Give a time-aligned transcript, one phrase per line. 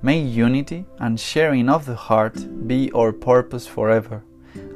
[0.00, 4.22] May unity and sharing of the heart be our purpose forever,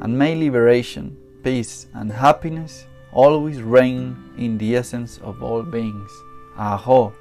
[0.00, 6.10] and may liberation, peace, and happiness always reign in the essence of all beings.
[6.58, 7.12] Aho!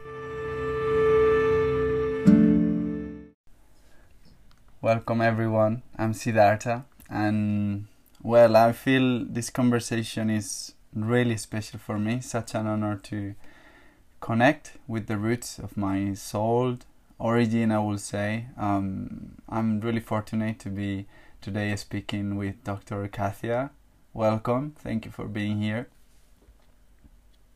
[4.82, 7.86] Welcome everyone, I'm Siddhartha, and
[8.24, 13.36] well, I feel this conversation is really special for me, such an honor to
[14.22, 16.80] connect with the roots of my soul
[17.22, 18.48] origin, I will say.
[18.58, 21.06] Um, I'm really fortunate to be
[21.40, 23.08] today speaking with Dr.
[23.08, 23.70] Kathia.
[24.14, 24.74] Welcome.
[24.78, 25.88] Thank you for being here.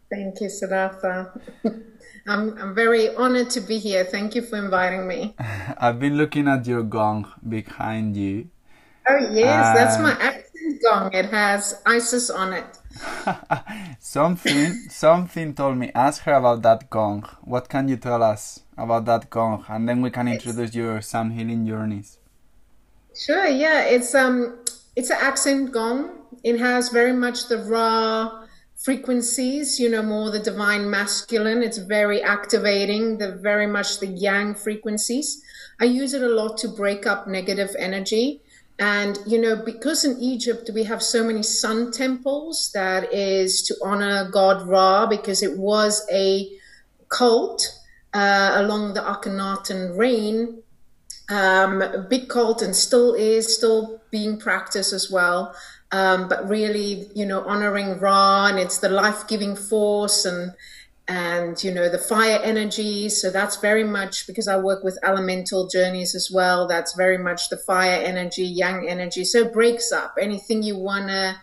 [0.10, 1.40] Thank you, Siddhartha.
[2.28, 4.04] I'm, I'm very honored to be here.
[4.06, 5.36] Thank you for inviting me.
[5.78, 8.50] I've been looking at your gong behind you.
[9.10, 11.14] Oh, yes, uh, that's my accent gong.
[11.14, 12.80] It has Isis on it.
[14.00, 17.28] something something told me ask her about that gong.
[17.42, 19.66] What can you tell us about that gong?
[19.68, 22.20] And then we can introduce it's, your sound healing journeys.
[23.16, 24.60] Sure yeah it's um
[24.96, 26.12] it's an accent gong.
[26.44, 28.44] It has very much the raw
[28.76, 31.64] frequencies you know more the divine masculine.
[31.64, 35.42] It's very activating the very much the yang frequencies.
[35.80, 38.42] I use it a lot to break up negative energy
[38.78, 43.76] and, you know, because in Egypt we have so many sun temples, that is to
[43.84, 46.50] honor God Ra, because it was a
[47.08, 47.66] cult
[48.14, 50.62] uh, along the Akhenaten reign,
[51.30, 55.56] um, big cult, and still is, still being practiced as well.
[55.92, 60.54] Um, but really, you know, honoring Ra, and it's the life giving force and
[61.08, 63.10] and you know the fire energy.
[63.10, 66.68] So that's very much because i work with elemental journeys as well.
[66.68, 69.24] That's very much the fire energy yang energy.
[69.24, 70.16] So breaks up.
[70.20, 71.36] Anything you want to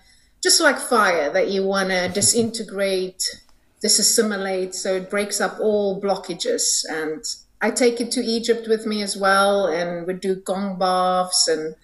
[0.42, 3.42] just like fire that you want to disintegrate
[3.82, 4.74] disassimilate.
[4.74, 6.84] So it breaks up all blockages.
[6.88, 7.24] And
[7.62, 11.76] i take it to egypt with me as well and we do gong baths and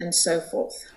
[0.00, 0.90] and so forth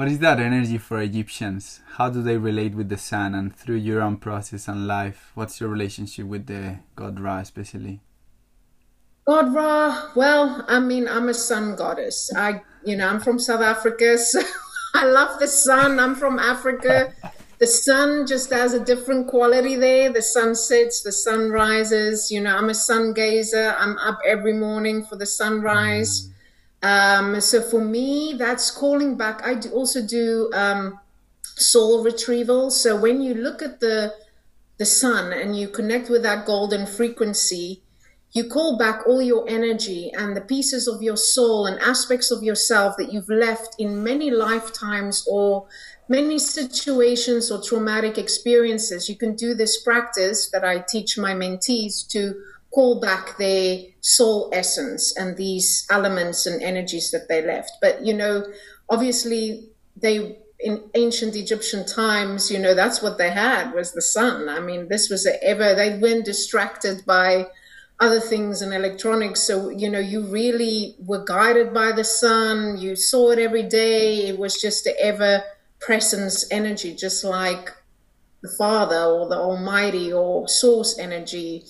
[0.00, 1.82] what is that energy for Egyptians?
[1.96, 5.30] How do they relate with the sun and through your own process and life?
[5.34, 8.00] What's your relationship with the god Ra, especially?
[9.26, 12.32] God Ra, well, I mean, I'm a sun goddess.
[12.34, 14.40] I, you know, I'm from South Africa, so
[14.94, 16.00] I love the sun.
[16.00, 17.12] I'm from Africa.
[17.58, 20.10] the sun just has a different quality there.
[20.10, 22.30] The sun sets, the sun rises.
[22.30, 23.76] You know, I'm a sun gazer.
[23.78, 26.22] I'm up every morning for the sunrise.
[26.22, 26.32] Mm.
[26.82, 29.42] Um, so for me, that's calling back.
[29.44, 30.98] I do also do um,
[31.42, 32.70] soul retrieval.
[32.70, 34.14] So when you look at the
[34.78, 37.82] the sun and you connect with that golden frequency,
[38.32, 42.42] you call back all your energy and the pieces of your soul and aspects of
[42.42, 45.66] yourself that you've left in many lifetimes or
[46.08, 49.06] many situations or traumatic experiences.
[49.06, 52.40] You can do this practice that I teach my mentees to
[52.70, 57.72] call back their soul essence and these elements and energies that they left.
[57.80, 58.44] But, you know,
[58.88, 64.48] obviously they in ancient Egyptian times, you know, that's what they had was the sun.
[64.48, 67.46] I mean, this was ever, they weren't distracted by
[67.98, 69.40] other things and electronics.
[69.40, 72.76] So, you know, you really were guided by the sun.
[72.78, 74.26] You saw it every day.
[74.28, 75.42] It was just the ever
[75.80, 77.70] presence energy, just like
[78.42, 81.64] the Father or the Almighty or source energy,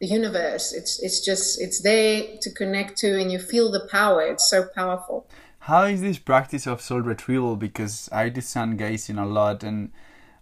[0.00, 0.72] the universe.
[0.72, 4.22] It's, it's just, it's there to connect to and you feel the power.
[4.22, 5.26] It's so powerful.
[5.60, 7.56] How is this practice of soul retrieval?
[7.56, 9.90] Because I do sun gazing a lot, and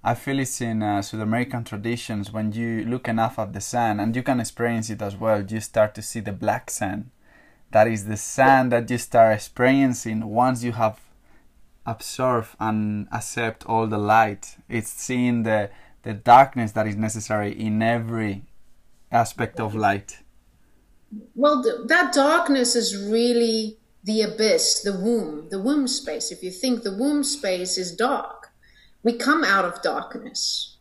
[0.03, 2.31] I feel it's in uh, South American traditions.
[2.31, 5.61] When you look enough at the sun, and you can experience it as well, you
[5.61, 7.11] start to see the black sun.
[7.71, 11.01] That is the sun that you start experiencing once you have
[11.87, 14.57] absorbed and accept all the light.
[14.69, 15.71] It's seeing the
[16.03, 18.43] the darkness that is necessary in every
[19.15, 20.19] aspect of light.
[21.35, 26.31] Well, th- that darkness is really the abyss, the womb, the womb space.
[26.31, 28.51] If you think the womb space is dark,
[29.03, 30.77] we come out of darkness.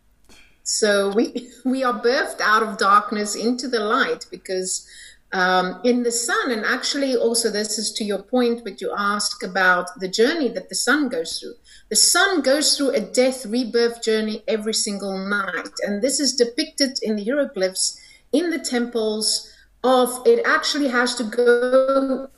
[0.63, 4.87] So we we are birthed out of darkness into the light because
[5.33, 9.43] um, in the sun, and actually also this is to your point, but you ask
[9.43, 11.55] about the journey that the sun goes through.
[11.89, 16.99] The sun goes through a death rebirth journey every single night, and this is depicted
[17.01, 17.99] in the hieroglyphs
[18.33, 19.49] in the temples.
[19.85, 22.29] Of it actually has to go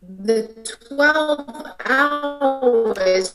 [0.00, 0.48] the
[0.88, 3.32] 12 hours,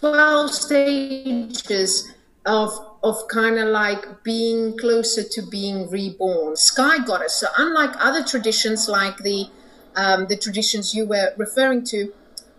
[0.00, 2.12] 12 stages
[2.46, 2.70] of
[3.02, 7.34] of kind of like being closer to being reborn, sky goddess.
[7.34, 9.48] So unlike other traditions, like the
[9.96, 12.12] um, the traditions you were referring to,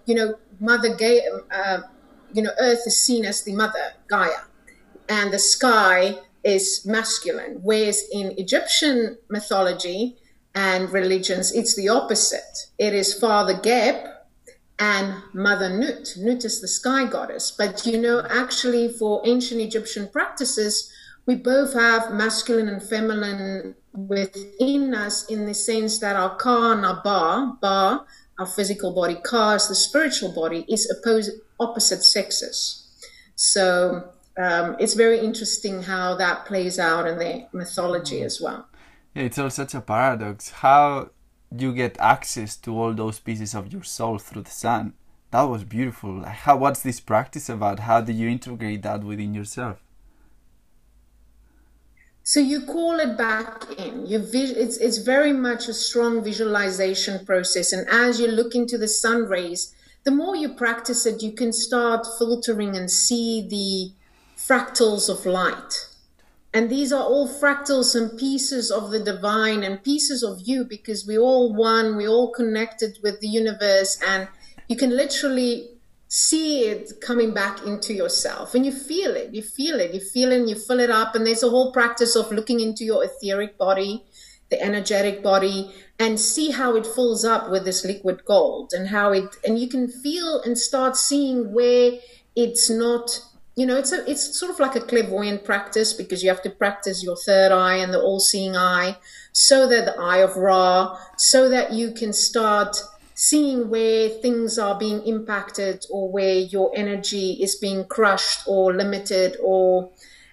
[0.05, 1.21] you know, Mother Gaia,
[1.51, 1.81] uh,
[2.33, 4.43] you know, Earth is seen as the mother Gaia,
[5.09, 7.59] and the sky is masculine.
[7.61, 10.17] Whereas in Egyptian mythology,
[10.55, 12.67] and religions, it's the opposite.
[12.77, 14.05] It is Father Geb
[14.79, 16.13] and Mother Nut.
[16.17, 17.51] Nut is the sky goddess.
[17.51, 20.91] But you know, actually, for ancient Egyptian practices,
[21.25, 26.85] we both have masculine and feminine within us in the sense that our Ka and
[26.85, 28.05] our Ba, Ba,
[28.37, 32.79] our physical body, Ka is the spiritual body, is opposite, opposite sexes.
[33.35, 38.67] So um, it's very interesting how that plays out in the mythology as well.
[39.13, 40.49] Yeah, it's all such a paradox.
[40.49, 41.09] How
[41.55, 44.93] you get access to all those pieces of your soul through the sun?
[45.31, 46.23] That was beautiful.
[46.23, 47.81] How, what's this practice about?
[47.81, 49.83] How do you integrate that within yourself?
[52.25, 54.05] So you call it back in.
[54.05, 58.87] You it's it's very much a strong visualization process, and as you look into the
[58.87, 59.75] sun rays,
[60.05, 63.91] the more you practice it, you can start filtering and see the
[64.47, 65.87] fractals of light
[66.53, 71.05] and these are all fractals and pieces of the divine and pieces of you because
[71.05, 73.99] we're all one, we're all connected with the universe.
[74.07, 74.27] And
[74.67, 75.69] you can literally
[76.07, 79.33] see it coming back into yourself and you feel it.
[79.33, 79.95] You feel it.
[79.95, 81.15] You feel it and you fill it up.
[81.15, 84.05] And there's a whole practice of looking into your etheric body,
[84.51, 89.11] the energetic body, and see how it fills up with this liquid gold and how
[89.11, 91.93] it, and you can feel and start seeing where
[92.35, 93.21] it's not
[93.55, 96.49] you know, it's a it's sort of like a clairvoyant practice because you have to
[96.49, 98.97] practice your third eye and the all-seeing eye,
[99.31, 102.77] so that the eye of Ra, so that you can start
[103.13, 109.37] seeing where things are being impacted or where your energy is being crushed or limited
[109.43, 109.91] or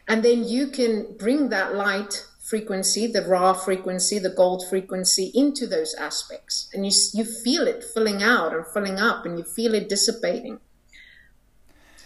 [0.09, 5.67] and then you can bring that light frequency the Ra frequency the gold frequency into
[5.67, 9.75] those aspects and you you feel it filling out and filling up and you feel
[9.75, 10.59] it dissipating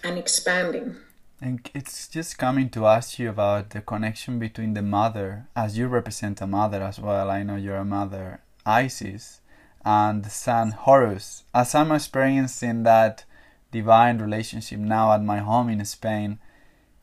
[0.05, 0.97] and expanding.
[1.45, 5.89] And it's just coming to ask you about the connection between the mother, as you
[5.89, 7.31] represent a mother as well.
[7.31, 9.43] I know you're a mother, Isis,
[9.85, 11.45] and the son Horus.
[11.55, 13.27] As I'm experiencing that
[13.71, 16.39] divine relationship now at my home in Spain,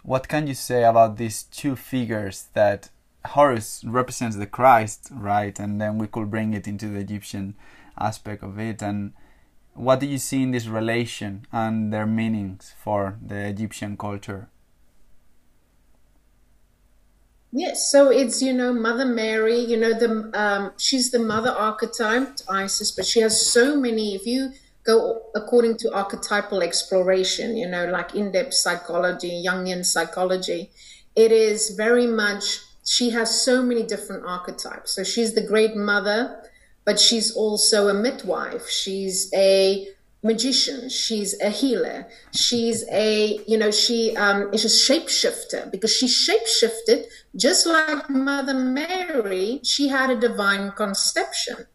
[0.02, 2.90] what can you say about these two figures that
[3.24, 5.60] Horus represents the Christ, right?
[5.60, 7.54] And then we could bring it into the Egyptian
[7.96, 9.14] aspect of it and
[9.74, 14.50] what do you see in this relation and their meanings for the Egyptian culture?
[17.54, 22.40] Yes, so it's you know Mother Mary, you know the um, she's the mother archetype
[22.50, 24.16] Isis, but she has so many.
[24.16, 24.52] If you
[24.84, 30.72] go according to archetypal exploration, you know like in-depth psychology, Jungian psychology,
[31.16, 34.96] it is very much she has so many different archetypes.
[34.96, 36.42] So she's the great mother,
[36.92, 38.68] but she's also a midwife.
[38.68, 39.88] She's a
[40.24, 40.90] magician.
[40.90, 42.06] She's a healer.
[42.36, 47.06] She's a, you know, she um, is a shapeshifter because she shapeshifted
[47.38, 49.62] just like Mother Mary.
[49.64, 51.66] She had a divine conception.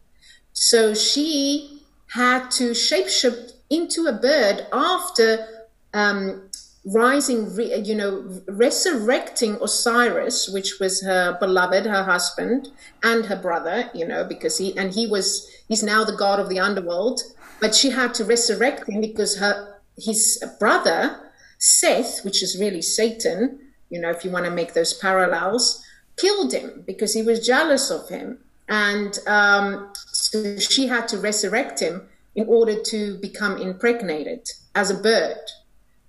[0.53, 5.47] So she had to shapeshift into a bird after
[5.95, 6.46] um,
[6.93, 7.49] rising,
[7.83, 12.69] you know, resurrecting Osiris, which was her beloved, her husband,
[13.03, 16.49] and her brother, you know, because he, and he was, he's now the god of
[16.49, 17.21] the underworld
[17.59, 21.19] but she had to resurrect him because her his brother
[21.57, 25.83] Seth, which is really Satan, you know, if you want to make those parallels,
[26.15, 28.37] killed him because he was jealous of him,
[28.69, 35.01] and um, so she had to resurrect him in order to become impregnated as a
[35.01, 35.39] bird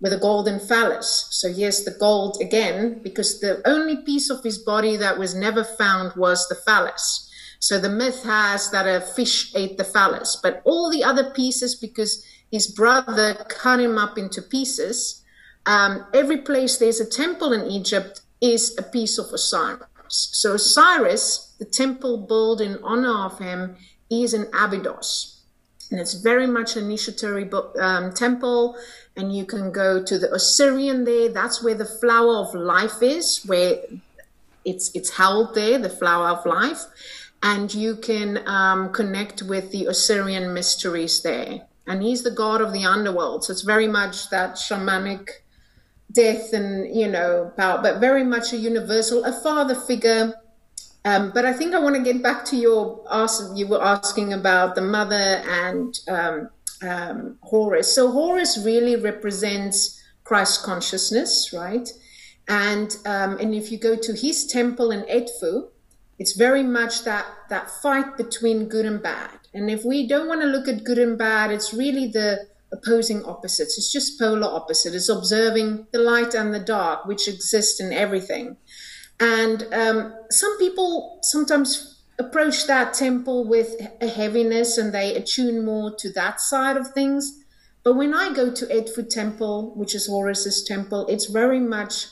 [0.01, 1.27] with a golden phallus.
[1.31, 5.65] So yes, the gold again, because the only piece of his body that was never
[5.65, 7.29] found was the phallus.
[7.61, 11.75] So the myth has that a fish ate the phallus, but all the other pieces,
[11.75, 15.25] because his brother cut him up into pieces,
[15.67, 20.31] um, every place there's a temple in Egypt is a piece of Osiris.
[20.33, 23.77] So Osiris, the temple built in honor of him,
[24.09, 25.43] is in Abydos.
[25.91, 27.51] And it's very much a initiatory
[27.81, 28.77] um, temple.
[29.19, 31.29] And you can go to the Osirian there.
[31.29, 33.81] That's where the flower of life is, where
[34.65, 36.87] it's, it's held there, the flower of life
[37.43, 41.61] and you can um, connect with the Osirian mysteries there.
[41.87, 45.29] And he's the god of the underworld, so it's very much that shamanic
[46.13, 50.35] death and you know power, but very much a universal, a father figure.
[51.05, 53.43] Um, but I think I want to get back to your ask.
[53.55, 56.51] You were asking about the mother and um,
[56.83, 57.95] um, Horus.
[57.95, 61.89] So Horus really represents Christ consciousness, right?
[62.49, 65.69] And um, and if you go to his temple in Edfu,
[66.19, 69.39] it's very much that that fight between good and bad.
[69.55, 73.25] And if we don't want to look at good and bad, it's really the opposing
[73.25, 73.79] opposites.
[73.79, 74.95] It's just polar opposite.
[74.95, 78.57] It's observing the light and the dark, which exist in everything.
[79.21, 85.95] And um, some people sometimes approach that temple with a heaviness and they attune more
[85.97, 87.45] to that side of things.
[87.85, 92.07] But when I go to Edfu Temple, which is Horus's temple, it's very much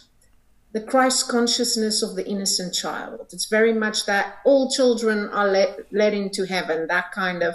[0.72, 3.26] the Christ consciousness of the innocent child.
[3.32, 7.54] It's very much that all children are led, led into heaven, that kind of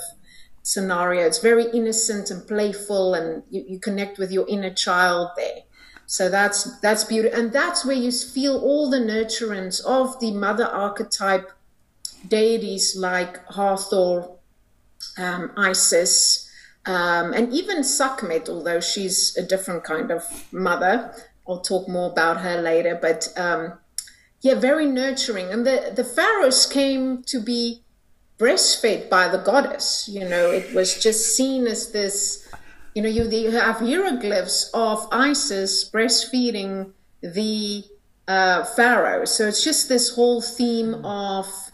[0.64, 1.26] scenario.
[1.26, 5.60] It's very innocent and playful, and you, you connect with your inner child there.
[6.06, 10.66] So that's that's beautiful, and that's where you feel all the nurturance of the mother
[10.66, 11.52] archetype
[12.28, 14.30] deities like Hathor,
[15.18, 16.50] um, Isis,
[16.86, 21.14] um, and even Sekhmet, although she's a different kind of mother.
[21.48, 23.74] I'll talk more about her later, but um,
[24.42, 25.52] yeah, very nurturing.
[25.52, 27.84] And the, the pharaohs came to be
[28.40, 30.10] breastfed by the goddess.
[30.12, 32.48] You know, it was just seen as this,
[32.96, 37.84] you know, you, you have hieroglyphs of Isis breastfeeding the
[38.28, 39.26] uh, pharaoh.
[39.26, 41.71] So it's just this whole theme of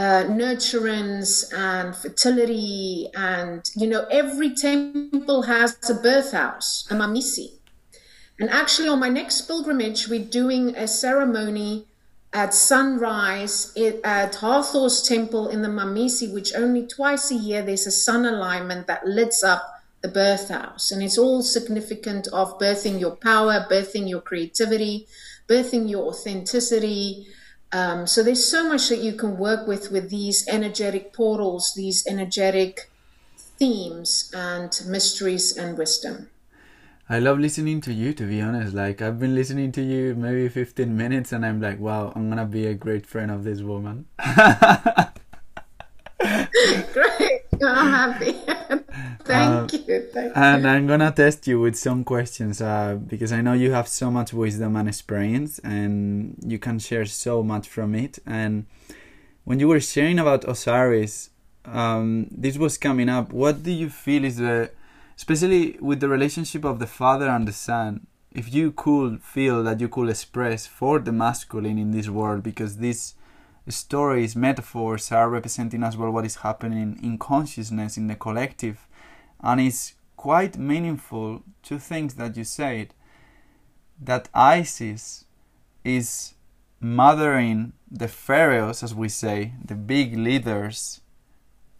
[0.00, 3.08] uh, nurturance and fertility.
[3.14, 7.58] And, you know, every temple has a birth house, a mamisi.
[8.38, 11.86] And actually, on my next pilgrimage, we're doing a ceremony
[12.32, 17.90] at sunrise at Hathor's temple in the Mamisi, which only twice a year there's a
[17.90, 19.62] sun alignment that lights up
[20.00, 20.90] the birth house.
[20.90, 25.06] And it's all significant of birthing your power, birthing your creativity,
[25.46, 27.26] birthing your authenticity.
[27.72, 32.06] Um, so there's so much that you can work with with these energetic portals, these
[32.06, 32.90] energetic
[33.58, 36.30] themes and mysteries and wisdom.
[37.08, 38.72] I love listening to you, to be honest.
[38.72, 42.46] Like, I've been listening to you maybe 15 minutes, and I'm like, wow, I'm gonna
[42.46, 44.06] be a great friend of this woman.
[47.62, 48.32] I'm happy.
[49.24, 50.08] Thank uh, you.
[50.12, 50.68] Thank and you.
[50.68, 54.32] I'm gonna test you with some questions uh, because I know you have so much
[54.32, 58.18] wisdom and experience, and you can share so much from it.
[58.26, 58.66] And
[59.44, 61.30] when you were sharing about Osiris,
[61.64, 63.32] um, this was coming up.
[63.32, 64.70] What do you feel is the
[65.16, 69.80] especially with the relationship of the father and the son if you could feel that
[69.80, 73.14] you could express for the masculine in this world because these
[73.70, 78.86] stories metaphors are representing as well what is happening in consciousness in the collective
[79.40, 82.94] and it's quite meaningful two things that you said
[84.00, 85.24] that isis
[85.84, 86.34] is
[86.80, 91.00] mothering the pharaohs as we say the big leaders.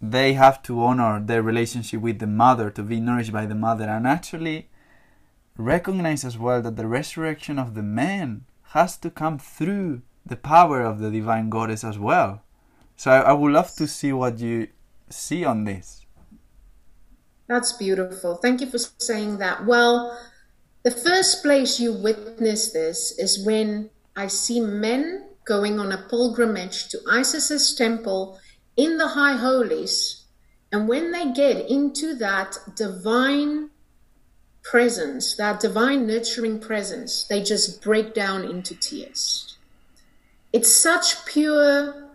[0.01, 3.85] They have to honor their relationship with the mother, to be nourished by the mother,
[3.85, 4.69] and actually
[5.57, 10.83] recognize as well that the resurrection of the man has to come through the power
[10.83, 12.43] of the divine goddess as well.
[12.97, 14.69] So I, I would love to see what you
[15.09, 16.05] see on this.
[17.49, 18.37] That's beautiful.
[18.37, 19.67] Thank you for saying that.
[19.67, 20.17] Well,
[20.85, 26.89] the first place you witness this is when I see men going on a pilgrimage
[26.89, 28.39] to Isis's temple
[28.77, 30.25] in the high holies.
[30.71, 33.71] And when they get into that divine
[34.63, 39.50] presence, that divine nurturing presence, they just break down into tears.
[40.53, 42.11] It's such pure,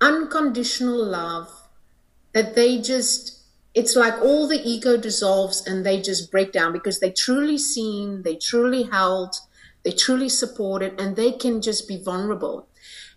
[0.00, 1.48] unconditional love
[2.32, 3.40] that they just
[3.74, 8.22] it's like all the ego dissolves and they just break down because they truly seen,
[8.22, 9.36] they truly held,
[9.84, 12.68] they truly supported, and they can just be vulnerable.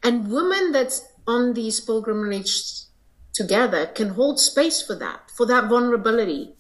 [0.04, 2.88] And women that's on these pilgrimages
[3.34, 6.54] together can hold space for that, for that vulnerability,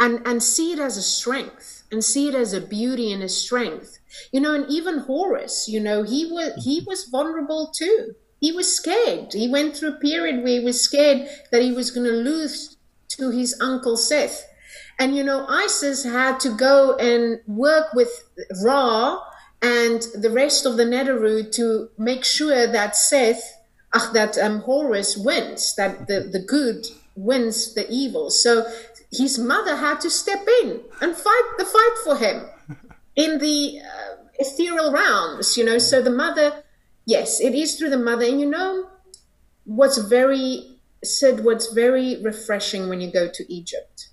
[0.00, 3.28] and and see it as a strength, and see it as a beauty and a
[3.28, 3.95] strength.
[4.32, 8.14] You know, and even Horus, you know, he was he was vulnerable too.
[8.40, 9.32] He was scared.
[9.32, 12.76] He went through a period where he was scared that he was going to lose
[13.08, 14.46] to his uncle Seth.
[14.98, 18.28] And you know, Isis had to go and work with
[18.62, 19.20] Ra
[19.62, 23.42] and the rest of the Neteru to make sure that Seth,
[23.92, 28.30] uh, that um, Horus wins, that the, the good wins the evil.
[28.30, 28.66] So
[29.10, 32.44] his mother had to step in and fight the fight for him
[33.16, 35.78] in the uh, ethereal realms, you know.
[35.78, 36.62] So the mother,
[37.06, 38.24] yes, it is through the mother.
[38.24, 38.90] And you know,
[39.64, 44.08] what's very said what's very refreshing when you go to Egypt.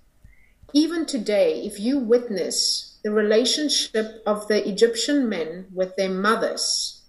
[0.74, 7.02] Even today, if you witness the relationship of the Egyptian men with their mothers,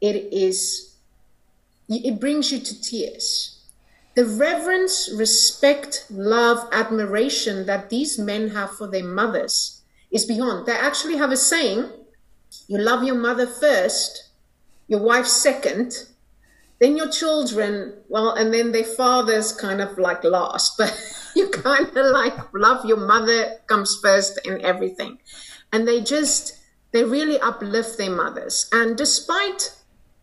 [0.00, 0.96] it is
[1.88, 3.52] it brings you to tears.
[4.16, 9.75] The reverence, respect, love, admiration that these men have for their mothers
[10.16, 10.66] is beyond.
[10.66, 11.90] They actually have a saying
[12.68, 14.30] you love your mother first,
[14.88, 15.92] your wife second,
[16.80, 20.92] then your children, well, and then their father's kind of like last, but
[21.36, 25.18] you kind of like love your mother comes first in everything.
[25.72, 26.58] And they just,
[26.92, 28.68] they really uplift their mothers.
[28.72, 29.72] And despite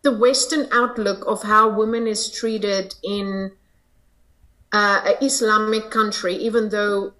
[0.02, 3.52] the Western outlook of how women is treated in
[4.72, 7.14] uh, Islamic country, even though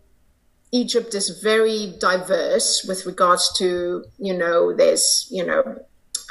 [0.75, 5.63] Egypt is very diverse with regards to, you know, there's, you know,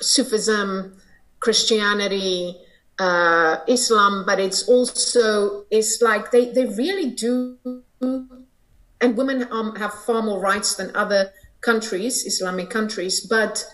[0.02, 0.98] Sufism,
[1.40, 2.58] Christianity,
[3.00, 7.58] uh, Islam, but it's also it's like they they really do,
[9.02, 13.66] and women um, have far more rights than other countries, Islamic countries, but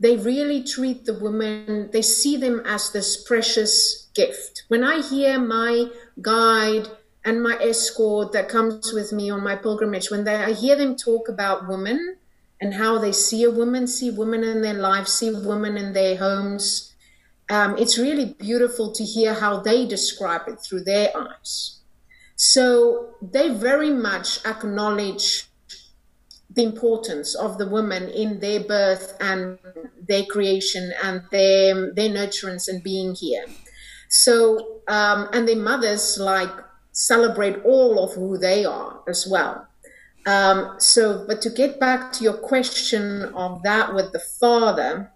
[0.00, 1.90] they really treat the women.
[1.92, 4.64] They see them as this precious gift.
[4.68, 5.88] When I hear my
[6.20, 6.88] guide
[7.24, 10.96] and my escort that comes with me on my pilgrimage, when they, I hear them
[10.96, 12.16] talk about women
[12.60, 16.16] and how they see a woman, see women in their lives, see women in their
[16.16, 16.94] homes
[17.50, 21.80] um, it's really beautiful to hear how they describe it through their eyes.
[22.36, 25.46] So they very much acknowledge
[26.50, 29.58] the importance of the women in their birth and
[30.00, 33.44] their creation and their their nurturance and being here.
[34.08, 36.52] So um, and their mothers like
[36.94, 39.68] celebrate all of who they are as well.
[40.26, 45.12] Um, so, but to get back to your question of that with the father,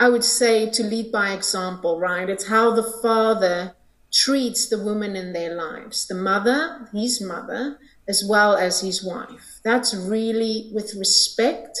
[0.00, 2.28] I would say to lead by example, right?
[2.28, 3.76] It's how the father
[4.12, 7.78] treats the woman in their lives, the mother, his mother,
[8.08, 9.60] as well as his wife.
[9.62, 11.78] That's really with respect,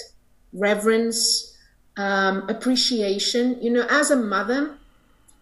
[0.52, 1.56] reverence,
[1.96, 3.60] um, appreciation.
[3.60, 4.76] You know, as a mother,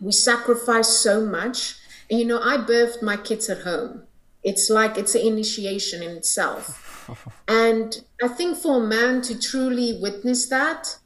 [0.01, 1.75] we sacrifice so much.
[2.11, 4.05] And, you know, I birthed my kids at home.
[4.43, 7.11] It's like it's an initiation in itself.
[7.49, 10.97] and I think for a man to truly witness that,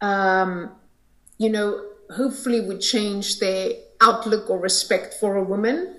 [0.00, 0.70] um,
[1.38, 1.82] you know,
[2.14, 5.98] hopefully would change their outlook or respect for a woman.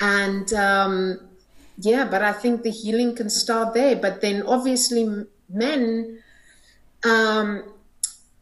[0.00, 1.20] And um,
[1.78, 3.96] yeah, but I think the healing can start there.
[3.96, 6.22] But then obviously, men,
[7.04, 7.64] um,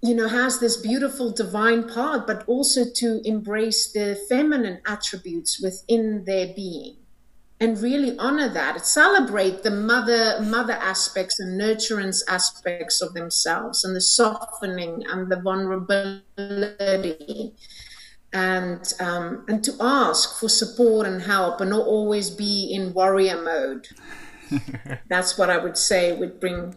[0.00, 6.24] you know, has this beautiful divine part, but also to embrace the feminine attributes within
[6.24, 6.96] their being
[7.61, 8.87] and really honor that.
[8.87, 15.40] Celebrate the mother mother aspects and nurturance aspects of themselves and the softening and the
[15.40, 17.54] vulnerability
[18.32, 23.42] and um, and to ask for support and help and not always be in warrior
[23.42, 23.88] mode.
[25.08, 26.74] That's what i would say would bring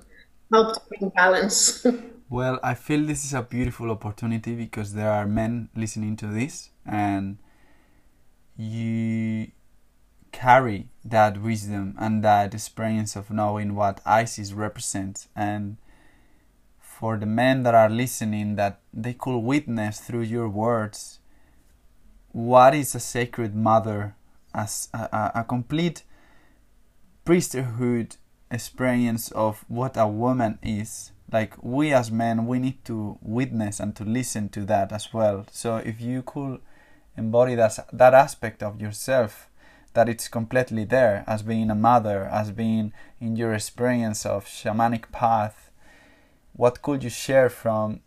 [0.51, 1.86] help to bring balance
[2.31, 6.71] well i feel this is a beautiful opportunity because there are men listening to this
[6.85, 7.37] and
[8.57, 9.51] you
[10.31, 15.27] carry that wisdom and that experience of knowing what Isis represents.
[15.35, 15.77] And
[16.79, 21.19] for the men that are listening that they could witness through your words
[22.31, 24.15] what is a sacred mother
[24.53, 26.03] as a, a, complete
[27.25, 28.15] priesthood
[28.49, 33.95] experience of what a woman is like we as men we need to witness and
[33.95, 35.45] to listen to that as well.
[35.51, 36.59] So if you could
[37.17, 39.47] embody that that aspect of yourself
[39.93, 45.11] that it's completely there as being a mother as being in your experience of shamanic
[45.11, 45.69] path
[46.53, 47.99] what could you share from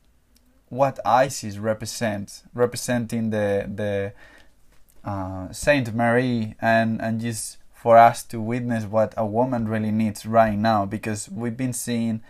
[0.71, 4.13] what isis represents representing the the
[5.05, 10.25] uh, saint mary and and just for us to witness what a woman really needs
[10.25, 10.87] right now?
[10.87, 12.23] Because we've been seeing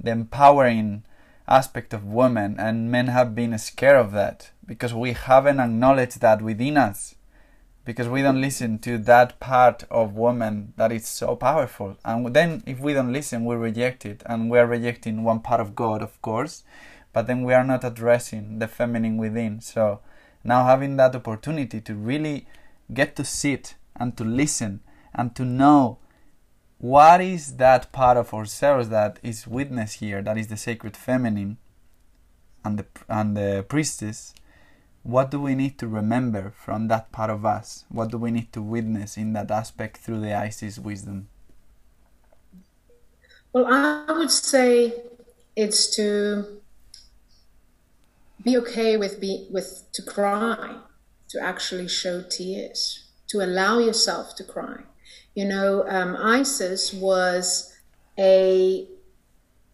[0.00, 1.04] the empowering
[1.46, 6.42] aspect of women and men have been scared of that because we haven't acknowledged that
[6.42, 7.14] within us
[7.84, 11.96] because we don't listen to that part of woman that is so powerful.
[12.04, 15.60] And then if we don't listen we reject it and we are rejecting one part
[15.60, 16.64] of god of course
[17.12, 19.60] but then we are not addressing the feminine within.
[19.60, 20.00] So
[20.44, 22.46] now having that opportunity to really
[22.92, 24.80] get to sit and to listen
[25.14, 25.98] and to know
[26.78, 31.58] what is that part of ourselves that is witnessed here, that is the sacred feminine
[32.64, 34.32] and the, and the priestess.
[35.02, 37.84] What do we need to remember from that part of us?
[37.88, 41.28] What do we need to witness in that aspect through the Isis wisdom?
[43.52, 44.94] Well, I would say
[45.56, 46.60] it's to
[48.44, 50.76] be okay with be with to cry,
[51.30, 54.82] to actually show tears, to allow yourself to cry
[55.38, 57.72] you know, um, Isis was
[58.18, 58.88] a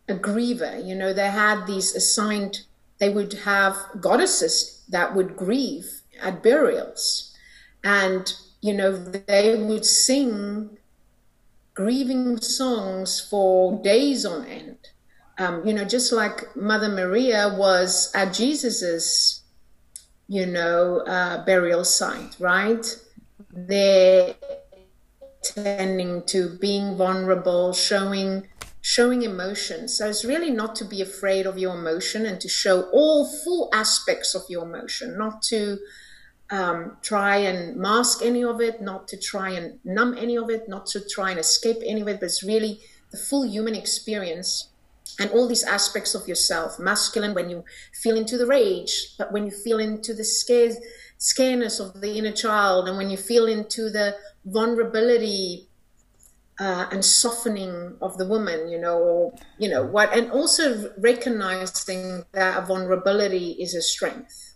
[0.06, 0.86] a griever.
[0.86, 2.66] You know, they had these assigned.
[2.98, 7.34] They would have goddesses that would grieve at burials,
[7.82, 10.76] and you know they would sing
[11.72, 14.90] grieving songs for days on end.
[15.38, 19.40] Um, you know, just like Mother Maria was at Jesus's,
[20.28, 22.84] you know, uh, burial site, right?
[23.50, 24.34] There
[25.44, 28.48] tending to being vulnerable, showing
[28.80, 29.88] showing emotion.
[29.88, 33.70] So it's really not to be afraid of your emotion and to show all full
[33.72, 35.78] aspects of your emotion, not to
[36.50, 40.68] um, try and mask any of it, not to try and numb any of it,
[40.68, 42.80] not to try and escape any of it, but it's really
[43.10, 44.68] the full human experience
[45.18, 49.44] and all these aspects of yourself masculine when you feel into the rage but when
[49.44, 50.72] you feel into the scared
[51.18, 55.68] scareness of the inner child and when you feel into the vulnerability
[56.60, 62.24] uh, and softening of the woman, you know, or, you know what, and also recognizing
[62.32, 64.54] that a vulnerability is a strength.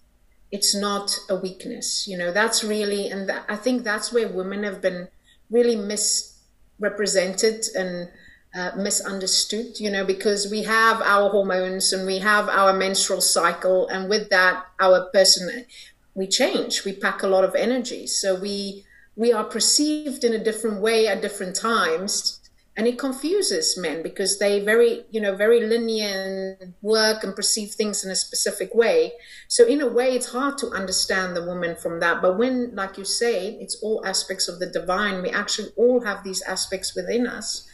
[0.51, 2.33] It's not a weakness, you know.
[2.33, 5.09] That's really, and that, I think that's where women have been
[5.51, 8.09] really misrepresented and
[8.55, 13.89] uh, misunderstood, you know, because we have our hormones and we have our menstrual cycle,
[13.89, 15.67] and with that, our person,
[16.15, 16.85] we change.
[16.85, 18.85] We pack a lot of energy, so we
[19.19, 22.41] we are perceived in a different way at different times.
[22.77, 28.05] And it confuses men because they very you know very linear work and perceive things
[28.05, 29.15] in a specific way.
[29.49, 32.23] So in a way it's hard to understand the woman from that.
[32.23, 36.23] But when like you say it's all aspects of the divine we actually all have
[36.23, 37.69] these aspects within us.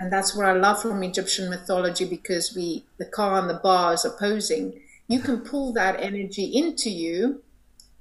[0.00, 3.92] And that's what i love from egyptian mythology because we the Ka and the Ba
[3.92, 4.80] is opposing.
[5.08, 7.42] You can pull that energy into you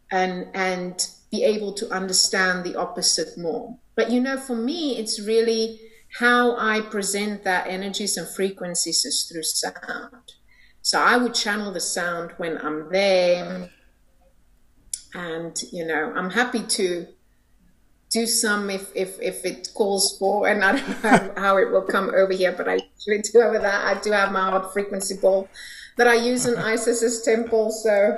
[0.09, 1.05] and and
[1.35, 3.77] be able to understand the opposite more.
[3.95, 5.79] But you know, for me, it's really
[6.19, 10.33] how I present that energies and frequencies is through sound.
[10.81, 13.69] So I would channel the sound when I'm there.
[15.13, 17.07] And, you know, I'm happy to
[18.11, 21.81] do some if, if, if it calls for, and I don't know how it will
[21.81, 23.97] come over here, but I usually do over that.
[23.97, 25.49] I do have my heart frequency ball
[25.97, 27.71] that I use in Isis's temple.
[27.71, 28.17] So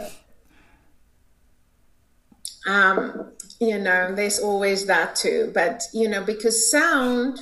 [2.67, 5.51] um, you know, there's always that too.
[5.53, 7.39] But, you know, because sound,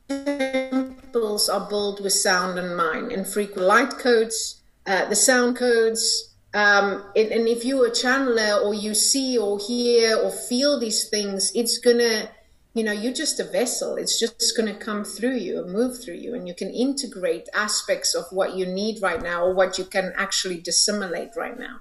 [0.07, 6.35] temples are built with sound in mind and frequent light codes, uh, the sound codes.
[6.53, 11.07] Um, and, and if you're a channeler or you see or hear or feel these
[11.07, 12.29] things, it's going to
[12.73, 13.95] you know you're just a vessel.
[13.95, 17.49] It's just going to come through you and move through you and you can integrate
[17.53, 21.79] aspects of what you need right now or what you can actually dissimulate right now.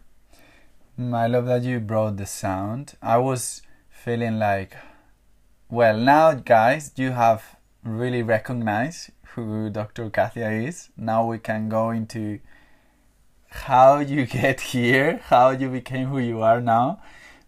[0.99, 2.95] Mm, i love that you brought the sound.
[3.03, 4.77] I was feeling like
[5.71, 10.89] well now guys you have really recognized who dr kathia is.
[10.97, 12.41] Now we can go into
[13.51, 17.01] how you get here how you became who you are now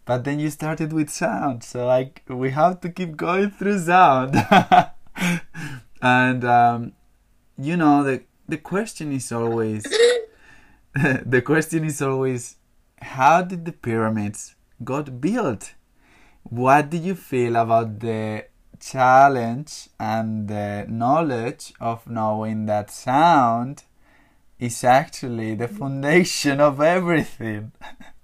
[0.05, 4.35] but then you started with sound so like we have to keep going through sound
[6.03, 6.93] and um,
[7.59, 9.83] you know the the question is always
[10.95, 12.57] the question is always
[13.01, 15.75] how did the pyramids got built
[16.43, 18.45] what do you feel about the
[18.81, 23.85] challenge and the knowledge of knowing that sound
[24.59, 27.73] is actually the foundation of everything.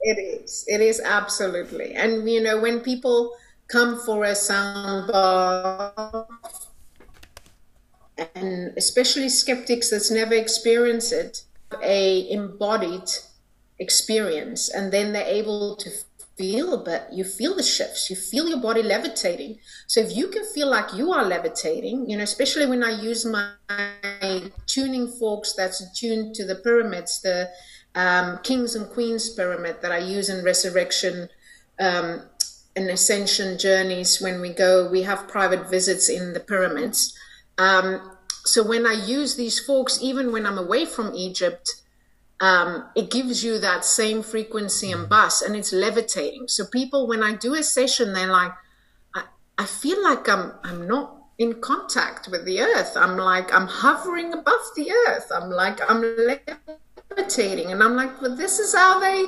[0.00, 0.64] it is.
[0.68, 1.94] It is absolutely.
[1.94, 3.36] And you know, when people
[3.68, 6.26] come for a sound bath,
[8.34, 11.42] and especially skeptics that's never experienced it,
[11.82, 13.10] a embodied
[13.78, 15.90] experience, and then they're able to
[16.38, 18.08] feel, but you feel the shifts.
[18.08, 19.58] You feel your body levitating.
[19.88, 23.26] So if you can feel like you are levitating, you know, especially when I use
[23.26, 23.52] my
[24.66, 27.50] tuning forks that's tuned to the pyramids, the
[27.94, 31.28] um, kings and queens pyramid that I use in resurrection
[31.80, 32.22] um,
[32.76, 34.20] and ascension journeys.
[34.20, 37.16] When we go, we have private visits in the pyramids.
[37.58, 41.68] Um, so when I use these forks, even when I'm away from Egypt,
[42.40, 46.48] um, it gives you that same frequency and bus and it's levitating.
[46.48, 48.52] So people, when I do a session, they're like,
[49.14, 49.24] I,
[49.58, 52.96] I feel like I'm, I'm not in contact with the earth.
[52.96, 55.26] I'm like, I'm hovering above the earth.
[55.34, 56.76] I'm like, I'm levitating.
[57.16, 59.26] And I'm like, well, this is how they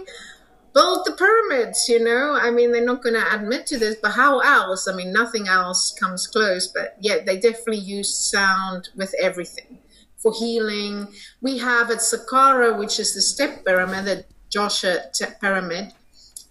[0.72, 2.38] built the pyramids, you know?
[2.40, 4.86] I mean, they're not going to admit to this, but how else?
[4.86, 9.78] I mean, nothing else comes close, but yeah, they definitely use sound with everything
[10.16, 11.08] for healing.
[11.40, 15.92] We have at Saqqara, which is the step pyramid, the Djoser pyramid,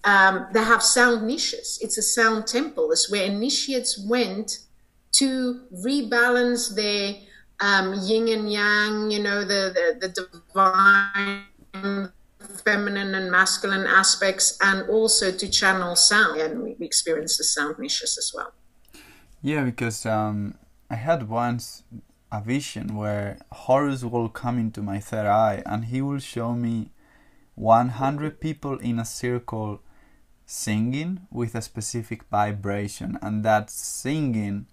[0.04, 1.78] um, they have sound niches.
[1.82, 2.92] It's a sound temple.
[2.92, 4.60] It's where initiates went
[5.14, 7.16] to rebalance their
[7.60, 12.12] um, yin and yang, you know, the, the, the divine
[12.64, 16.40] feminine and masculine aspects, and also to channel sound.
[16.42, 18.54] And we, we experience the sound niches as well.
[19.42, 20.56] Yeah, because um,
[20.90, 21.84] I had once
[22.32, 26.92] a vision where Horus will come into my third eye and he will show me
[27.56, 29.82] 100 people in a circle
[30.46, 34.68] singing with a specific vibration and that singing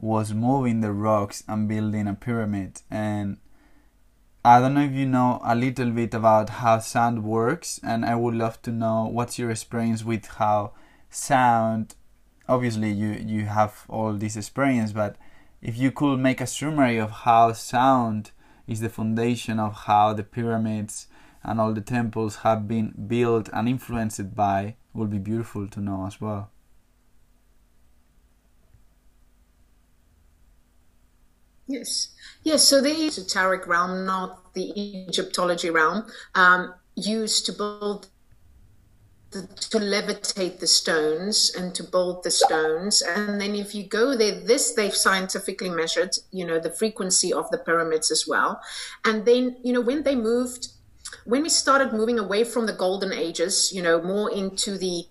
[0.00, 3.36] was moving the rocks and building a pyramid and
[4.42, 8.14] I don't know if you know a little bit about how sound works and I
[8.14, 10.72] would love to know what's your experience with how
[11.10, 11.94] sound
[12.48, 15.16] obviously you you have all this experience but
[15.60, 18.30] if you could make a summary of how sound
[18.66, 21.08] is the foundation of how the pyramids
[21.42, 26.06] and all the temples have been built and influenced by would be beautiful to know
[26.06, 26.50] as well.
[31.70, 32.08] Yes,
[32.42, 32.64] yes.
[32.64, 36.04] So the esoteric realm, not the Egyptology realm,
[36.34, 38.08] um, used to build
[39.30, 43.02] the, to levitate the stones and to build the stones.
[43.02, 47.48] And then if you go there, this they've scientifically measured, you know, the frequency of
[47.52, 48.60] the pyramids as well.
[49.04, 50.68] And then, you know, when they moved,
[51.24, 55.04] when we started moving away from the golden ages, you know, more into the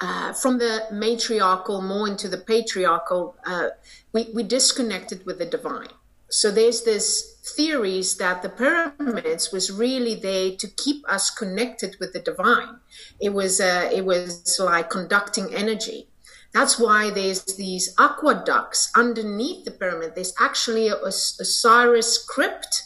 [0.00, 3.68] uh, from the matriarchal more into the patriarchal, uh,
[4.12, 5.88] we, we disconnected with the divine.
[6.28, 12.14] So there's this theories that the pyramids was really there to keep us connected with
[12.14, 12.76] the divine.
[13.20, 16.08] It was uh, it was like conducting energy.
[16.54, 20.14] That's why there's these aqueducts underneath the pyramid.
[20.14, 22.82] There's actually a Osiris crypt,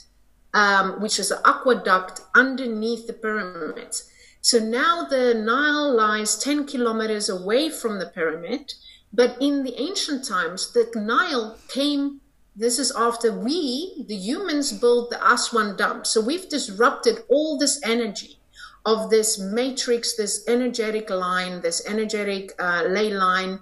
[0.55, 4.11] um, which is an aqueduct underneath the pyramids.
[4.47, 8.75] So now the Nile lies 10 kilometers away from the pyramid,
[9.13, 12.21] but in the ancient times, the Nile came
[12.55, 16.05] this is after we, the humans, built the Aswan Dam.
[16.05, 18.39] So we've disrupted all this energy
[18.85, 23.59] of this matrix, this energetic line, this energetic uh, ley line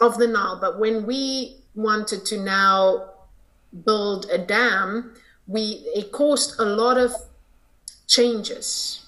[0.00, 0.56] of the Nile.
[0.58, 3.10] But when we wanted to now
[3.84, 7.12] build a dam, we it caused a lot of
[8.06, 9.03] changes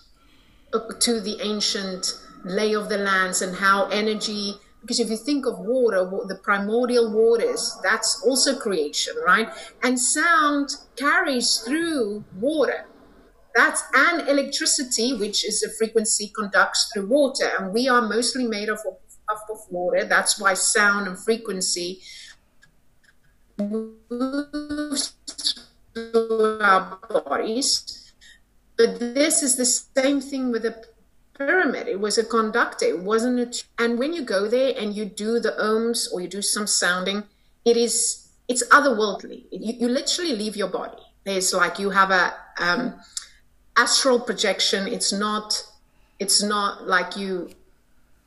[0.73, 2.13] to the ancient
[2.45, 4.55] lay of the lands and how energy
[4.87, 9.49] because if you think of water, the primordial waters, that's also creation, right?
[9.83, 12.87] And sound carries through water.
[13.57, 17.51] That's and electricity, which is a frequency conducts through water.
[17.59, 20.05] And we are mostly made of, of, of water.
[20.05, 22.01] That's why sound and frequency
[23.59, 25.15] moves
[25.95, 28.06] through our bodies.
[28.77, 30.85] But this is the same thing with the
[31.37, 31.89] pyramid.
[31.89, 32.85] It was a conductor.
[32.85, 33.83] It wasn't a.
[33.83, 37.25] And when you go there and you do the ohms or you do some sounding,
[37.65, 39.45] it is it's otherworldly.
[39.51, 41.03] You, you literally leave your body.
[41.25, 42.95] There's like you have a um,
[43.77, 44.87] astral projection.
[44.87, 45.63] It's not
[46.19, 47.51] it's not like you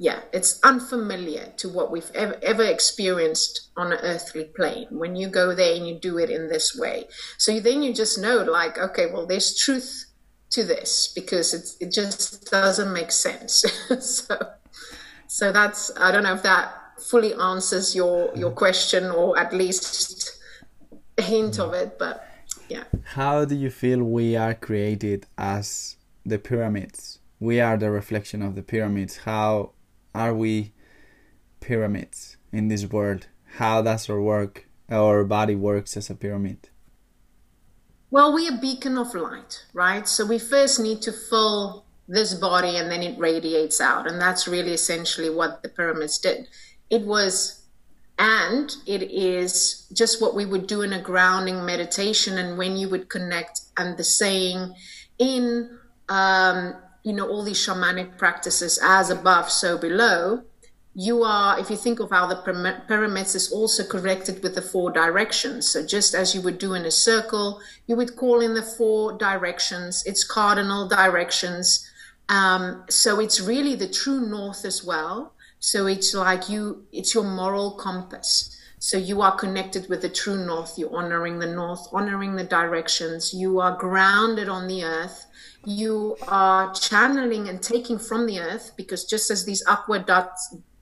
[0.02, 4.88] yeah, it's unfamiliar to what we've ever, ever experienced on an earthly plane.
[4.92, 8.18] When you go there and you do it in this way, so then you just
[8.18, 10.06] know, like, okay, well, there's truth
[10.52, 13.66] to this because it it just doesn't make sense.
[14.00, 14.36] so,
[15.28, 18.58] so that's I don't know if that fully answers your your mm-hmm.
[18.58, 20.40] question or at least
[21.18, 22.26] a hint of it, but
[22.70, 22.84] yeah.
[23.14, 27.20] How do you feel we are created as the pyramids?
[27.40, 29.18] We are the reflection of the pyramids.
[29.18, 29.72] How
[30.14, 30.74] are we
[31.60, 33.28] pyramids in this world?
[33.58, 36.69] How does our work, our body works as a pyramid?
[38.12, 40.08] Well, we're a beacon of light, right?
[40.08, 44.08] So we first need to fill this body and then it radiates out.
[44.08, 46.48] And that's really essentially what the pyramids did.
[46.90, 47.66] It was,
[48.18, 52.90] and it is just what we would do in a grounding meditation and when you
[52.90, 54.74] would connect and the saying
[55.20, 55.78] in
[56.10, 60.44] um, you know all these shamanic practices as above so below
[61.00, 62.36] you are if you think of how the
[62.90, 65.66] pyramids is also connected with the four directions.
[65.66, 69.18] So just as you would do in a circle you would call in the four
[69.18, 70.04] directions.
[70.06, 71.90] It's cardinal directions.
[72.28, 75.32] Um, so it's really the true north as well.
[75.60, 78.58] So it's like you it's your moral compass.
[78.80, 80.78] So you are connected with the true north.
[80.78, 83.34] You're honoring the north honoring the directions.
[83.34, 85.28] You are grounded on the earth.
[85.64, 90.00] You are channeling and taking from the earth because just as these aqua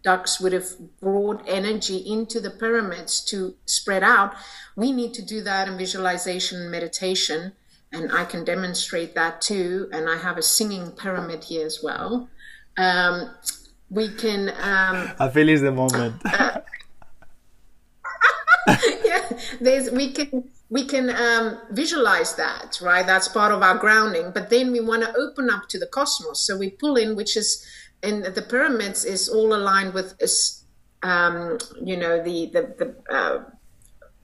[0.03, 4.33] ducts would have brought energy into the pyramids to spread out,
[4.75, 7.53] we need to do that in visualization and meditation.
[7.91, 9.89] And I can demonstrate that too.
[9.91, 12.29] And I have a singing pyramid here as well.
[12.77, 13.31] Um,
[13.89, 14.49] we can.
[14.49, 16.21] Um, I feel it's the moment.
[16.25, 16.59] Uh,
[19.05, 19.29] yeah,
[19.61, 23.05] there's we can we can um, visualize that, right?
[23.05, 24.31] That's part of our grounding.
[24.33, 26.45] But then we want to open up to the cosmos.
[26.45, 27.65] So we pull in, which is
[28.03, 30.13] in the pyramids, is all aligned with,
[31.03, 33.43] um, you know, the the, the uh,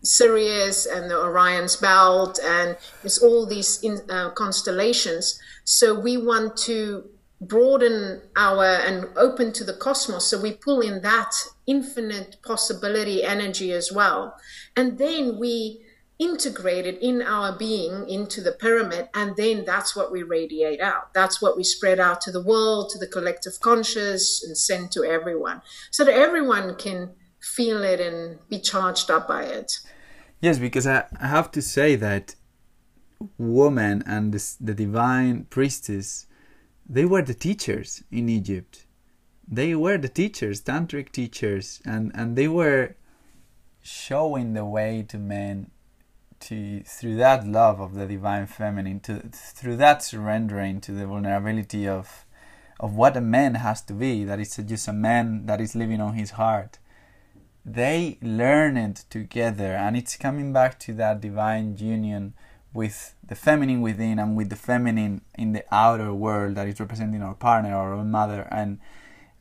[0.01, 5.39] Sirius and the Orion's belt, and it's all these in, uh, constellations.
[5.63, 7.09] So we want to
[7.47, 11.31] broaden our and open to the cosmos so we pull in that
[11.67, 14.35] infinite possibility energy as well
[14.75, 15.81] and then we
[16.19, 21.13] integrated in our being into the pyramid and then that's what we radiate out.
[21.13, 25.03] That's what we spread out to the world to the collective conscious and send to
[25.03, 29.79] everyone so that everyone can feel it and be charged up by it.
[30.39, 32.35] Yes because i, have to say that
[33.37, 36.27] woman and this, the divine priestess
[36.87, 38.85] they were the teachers in egypt.
[39.47, 42.95] They were the teachers tantric teachers and and they were
[43.81, 45.71] showing the way to men
[46.43, 51.87] to through that love of the divine feminine to through that surrendering to the vulnerability
[51.87, 52.25] of
[52.79, 56.01] of what a man has to be that is just a man that is living
[56.01, 56.79] on his heart
[57.65, 62.33] they learn it together and it's coming back to that divine union
[62.73, 67.21] with the feminine within and with the feminine in the outer world that is representing
[67.21, 68.79] our partner or our mother and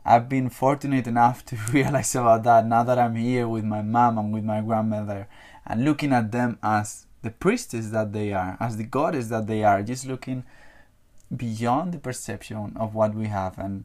[0.04, 4.18] I've been fortunate enough to realize about that now that I'm here with my mom
[4.18, 5.28] and with my grandmother
[5.66, 9.62] and looking at them as the priestess that they are, as the goddess that they
[9.62, 10.44] are, just looking
[11.34, 13.58] beyond the perception of what we have.
[13.58, 13.84] And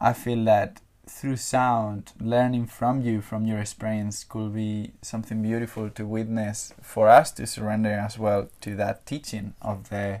[0.00, 5.90] I feel that through sound, learning from you, from your experience, could be something beautiful
[5.90, 10.20] to witness for us to surrender as well to that teaching of the,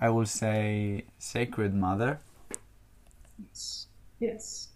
[0.00, 2.20] I will say, sacred mother.
[3.38, 3.86] Yes.
[4.20, 4.68] Yes.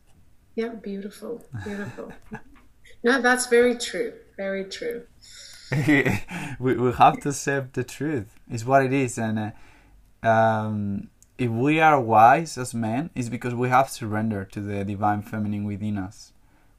[0.54, 1.44] Yeah, beautiful.
[1.64, 2.12] Beautiful.
[3.02, 4.14] no, that's very true.
[4.36, 5.04] Very true.
[6.60, 8.38] we, we have to accept the truth.
[8.50, 9.18] It's what it is.
[9.18, 9.52] And
[10.22, 14.84] uh, um, if we are wise as men, it's because we have surrendered to the
[14.84, 16.32] divine feminine within us.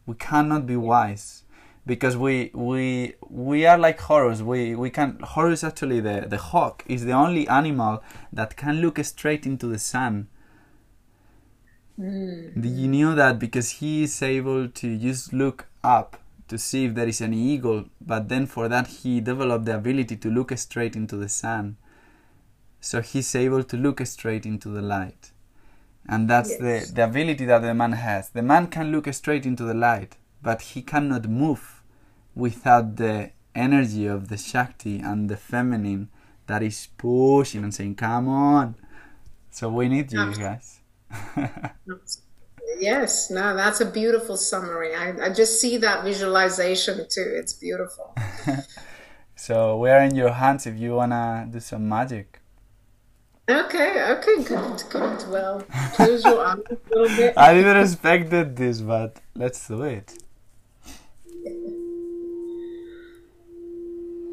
[0.05, 1.43] We cannot be wise
[1.85, 4.41] because we we we are like Horus.
[4.41, 9.03] We we can Horus actually the the hawk is the only animal that can look
[9.03, 10.27] straight into the sun.
[11.99, 12.63] Mm.
[12.63, 17.07] You know that because he is able to just look up to see if there
[17.07, 21.17] is any eagle, but then for that he developed the ability to look straight into
[21.17, 21.77] the sun.
[22.79, 25.31] So he's able to look straight into the light.
[26.07, 26.89] And that's yes.
[26.89, 28.29] the, the ability that the man has.
[28.29, 31.83] The man can look straight into the light, but he cannot move
[32.33, 36.09] without the energy of the Shakti and the feminine
[36.45, 38.75] that is pushing and saying, Come on.
[39.49, 40.79] So we need you guys.
[42.79, 44.93] Yes, no, that's a beautiful summary.
[44.93, 47.33] I, I just see that visualization too.
[47.35, 48.13] It's beautiful.
[49.35, 52.39] so we're in your hands if you wanna do some magic.
[53.49, 55.29] Okay, okay, good, good.
[55.29, 55.63] Well,
[55.93, 57.33] close your eyes a little bit.
[57.37, 60.11] I didn't expected this, but let's do it.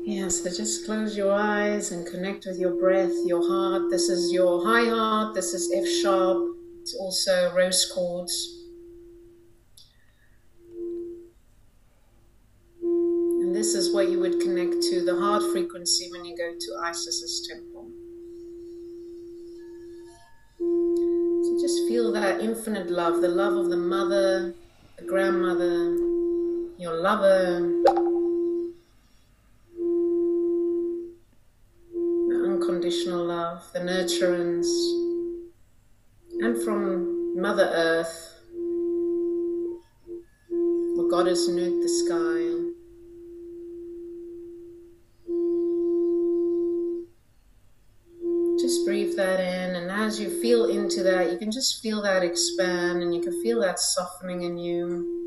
[0.06, 3.90] Yeah, so just close your eyes and connect with your breath, your heart.
[3.90, 8.60] This is your high heart, this is F sharp, it's also rose quartz.
[12.82, 16.90] And this is what you would connect to the heart frequency when you go to
[16.90, 17.88] Isis's temple.
[20.58, 24.54] So just feel that infinite love, the love of the mother,
[24.98, 25.96] the grandmother,
[26.76, 27.60] your lover.
[32.28, 34.68] The Unconditional love, the nurturance,
[36.44, 38.38] and from Mother Earth,
[40.98, 42.40] or Goddess Nut, the sky.
[48.60, 52.22] Just breathe that in, and as you feel into that, you can just feel that
[52.22, 55.23] expand and you can feel that softening in you.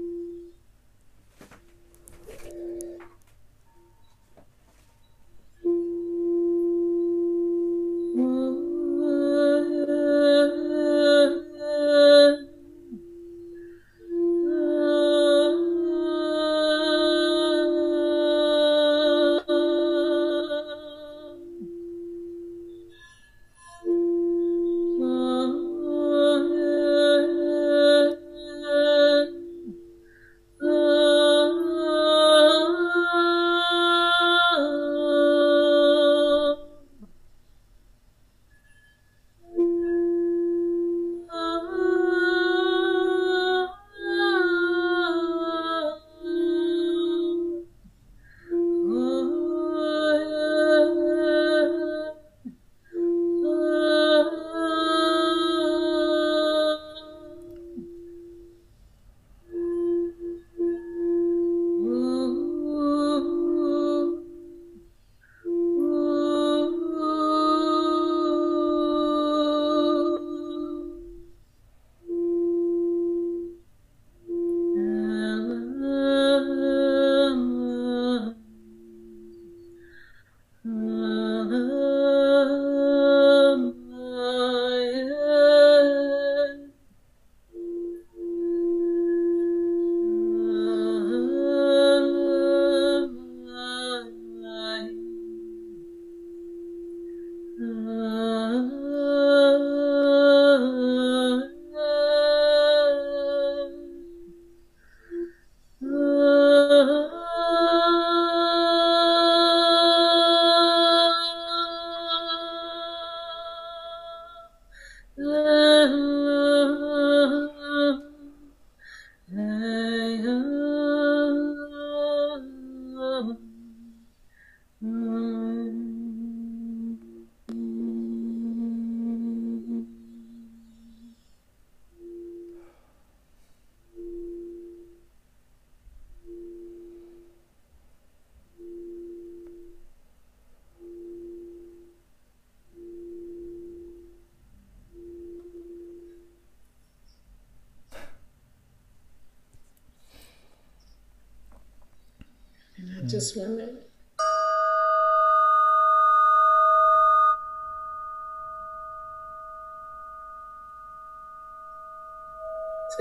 [153.20, 153.68] So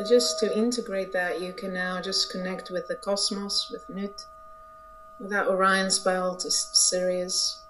[0.09, 4.25] just to integrate that, you can now just connect with the cosmos, with Nut,
[5.19, 7.63] with that Orion's belt, Sirius.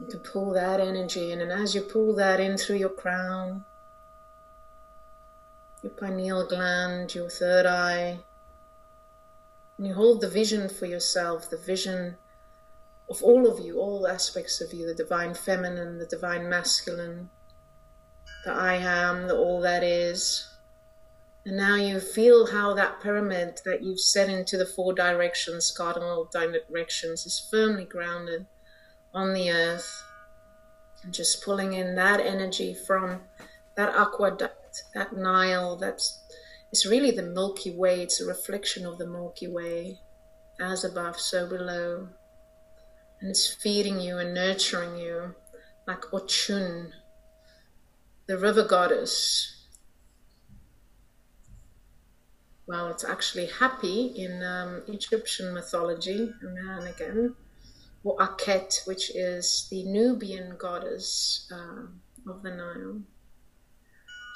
[0.00, 3.64] You can pull that energy in, and as you pull that in through your crown,
[5.82, 8.18] your pineal gland, your third eye,
[9.78, 12.16] and you hold the vision for yourself, the vision
[13.08, 17.30] of all of you, all aspects of you the divine feminine, the divine masculine,
[18.44, 20.48] the I am, the all that is.
[21.44, 26.28] And now you feel how that pyramid that you've set into the four directions, cardinal
[26.32, 28.46] directions, is firmly grounded
[29.14, 30.02] on the earth.
[31.04, 33.20] And just pulling in that energy from
[33.76, 36.22] that aqueduct, that Nile, that's
[36.76, 39.98] it's really the Milky Way, it's a reflection of the Milky Way,
[40.60, 42.06] as above, so below.
[43.18, 45.34] And it's feeding you and nurturing you
[45.86, 46.90] like Ochun,
[48.26, 49.64] the river goddess.
[52.66, 57.34] Well, it's actually Hapi in um, Egyptian mythology, and again,
[58.04, 61.86] or Akhet, which is the Nubian goddess, uh,
[62.30, 63.00] of the Nile.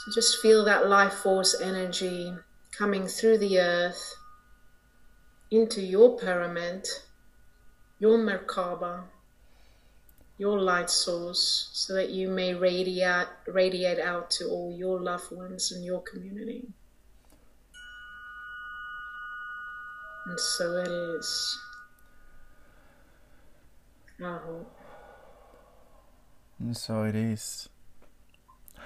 [0.00, 2.32] So just feel that life force energy
[2.72, 4.14] coming through the earth
[5.50, 6.88] into your pyramid,
[7.98, 9.02] your Merkaba,
[10.38, 15.70] your light source, so that you may radiate, radiate out to all your loved ones
[15.70, 16.66] and your community.
[20.24, 21.58] And so it is.
[24.22, 24.64] Aho.
[26.58, 27.68] And so it is.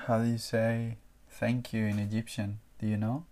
[0.06, 0.96] How do you say
[1.38, 2.60] thank you in Egyptian?
[2.78, 3.26] Do you know?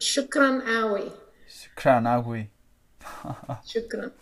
[0.00, 1.12] Shukran awi.
[1.48, 2.48] Shukran agui.
[3.66, 4.12] Shukran.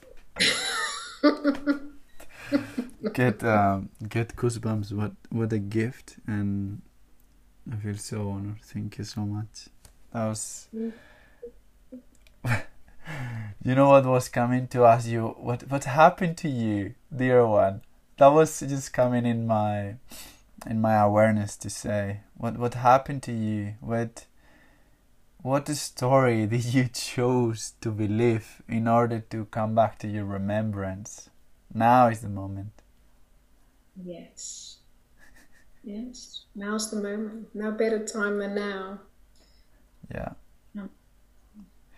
[3.13, 4.93] get um, get goosebumps.
[4.93, 6.83] What what a gift, and
[7.71, 8.61] I feel so honored.
[8.63, 9.69] Thank you so much.
[10.13, 10.69] That was.
[13.65, 15.29] you know what was coming to ask you?
[15.39, 17.83] What what happened to you, dear one?
[18.19, 19.97] That was just coming in my
[20.67, 23.75] in my awareness to say what what happened to you.
[23.81, 24.27] What
[25.43, 31.31] what story did you choose to believe in order to come back to your remembrance?
[31.73, 32.73] Now is the moment.
[33.97, 34.79] Yes.
[35.85, 36.45] Yes.
[36.55, 37.55] Now's the moment.
[37.55, 39.01] No better time than now.
[40.11, 40.33] Yeah.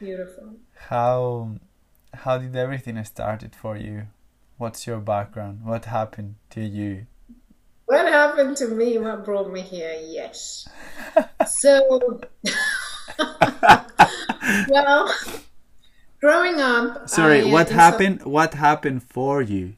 [0.00, 0.54] Beautiful.
[0.88, 1.56] How
[2.14, 4.06] how did everything started for you?
[4.56, 5.62] What's your background?
[5.62, 7.06] What happened to you?
[7.90, 8.98] What happened to me?
[8.98, 9.92] What brought me here?
[10.00, 10.68] Yes.
[11.48, 12.20] so,
[14.70, 15.12] well,
[16.20, 17.08] growing up.
[17.08, 18.22] Sorry, I, uh, what happened?
[18.22, 19.74] What happened for you?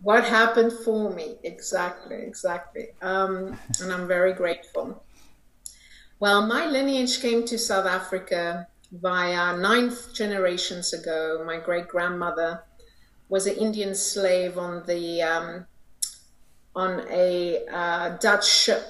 [0.00, 5.02] what happened for me exactly exactly um, and i'm very grateful
[6.20, 12.62] well my lineage came to south africa via ninth generations ago my great grandmother
[13.30, 15.64] was an indian slave on the um,
[16.74, 18.84] on a uh, dutch ship.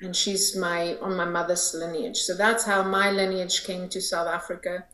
[0.00, 2.18] And she's my on my mother's lineage.
[2.18, 4.84] So that's how my lineage came to south africa.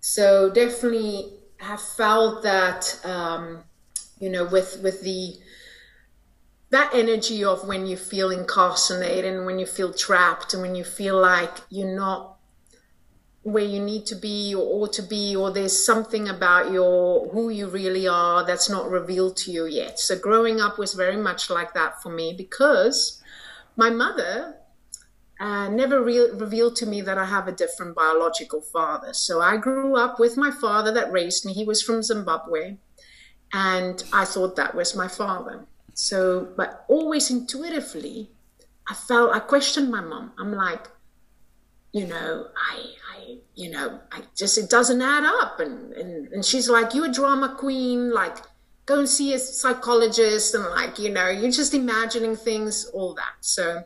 [0.00, 3.62] So definitely have felt that um,
[4.18, 5.36] you know, with with the
[6.70, 10.84] that energy of when you feel incarcerated and when you feel trapped and when you
[10.84, 12.38] feel like you're not
[13.42, 17.50] where you need to be or ought to be or there's something about your who
[17.50, 21.50] you really are that's not revealed to you yet so growing up was very much
[21.50, 23.20] like that for me because
[23.76, 24.56] my mother
[25.42, 29.12] uh, never re- revealed to me that I have a different biological father.
[29.12, 31.52] So I grew up with my father that raised me.
[31.52, 32.76] He was from Zimbabwe.
[33.52, 35.66] And I thought that was my father.
[35.94, 38.30] So, but always intuitively,
[38.88, 40.30] I felt, I questioned my mom.
[40.38, 40.86] I'm like,
[41.92, 42.84] you know, I,
[43.14, 45.60] I, you know, I just, it doesn't add up.
[45.60, 48.38] And, and, and she's like, you're a drama queen, like,
[48.86, 50.54] go and see a psychologist.
[50.54, 53.34] And like, you know, you're just imagining things, all that.
[53.40, 53.84] So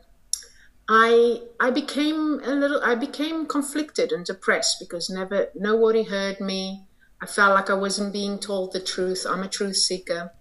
[0.89, 6.85] I, I became a little, I became conflicted and depressed because never, nobody heard me.
[7.21, 9.25] I felt like I wasn't being told the truth.
[9.27, 10.31] I'm a truth seeker.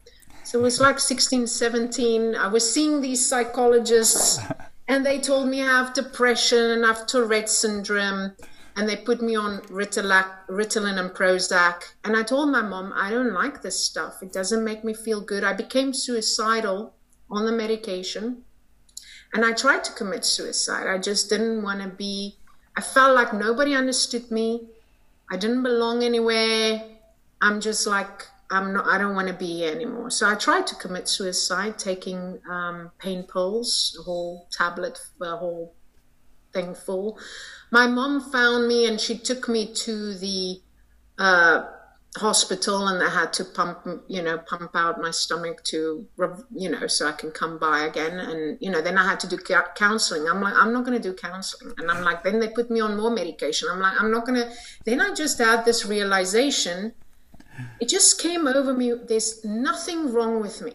[0.45, 2.37] So it was like 16, 17.
[2.37, 4.39] I was seeing these psychologists,
[4.89, 8.37] and they told me I have depression and I have Tourette syndrome.
[8.78, 11.95] And they put me on Ritalin and Prozac.
[12.05, 14.22] And I told my mom, I don't like this stuff.
[14.22, 15.45] It doesn't make me feel good.
[15.45, 16.95] I became suicidal
[17.30, 18.43] on the medication.
[19.32, 20.87] And I tried to commit suicide.
[20.87, 22.37] I just didn't want to be,
[22.76, 24.68] I felt like nobody understood me.
[25.32, 26.82] I didn't belong anywhere.
[27.41, 28.86] I'm just like I'm not.
[28.86, 30.11] I don't want to be here anymore.
[30.11, 35.74] So I tried to commit suicide, taking um, pain pills, a whole tablet, a whole
[36.53, 37.18] thing full.
[37.70, 40.61] My mom found me and she took me to the
[41.18, 41.64] uh,
[42.16, 46.07] hospital, and they had to pump, you know, pump out my stomach to,
[46.55, 48.18] you know, so I can come by again.
[48.18, 49.38] And you know, then I had to do
[49.74, 50.28] counseling.
[50.28, 52.80] I'm like, I'm not going to do counseling, and I'm like, then they put me
[52.80, 53.68] on more medication.
[53.70, 54.53] I'm like, I'm not going to.
[54.84, 56.92] Then I just had this realization.
[57.81, 58.93] It just came over me.
[59.07, 60.73] There's nothing wrong with me.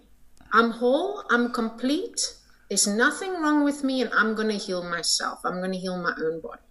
[0.54, 1.24] I'm whole.
[1.30, 2.36] I'm complete.
[2.70, 5.40] There's nothing wrong with me, and I'm going to heal myself.
[5.44, 6.62] I'm going to heal my own body.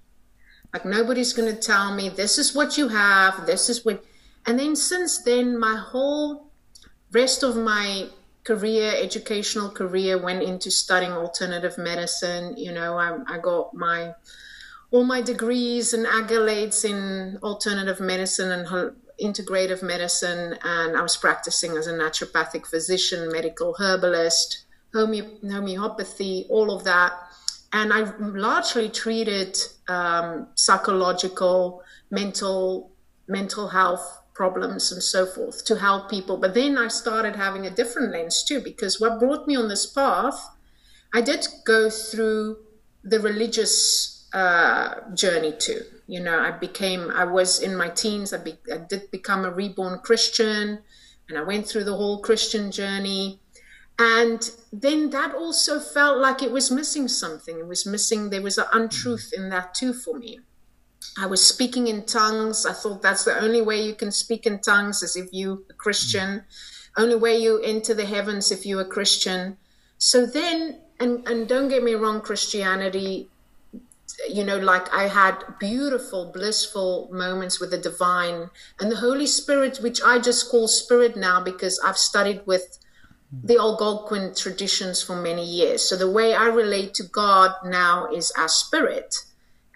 [0.73, 3.45] Like nobody's going to tell me this is what you have.
[3.47, 4.05] This is what
[4.47, 6.51] and then since then, my whole
[7.13, 8.09] rest of my
[8.45, 12.57] career, educational career, went into studying alternative medicine.
[12.57, 14.15] You know, I, I got my
[14.91, 18.93] all my degrees and accolades in alternative medicine and
[19.23, 26.85] integrative medicine, and I was practicing as a naturopathic physician, medical herbalist, homeopathy, all of
[26.85, 27.12] that.
[27.73, 29.57] And I largely treated
[29.89, 32.91] um, psychological, mental,
[33.29, 36.37] mental health problems and so forth to help people.
[36.37, 39.87] But then I started having a different lens too, because what brought me on this
[39.87, 40.49] path,
[41.12, 42.57] I did go through
[43.05, 45.83] the religious uh, journey too.
[46.11, 49.51] You know, I became, I was in my teens, I, be, I did become a
[49.53, 50.81] reborn Christian,
[51.29, 53.39] and I went through the whole Christian journey.
[53.97, 57.61] And then that also felt like it was missing something.
[57.61, 60.41] It was missing, there was an untruth in that too for me.
[61.17, 62.67] I was speaking in tongues.
[62.67, 65.75] I thought that's the only way you can speak in tongues is if you a
[65.75, 66.43] Christian.
[66.97, 69.59] Only way you enter the heavens if you're a Christian.
[69.97, 73.29] So then, and and don't get me wrong, Christianity,
[74.29, 79.79] you know, like I had beautiful, blissful moments with the divine and the Holy Spirit,
[79.79, 82.79] which I just call spirit now because I've studied with
[83.33, 85.83] the Algonquin traditions for many years.
[85.83, 89.14] So the way I relate to God now is as spirit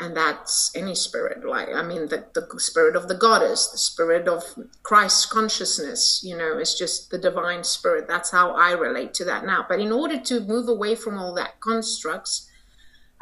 [0.01, 4.27] and that's any spirit like i mean the, the spirit of the goddess the spirit
[4.27, 4.43] of
[4.83, 9.47] christ's consciousness you know it's just the divine spirit that's how i relate to that
[9.47, 12.51] now but in order to move away from all that constructs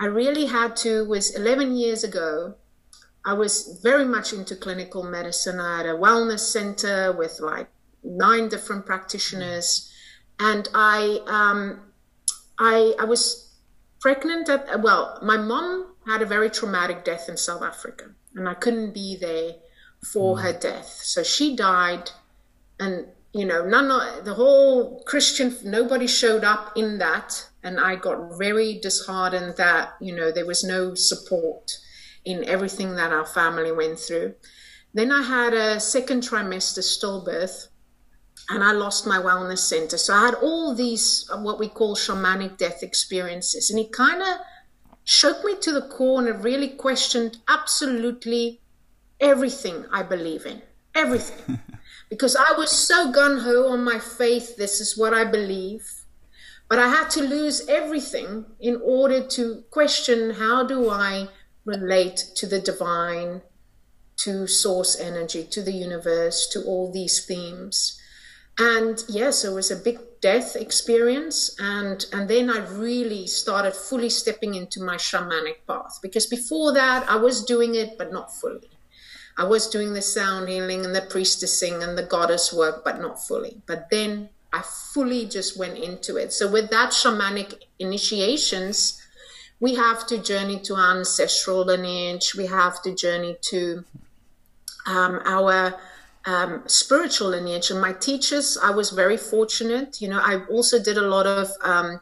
[0.03, 2.55] i really had to was 11 years ago
[3.25, 7.69] i was very much into clinical medicine i had a wellness center with like
[8.03, 9.93] nine different practitioners
[10.41, 11.81] and i um
[12.59, 13.55] i i was
[14.01, 18.55] pregnant at well my mom had a very traumatic death in South Africa, and I
[18.55, 19.53] couldn't be there
[20.13, 20.43] for mm.
[20.43, 21.01] her death.
[21.03, 22.11] So she died,
[22.79, 27.97] and you know, none of the whole Christian, nobody showed up in that, and I
[27.97, 31.79] got very disheartened that you know there was no support
[32.25, 34.35] in everything that our family went through.
[34.95, 37.69] Then I had a second trimester stillbirth,
[38.51, 39.97] and I lost my wellness center.
[39.99, 44.23] So I had all these uh, what we call shamanic death experiences, and it kind
[44.23, 44.37] of
[45.05, 48.61] shook me to the core and it really questioned absolutely
[49.21, 50.63] everything I believe in.
[50.95, 51.61] Everything.
[52.11, 56.02] because I was so gun ho on my faith, this is what I believe.
[56.73, 61.29] But I had to lose everything in order to question how do I
[61.67, 63.43] relate to the divine,
[64.25, 68.01] to source energy, to the universe, to all these themes.
[68.59, 74.09] And yes, it was a big death experience and and then i really started fully
[74.09, 75.99] stepping into my shamanic path.
[76.01, 78.71] Because before that i was doing it but not fully.
[79.37, 83.23] I was doing the sound healing and the priestessing and the goddess work but not
[83.23, 83.61] fully.
[83.67, 89.01] But then i fully just went into it so with that shamanic initiations
[89.61, 93.85] we have to journey to our ancestral lineage we have to journey to
[94.87, 95.75] um, our
[96.25, 97.71] um, spiritual lineage.
[97.71, 100.01] And my teachers, I was very fortunate.
[100.01, 102.01] You know, I also did a lot of um,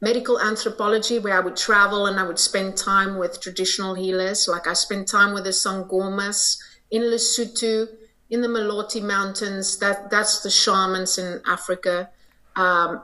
[0.00, 4.48] medical anthropology where I would travel and I would spend time with traditional healers.
[4.48, 6.58] Like I spent time with the Sangomas
[6.90, 7.88] in Lesotho,
[8.30, 9.78] in the Maloti Mountains.
[9.78, 12.10] That that's the shamans in Africa
[12.56, 13.02] um,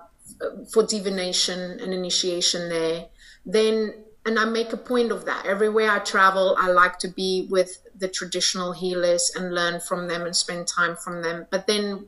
[0.73, 3.07] for divination and initiation there.
[3.47, 3.95] Then
[4.27, 5.45] and I make a point of that.
[5.45, 10.23] Everywhere I travel, I like to be with the traditional healers and learn from them
[10.23, 11.47] and spend time from them.
[11.51, 12.07] But then,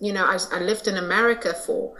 [0.00, 1.94] you know, I, I lived in America for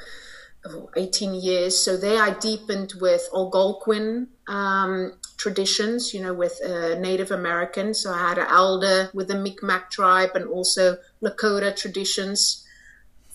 [0.96, 1.78] 18 years.
[1.78, 8.01] So there I deepened with Algonquin um, traditions, you know, with uh, Native Americans.
[8.01, 12.66] So I had an elder with the Micmac tribe and also Lakota traditions.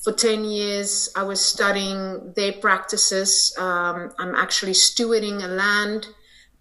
[0.04, 3.56] For 10 years, I was studying their practices.
[3.58, 6.08] Um, I'm actually stewarding a land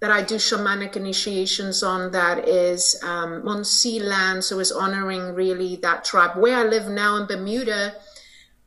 [0.02, 5.34] that I do shamanic initiations on that is um, on sea land, so is honoring
[5.34, 6.36] really that tribe.
[6.36, 7.94] Where I live now in Bermuda,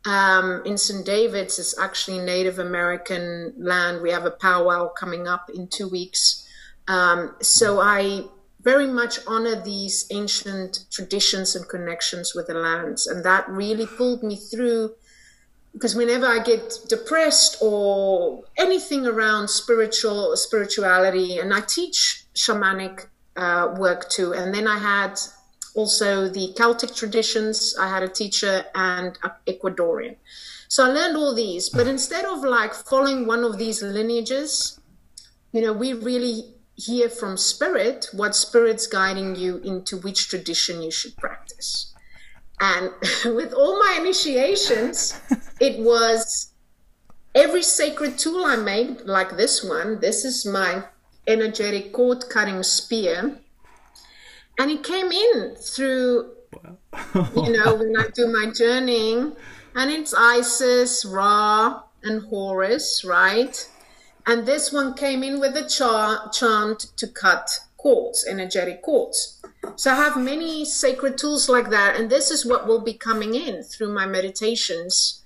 [0.05, 1.05] um, in St.
[1.05, 4.01] David's, is actually Native American land.
[4.01, 6.44] We have a powwow coming up in two weeks.
[6.87, 8.25] Um, so I
[8.61, 14.23] very much honor these ancient traditions and connections with the lands, and that really pulled
[14.23, 14.95] me through
[15.71, 23.75] because whenever I get depressed or anything around spiritual spirituality, and I teach shamanic uh,
[23.77, 25.19] work too, and then I had
[25.75, 27.75] also the Celtic traditions.
[27.77, 30.15] I had a teacher and Ecuadorian,
[30.69, 31.69] so I learned all these.
[31.69, 34.79] But instead of like following one of these lineages,
[35.51, 40.91] you know, we really hear from spirit what spirit's guiding you into which tradition you
[40.91, 41.93] should practice.
[42.59, 42.91] And
[43.25, 45.19] with all my initiations,
[45.59, 46.51] it was
[47.33, 49.99] every sacred tool I made, like this one.
[49.99, 50.83] This is my
[51.27, 53.39] energetic cord cutting spear.
[54.57, 56.31] And it came in through,
[57.35, 59.35] you know, when I do my journeying,
[59.75, 63.69] and it's Isis, Ra, and Horus, right?
[64.27, 69.41] And this one came in with a char- chant to cut cords, energetic cords.
[69.75, 73.35] So I have many sacred tools like that, and this is what will be coming
[73.35, 75.23] in through my meditations.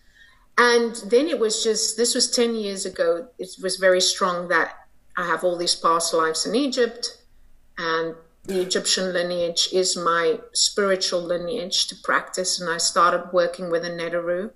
[0.57, 3.29] And then it was just this was 10 years ago.
[3.37, 4.73] It was very strong that
[5.15, 7.21] I have all these past lives in Egypt,
[7.77, 12.59] and the Egyptian lineage is my spiritual lineage to practice.
[12.59, 14.51] And I started working with a Neteru.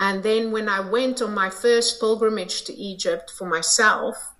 [0.00, 4.34] And then when I went on my first pilgrimage to Egypt for myself,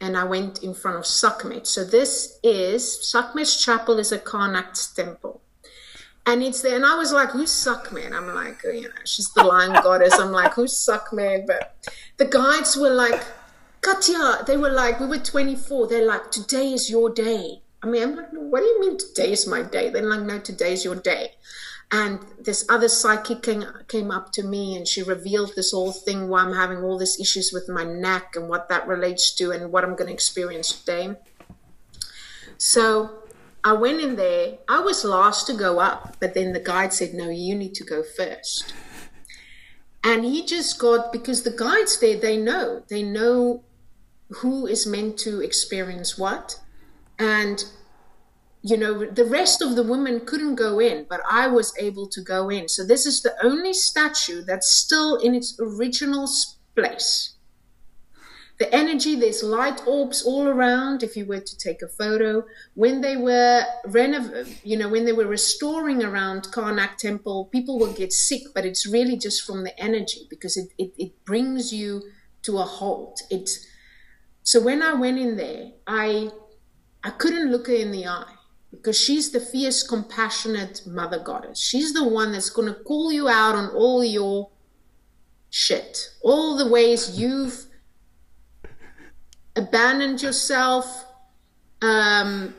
[0.00, 1.66] and I went in front of Sekhmet.
[1.66, 5.40] So this is Sekhmet's chapel is a Karnak temple.
[6.26, 9.44] And it's there, and I was like, "Who's Sekhmet?" I'm like, you know, she's the
[9.44, 10.14] lion goddess.
[10.14, 11.76] I'm like, "Who's Sekhmet?" But
[12.16, 13.22] the guides were like,
[13.82, 18.02] "Kathia," they were like, "We were 24." They're like, "Today is your day." I mean,
[18.02, 20.94] I'm like, "What do you mean today is my day?" They're like, "No, today's your
[20.94, 21.34] day."
[21.90, 26.28] And this other psychic came, came up to me and she revealed this whole thing
[26.28, 29.70] why i'm having all these issues with my neck and what that relates to and
[29.70, 31.14] what i'm going to experience today.
[32.58, 33.10] So
[33.62, 34.58] i went in there.
[34.68, 37.84] I was last to go up but then the guide said no you need to
[37.84, 38.72] go first.
[40.02, 42.82] And he just got because the guides there they know.
[42.88, 43.64] They know
[44.28, 46.60] who is meant to experience what.
[47.18, 47.64] And
[48.66, 52.22] you know, the rest of the women couldn't go in, but I was able to
[52.22, 52.66] go in.
[52.66, 56.26] So this is the only statue that's still in its original
[56.74, 57.34] place.
[58.58, 61.02] The energy, there's light orbs all around.
[61.02, 65.12] If you were to take a photo, when they were renov, you know, when they
[65.12, 69.78] were restoring around Karnak Temple, people will get sick, but it's really just from the
[69.78, 72.00] energy because it, it, it brings you
[72.44, 73.20] to a halt.
[73.28, 73.66] It's
[74.42, 76.30] so when I went in there, I
[77.02, 78.34] I couldn't look her in the eye
[78.76, 81.60] because she's the fierce, compassionate mother goddess.
[81.60, 84.50] She's the one that's going to call you out on all your
[85.50, 87.66] shit, all the ways you've
[89.56, 91.06] abandoned yourself,
[91.80, 92.54] um,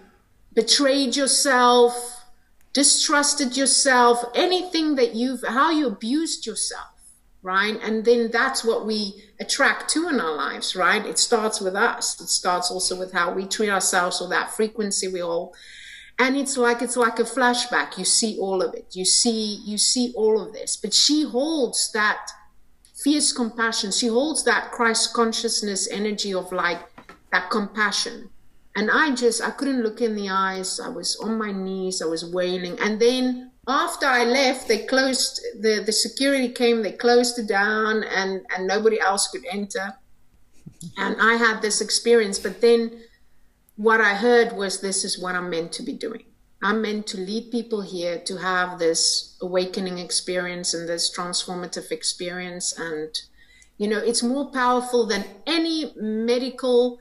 [0.53, 2.23] betrayed yourself,
[2.73, 6.87] distrusted yourself, anything that you've, how you abused yourself,
[7.41, 7.77] right?
[7.83, 11.05] And then that's what we attract to in our lives, right?
[11.05, 12.19] It starts with us.
[12.21, 15.53] It starts also with how we treat ourselves or that frequency we all
[16.17, 17.97] and it's like it's like a flashback.
[17.97, 18.95] You see all of it.
[18.95, 20.77] You see you see all of this.
[20.77, 22.29] But she holds that
[23.03, 23.91] fierce compassion.
[23.91, 26.79] She holds that christ consciousness energy of like
[27.31, 28.29] that compassion.
[28.77, 30.79] And i just i couldn't look in the eyes.
[30.79, 32.01] I was on my knees.
[32.01, 32.79] I was wailing.
[32.79, 38.03] And then after i left they closed the the security came they closed it down
[38.03, 39.93] and and nobody else could enter.
[40.97, 42.39] And i had this experience.
[42.39, 43.01] But then
[43.75, 46.23] what I heard was this is what I'm meant to be doing.
[46.63, 52.77] I'm meant to lead people here to have this awakening experience and this transformative experience.
[52.79, 53.09] And,
[53.77, 56.99] you know, it's more powerful than any medical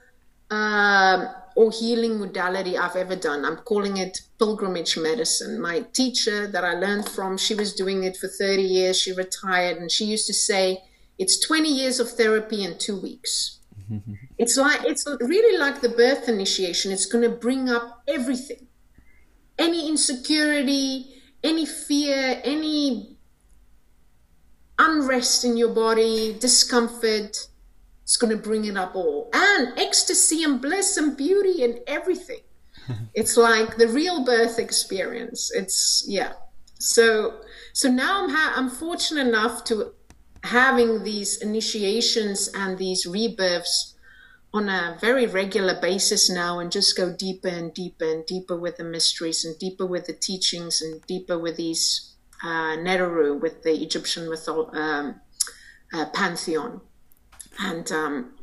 [0.51, 3.45] uh, or healing modality I've ever done.
[3.45, 5.61] I'm calling it pilgrimage medicine.
[5.61, 9.01] My teacher that I learned from, she was doing it for 30 years.
[9.01, 10.83] She retired and she used to say,
[11.16, 13.61] it's 20 years of therapy in two weeks.
[13.95, 14.14] Mm-hmm.
[14.38, 16.92] it's like it's really like the birth initiation.
[16.92, 18.66] It's going to bring up everything,
[19.59, 23.16] any insecurity, any fear, any
[24.78, 27.49] unrest in your body, discomfort.
[28.03, 32.40] It's going to bring it up all, and ecstasy and bliss and beauty and everything.
[33.14, 35.51] it's like the real birth experience.
[35.55, 36.32] It's yeah.
[36.78, 37.40] So
[37.72, 39.92] so now I'm ha- I'm fortunate enough to
[40.45, 43.95] having these initiations and these rebirths
[44.53, 48.76] on a very regular basis now and just go deeper and deeper and deeper with
[48.76, 53.72] the mysteries and deeper with the teachings and deeper with these uh, Neteru, with the
[53.82, 55.20] Egyptian mythol- um,
[55.95, 56.82] uh, pantheon.
[57.59, 58.34] And, um,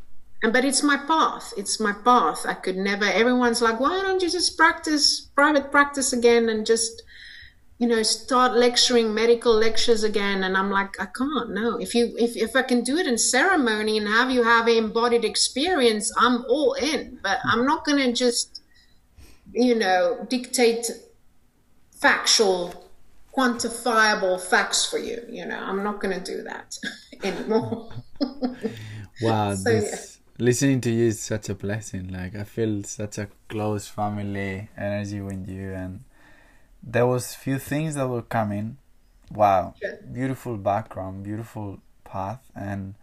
[0.41, 1.53] and but it's my path.
[1.55, 2.47] It's my path.
[2.47, 3.05] I could never.
[3.05, 7.03] Everyone's like, why don't you just practice private practice again and just
[7.81, 10.43] you know start lecturing medical lectures again.
[10.43, 11.77] And i'm like i can't no.
[11.79, 14.77] If you if, if i can do it in ceremony and have you have an
[14.77, 17.19] embodied experience i'm all in.
[17.23, 18.61] But i'm not going to just
[19.51, 20.91] you know dictate
[21.91, 22.61] factual
[23.35, 25.57] quantifiable facts for you you know.
[25.69, 26.77] I'm not going to do that
[27.23, 27.89] anymore.
[29.21, 30.45] Wow so, this, yeah.
[30.45, 32.07] listening to you is such a blessing.
[32.07, 36.03] Like i feel such a close family energy with you and
[36.83, 38.77] there was few things that were coming.
[39.31, 39.75] Wow,
[40.11, 42.95] beautiful background, beautiful path, and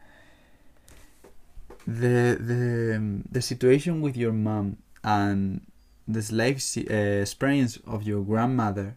[1.87, 5.63] the the the situation with your mom and
[6.07, 8.97] the slave uh, experience of your grandmother.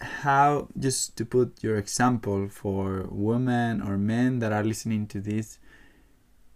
[0.00, 5.58] How just to put your example for women or men that are listening to this,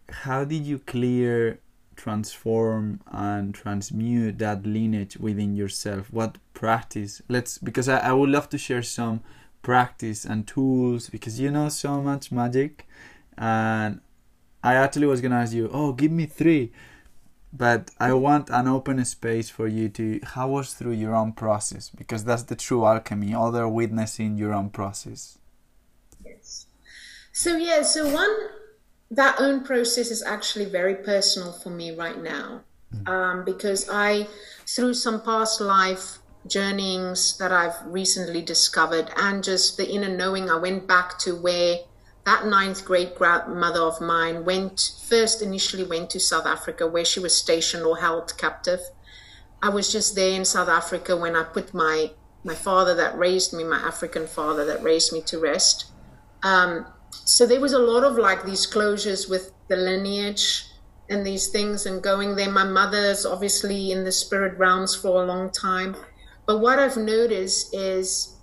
[0.08, 1.58] how did you clear
[2.02, 6.12] transform and transmute that lineage within yourself?
[6.12, 7.22] What practice?
[7.28, 9.20] Let's because I, I would love to share some
[9.62, 12.88] practice and tools because you know so much magic
[13.38, 14.00] and
[14.64, 16.72] I actually was gonna ask you, oh give me three.
[17.52, 21.90] But I want an open space for you to how was through your own process
[21.90, 25.38] because that's the true alchemy, other witnessing your own process.
[26.24, 26.66] Yes.
[27.30, 28.34] So yeah, so one
[29.12, 32.62] that own process is actually very personal for me right now
[33.06, 34.26] um, because I,
[34.66, 40.56] through some past life journeyings that I've recently discovered and just the inner knowing, I
[40.56, 41.76] went back to where
[42.24, 47.20] that ninth great grandmother of mine went first initially went to South Africa where she
[47.20, 48.80] was stationed or held captive.
[49.60, 52.12] I was just there in South Africa when I put my
[52.44, 55.86] my father that raised me, my African father that raised me to rest.
[56.42, 60.64] Um, so there was a lot of like these closures with the lineage
[61.08, 62.50] and these things and going there.
[62.50, 65.96] My mother's obviously in the spirit realms for a long time.
[66.46, 68.36] But what I've noticed is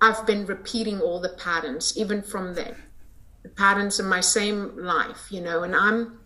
[0.00, 2.76] I've been repeating all the patterns, even from them,
[3.42, 6.20] the patterns in my same life, you know, and I'm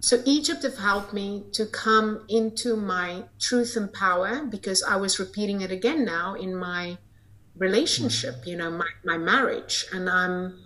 [0.00, 5.20] so Egypt have helped me to come into my truth and power because I was
[5.20, 6.98] repeating it again now in my
[7.56, 9.86] relationship, you know, my, my marriage.
[9.92, 10.58] And I'm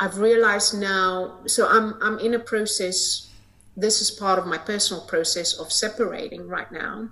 [0.00, 3.28] I've realized now, so I'm I'm in a process.
[3.76, 7.10] This is part of my personal process of separating right now,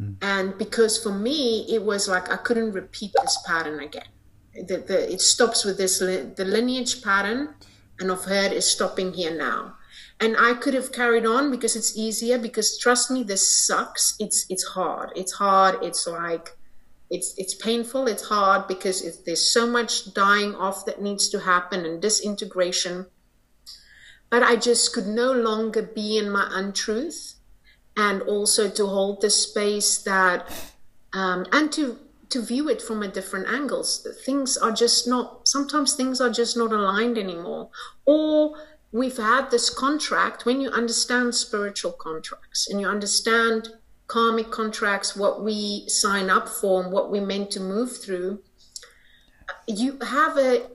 [0.00, 0.16] mm.
[0.20, 4.12] and because for me it was like I couldn't repeat this pattern again.
[4.54, 7.54] The, the, it stops with this the lineage pattern,
[7.98, 9.76] and of her is stopping here now.
[10.20, 12.38] And I could have carried on because it's easier.
[12.38, 14.14] Because trust me, this sucks.
[14.20, 15.10] It's it's hard.
[15.16, 15.82] It's hard.
[15.82, 16.56] It's like
[17.12, 21.40] it's it's painful it's hard because it, there's so much dying off that needs to
[21.40, 23.06] happen and disintegration.
[24.30, 27.34] But i just could no longer be in my untruth
[27.96, 30.50] and also to hold the space that
[31.12, 31.98] um, and to
[32.30, 36.56] to view it from a different angles things are just not sometimes things are just
[36.56, 37.68] not aligned anymore.
[38.06, 38.56] Or
[38.90, 43.68] we've had this contract when you understand spiritual contracts and you understand
[44.12, 48.38] karmic contracts, what we sign up for, and what we're meant to move through,
[49.66, 50.66] you have a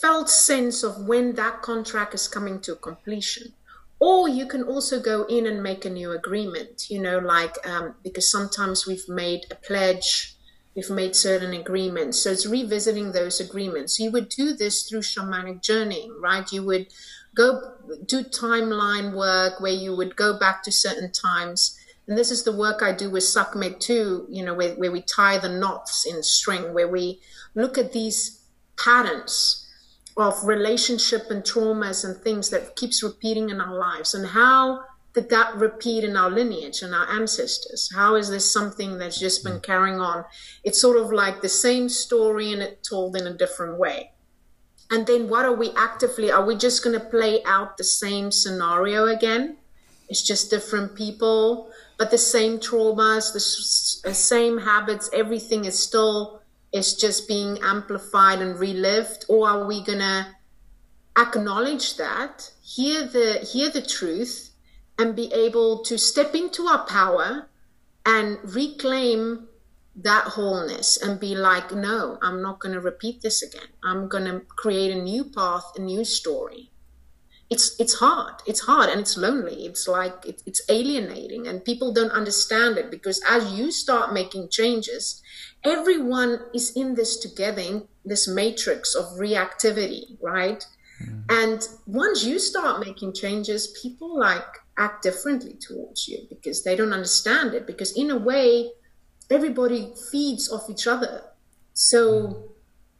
[0.00, 3.52] felt sense of when that contract is coming to completion.
[3.98, 7.96] Or you can also go in and make a new agreement, you know, like um,
[8.04, 10.36] because sometimes we've made a pledge,
[10.76, 12.20] we've made certain agreements.
[12.20, 13.96] So it's revisiting those agreements.
[13.96, 16.46] So you would do this through shamanic journeying, right?
[16.52, 16.86] You would
[17.34, 17.72] go
[18.06, 21.76] do timeline work where you would go back to certain times
[22.08, 25.02] and this is the work I do with Sekhmet too, you know, where, where we
[25.02, 27.20] tie the knots in string, where we
[27.54, 28.42] look at these
[28.78, 29.68] patterns
[30.16, 34.80] of relationship and traumas and things that keeps repeating in our lives and how
[35.12, 37.90] did that repeat in our lineage and our ancestors?
[37.94, 40.26] How is this something that's just been carrying on?
[40.62, 44.12] It's sort of like the same story and it told in a different way.
[44.90, 48.30] And then what are we actively are we just going to play out the same
[48.30, 49.56] scenario again?
[50.10, 56.42] It's just different people but the same traumas, the same habits, everything is still
[56.72, 60.36] is just being amplified and relived, or are we gonna
[61.16, 64.50] acknowledge that, hear the hear the truth,
[64.98, 67.48] and be able to step into our power
[68.04, 69.48] and reclaim
[69.94, 73.68] that wholeness and be like, no, I'm not to repeat this again.
[73.82, 76.70] I'm to create a new path, a new story
[77.50, 78.34] it's it's hard.
[78.46, 79.66] It's hard and it's lonely.
[79.66, 84.48] It's like it, it's alienating and people don't understand it because as you start making
[84.48, 85.22] changes
[85.64, 90.64] everyone is in this together in this matrix of reactivity right?
[91.02, 91.24] Mm.
[91.28, 94.46] and once you start making changes people like
[94.78, 98.70] act differently towards you because they don't understand it because in a way
[99.30, 101.22] everybody feeds off each other.
[101.74, 102.55] So mm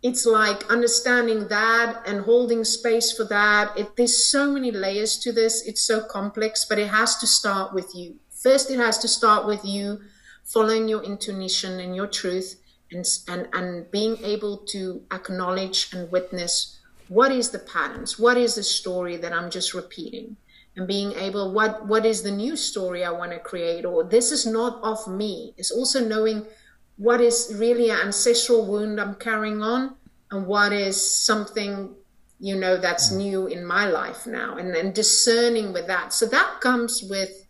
[0.07, 3.77] it's like understanding that and holding space for that.
[3.77, 5.67] It, there's so many layers to this.
[5.67, 8.15] It's so complex, but it has to start with you.
[8.31, 10.01] First, it has to start with you
[10.45, 12.61] following your intuition and your truth
[12.93, 16.79] and, and, and being able to acknowledge and witness
[17.09, 20.37] what is the patterns, what is the story that I'm just repeating
[20.77, 24.31] and being able what what is the new story I want to create or this
[24.31, 25.53] is not of me.
[25.57, 26.47] It's also knowing
[26.97, 29.97] what is really an ancestral wound I'm carrying on
[30.31, 31.95] and what is something
[32.39, 33.19] you know that's mm.
[33.19, 37.47] new in my life now and then discerning with that so that comes with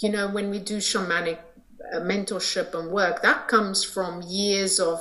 [0.00, 1.38] you know when we do shamanic
[1.94, 5.00] uh, mentorship and work that comes from years of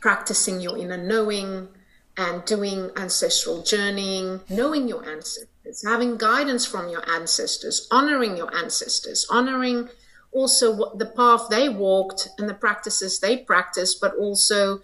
[0.00, 1.68] practicing your inner knowing
[2.16, 9.26] and doing ancestral journeying, knowing your ancestors, having guidance from your ancestors, honoring your ancestors,
[9.30, 9.88] honoring
[10.34, 14.82] also what the path they walked and the practices they practiced, but also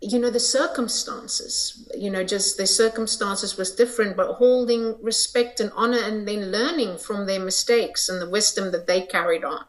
[0.00, 5.72] you know the circumstances you know just the circumstances was different but holding respect and
[5.74, 9.64] honor and then learning from their mistakes and the wisdom that they carried on.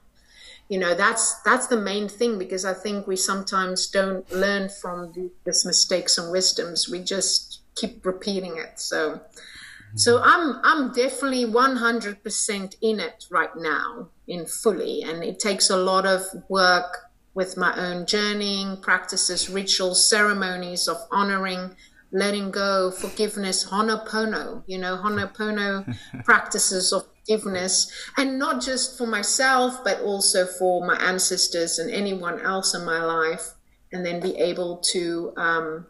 [0.67, 5.11] You know that's that's the main thing because i think we sometimes don't learn from
[5.13, 6.87] the, these mistakes and wisdoms.
[6.87, 8.79] We just keep repeating it.
[8.79, 9.97] So mm-hmm.
[9.97, 15.77] so i'm i'm definitely 100% in it right now in fully and it takes a
[15.77, 21.75] lot of work with my own journeying practices, rituals, ceremonies of honoring,
[22.11, 29.83] letting go, forgiveness, honopono, you know, honopono practices of forgiveness, and not just for myself,
[29.83, 33.53] but also for my ancestors and anyone else in my life,
[33.91, 35.85] and then be able to um,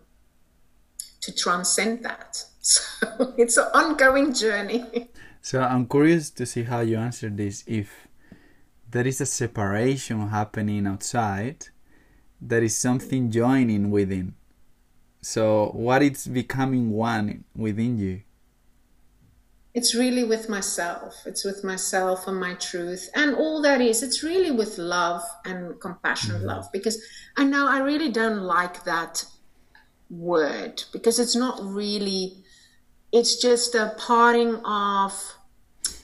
[1.22, 2.44] to transcend that.
[2.62, 5.10] So it's an ongoing journey.
[5.42, 7.64] So I'm curious to see how you answer this.
[7.66, 8.09] If
[8.92, 11.68] there is a separation happening outside,
[12.42, 14.34] there is something joining within.
[15.22, 18.22] So, what is becoming one within you?
[19.76, 21.22] It's really with myself.
[21.26, 23.10] It's with myself and my truth.
[23.14, 26.46] And all that is, it's really with love and compassion, mm-hmm.
[26.46, 26.72] love.
[26.72, 27.02] Because
[27.38, 29.26] I know I really don't like that
[30.10, 32.38] word because it's not really,
[33.12, 35.36] it's just a parting of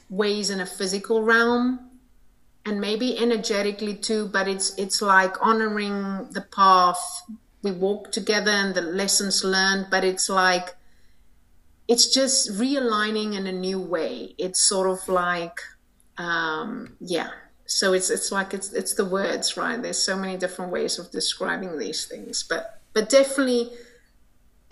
[0.09, 1.79] ways in a physical realm
[2.65, 7.23] and maybe energetically too but it's it's like honoring the path.
[7.61, 10.75] We walk together and the lessons learned but it's like
[11.87, 14.33] it's just realigning in a new way.
[14.39, 15.59] It's sort of like
[16.17, 17.29] um, yeah.
[17.67, 19.81] So it's it's like it's it's the words right?
[19.81, 23.71] There's so many different ways of describing these things but but definitely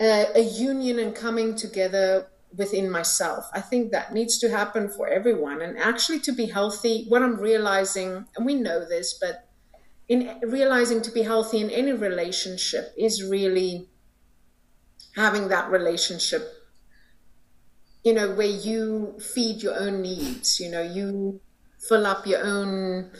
[0.00, 2.26] a, a union and coming together
[2.56, 3.48] within myself.
[3.52, 5.60] I think that needs to happen for everyone.
[5.62, 9.48] And actually, to be healthy, what I'm realizing, and we know this, but
[10.08, 13.88] in realizing to be healthy in any relationship is really
[15.16, 16.42] having that relationship,
[18.04, 21.40] you know, where you feed your own needs, you know, you
[21.88, 23.10] fill up your own,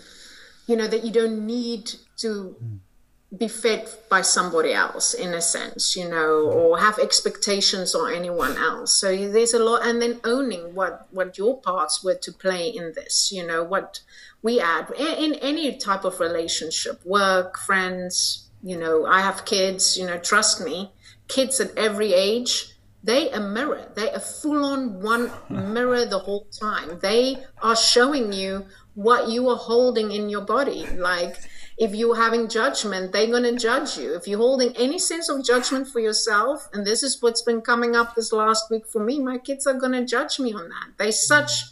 [0.66, 2.57] you know, that you don't need to.
[2.62, 2.78] Mm
[3.39, 8.57] be fed by somebody else in a sense you know or have expectations on anyone
[8.57, 8.93] else.
[8.93, 12.93] So there's a lot and then owning what what your parts were to play in
[12.95, 14.01] this you know what
[14.43, 19.97] we add in, in any type of relationship work friends you know i have kids
[19.97, 20.93] you know trust me
[21.28, 22.74] kids at every age
[23.05, 25.74] they a mirror they a full on one hmm.
[25.74, 26.99] mirror the whole time.
[27.01, 28.64] They are showing you
[28.95, 31.37] what you are holding in your body like
[31.76, 34.14] if you're having judgment, they're going to judge you.
[34.14, 37.96] If you're holding any sense of judgment for yourself, and this is what's been coming
[37.96, 40.90] up this last week for me, my kids are going to judge me on that.
[40.98, 41.64] They're such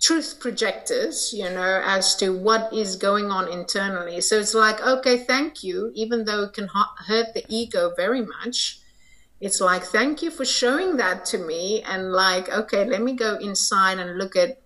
[0.00, 4.20] truth projectors, you know, as to what is going on internally.
[4.20, 6.68] So it's like, okay, thank you, even though it can
[7.06, 8.78] hurt the ego very much.
[9.40, 11.82] It's like, thank you for showing that to me.
[11.82, 14.60] And like, okay, let me go inside and look at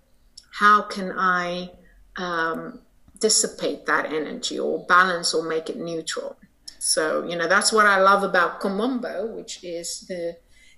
[0.53, 1.70] how can I
[2.16, 2.80] um,
[3.27, 6.31] dissipate that energy or balance or make it neutral.
[6.79, 10.37] So, you know, that's what I love about Kom Ombo, which is the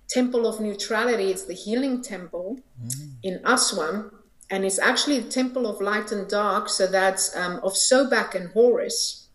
[0.09, 1.27] temple of neutrality.
[1.31, 2.49] It's the healing temple
[2.83, 2.95] mm.
[3.23, 4.11] in Aswan.
[4.51, 6.71] And it's actually the temple of light and dark.
[6.71, 9.29] So that's um, of Sobek and Horus.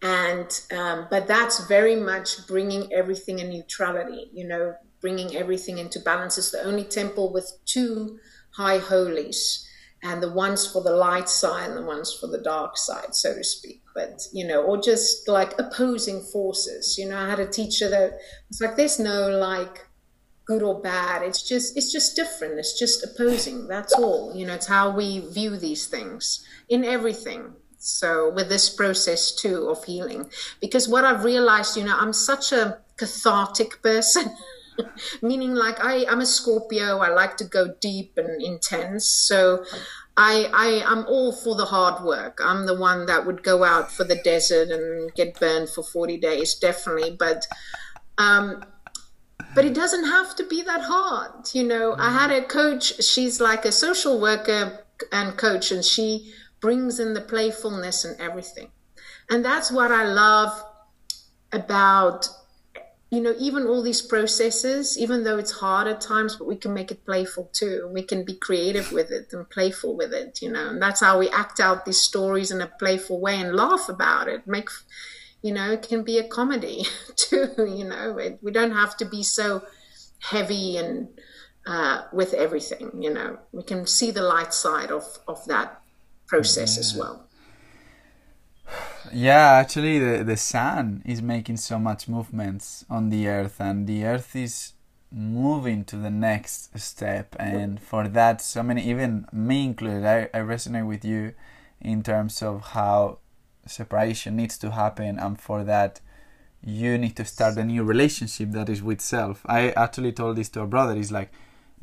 [0.00, 0.48] And,
[0.80, 6.38] um, but that's very much bringing everything in neutrality, you know, bringing everything into balance.
[6.38, 8.18] It's the only temple with two
[8.52, 9.68] high holies
[10.04, 13.34] and the ones for the light side and the ones for the dark side, so
[13.34, 13.82] to speak.
[13.94, 16.98] But, you know, or just like opposing forces.
[16.98, 19.86] You know, I had a teacher that was like, there's no like
[20.44, 21.22] good or bad.
[21.22, 22.58] It's just, it's just different.
[22.58, 23.66] It's just opposing.
[23.66, 24.34] That's all.
[24.36, 27.54] You know, it's how we view these things in everything.
[27.78, 30.28] So with this process too of healing,
[30.60, 34.36] because what I've realized, you know, I'm such a cathartic person.
[35.22, 36.98] meaning like I, I'm a Scorpio.
[36.98, 39.06] I like to go deep and intense.
[39.06, 39.64] So
[40.16, 42.40] I, I I'm all for the hard work.
[42.42, 46.18] I'm the one that would go out for the desert and get burned for 40
[46.18, 47.16] days, definitely.
[47.18, 47.46] But
[48.18, 48.64] um,
[49.54, 51.52] but it doesn't have to be that hard.
[51.52, 53.02] You know, I had a coach.
[53.02, 58.70] She's like a social worker and coach, and she brings in the playfulness and everything.
[59.30, 60.62] And that's what I love
[61.52, 62.28] about
[63.10, 66.74] you know, even all these processes, even though it's hard at times, but we can
[66.74, 67.88] make it playful too.
[67.92, 71.18] We can be creative with it and playful with it, you know, and that's how
[71.18, 74.46] we act out these stories in a playful way and laugh about it.
[74.46, 74.68] Make,
[75.42, 76.86] you know, it can be a comedy
[77.16, 77.50] too.
[77.58, 79.62] You know, it, we don't have to be so
[80.18, 81.08] heavy and
[81.66, 83.02] uh, with everything.
[83.02, 85.80] You know, we can see the light side of of that
[86.26, 86.80] process yeah.
[86.80, 87.23] as well.
[89.12, 94.04] Yeah, actually, the the sun is making so much movements on the earth, and the
[94.04, 94.72] earth is
[95.12, 97.36] moving to the next step.
[97.38, 101.34] And for that, so many, even me included, I, I resonate with you
[101.80, 103.18] in terms of how
[103.66, 106.00] separation needs to happen, and for that,
[106.64, 109.44] you need to start a new relationship that is with self.
[109.46, 110.94] I actually told this to a brother.
[110.94, 111.30] He's like,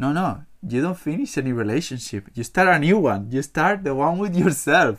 [0.01, 2.27] no, no, you don't finish any relationship.
[2.33, 3.29] You start a new one.
[3.29, 4.97] You start the one with yourself,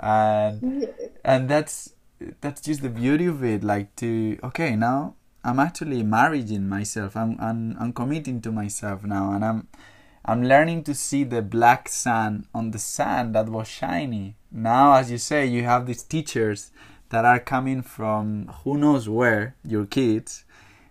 [0.00, 0.88] and
[1.22, 1.92] and that's
[2.40, 3.62] that's just the beauty of it.
[3.62, 5.14] Like to okay, now
[5.44, 7.18] I'm actually marrying myself.
[7.18, 9.68] I'm I'm I'm committing to myself now, and I'm
[10.24, 14.36] I'm learning to see the black sun on the sand that was shiny.
[14.50, 16.70] Now, as you say, you have these teachers
[17.10, 20.44] that are coming from who knows where, your kids,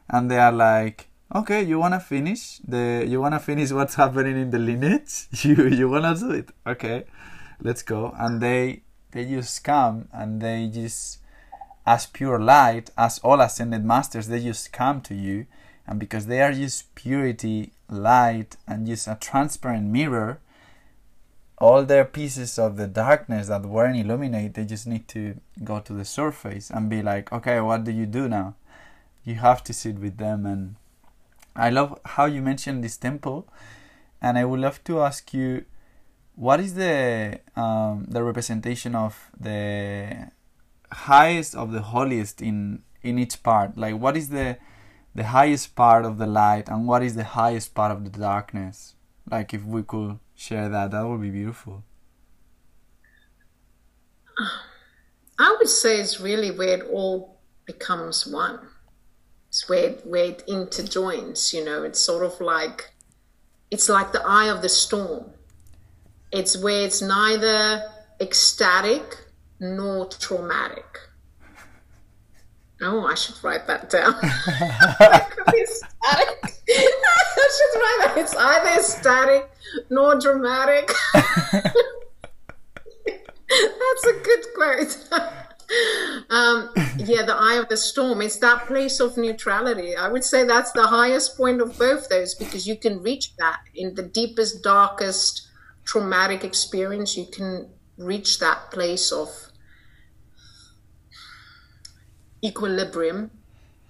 [0.08, 4.50] and they are like, okay, you wanna finish the, you wanna finish what's happening in
[4.50, 7.06] the lineage, you you wanna do it, okay,
[7.62, 11.20] let's go, and they they just come and they just
[11.86, 15.48] as pure light, as all ascended masters, they just come to you,
[15.88, 20.40] and because they are just purity, light, and just a transparent mirror
[21.60, 25.94] all their pieces of the darkness that weren't illuminated, they just need to go to
[25.94, 28.56] the surface and be like, okay, what do you do now?
[29.26, 30.46] You have to sit with them.
[30.46, 30.76] And
[31.60, 33.48] I love how you mentioned this temple,
[34.22, 35.66] and I would love to ask you,
[36.36, 40.32] what is the um, the representation of the
[40.92, 43.78] highest of the holiest in in each part?
[43.78, 44.58] Like, what is the
[45.14, 48.96] the highest part of the light, and what is the highest part of the darkness?
[49.30, 51.84] Like, if we could share that, that would be beautiful.
[55.38, 58.60] I would say it's really where it all becomes one.
[59.68, 61.54] Where it, where it interjoins.
[61.54, 62.92] You know, it's sort of like
[63.72, 65.32] it's like the eye of the storm.
[66.32, 67.84] It's where it's neither
[68.22, 69.18] ecstatic
[69.60, 70.86] nor traumatic.
[72.82, 74.16] Oh, I should write that down.
[74.24, 75.26] I
[77.56, 78.14] should write that.
[78.16, 79.52] It's either static
[79.90, 80.92] nor dramatic.
[83.50, 85.10] That's a good quote.
[86.30, 88.22] um, yeah, the eye of the storm.
[88.22, 89.96] It's that place of neutrality.
[89.96, 93.60] I would say that's the highest point of both those because you can reach that
[93.76, 95.48] in the deepest, darkest
[95.86, 97.18] traumatic experience.
[97.18, 99.30] You can reach that place of
[102.44, 103.32] equilibrium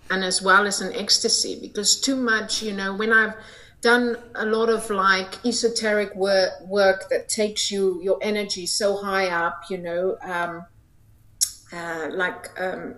[0.10, 3.36] and as well as an ecstasy because too much you know when i've
[3.82, 9.28] done a lot of like esoteric work work that takes you your energy so high
[9.30, 10.66] up you know um,
[11.74, 12.96] uh, like um,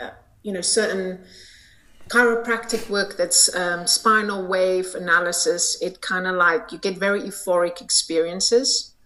[0.00, 0.10] uh,
[0.42, 1.20] you know certain
[2.08, 7.80] chiropractic work that's um, spinal wave analysis it kind of like you get very euphoric
[7.80, 8.96] experiences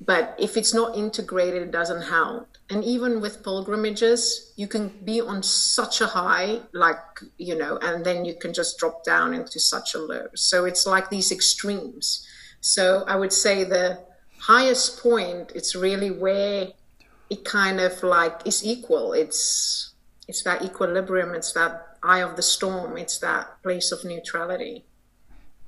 [0.00, 2.56] but if it's not integrated it doesn't help.
[2.70, 8.04] And even with pilgrimages you can be on such a high like you know and
[8.04, 10.26] then you can just drop down into such a low.
[10.34, 12.26] So it's like these extremes.
[12.60, 14.00] So i would say the
[14.38, 16.68] highest point it's really where
[17.30, 19.94] it kind of like is equal it's
[20.28, 24.84] it's that equilibrium it's that eye of the storm it's that place of neutrality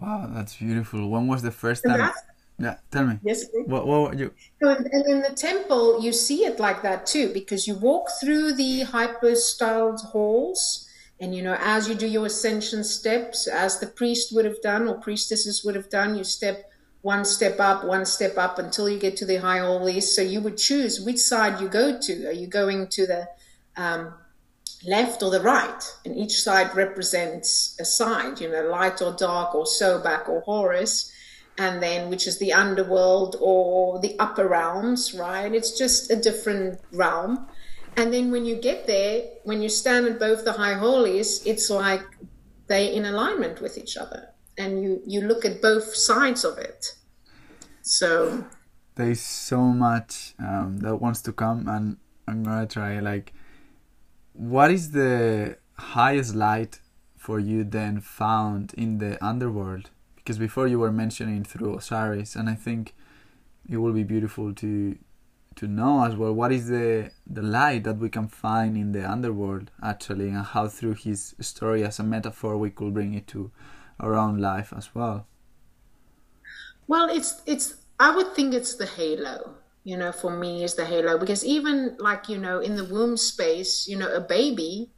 [0.01, 2.13] wow that's beautiful when was the first time
[2.59, 3.19] yeah, tell me.
[3.25, 3.47] Yes.
[3.67, 4.33] What, what you?
[4.61, 8.83] And in the temple, you see it like that too, because you walk through the
[8.83, 10.89] hypostyle halls,
[11.19, 14.87] and you know, as you do your ascension steps, as the priest would have done
[14.87, 16.71] or priestesses would have done, you step
[17.03, 20.15] one step up, one step up until you get to the high holies.
[20.15, 22.27] So you would choose which side you go to.
[22.29, 23.29] Are you going to the
[23.77, 24.15] um,
[24.87, 25.83] left or the right?
[26.05, 31.13] And each side represents a side, you know, light or dark or Sobek or Horus
[31.59, 35.53] and then which is the underworld or the upper realms, right?
[35.53, 37.47] It's just a different realm.
[37.97, 41.69] And then when you get there, when you stand at both the high holies, it's
[41.69, 42.03] like
[42.69, 44.32] they're in alignment with each other.
[44.59, 46.95] And you, you look at both sides of it.
[47.83, 48.45] So
[48.95, 51.97] there's so much um, that wants to come and
[52.29, 53.33] I'm gonna try like
[54.35, 56.81] what is the highest light
[57.17, 59.91] for you then found in the underworld?
[60.23, 62.95] because before you were mentioning through Osiris, and I think
[63.69, 64.97] it will be beautiful to
[65.55, 69.09] to know as well what is the the light that we can find in the
[69.11, 73.51] underworld actually, and how through his story as a metaphor we could bring it to
[74.01, 75.27] our own life as well.
[76.87, 79.55] Well, it's it's I would think it's the halo.
[79.85, 81.19] you know, for me is the halo.
[81.19, 84.91] Because even like, you know, in the womb space, you know, a baby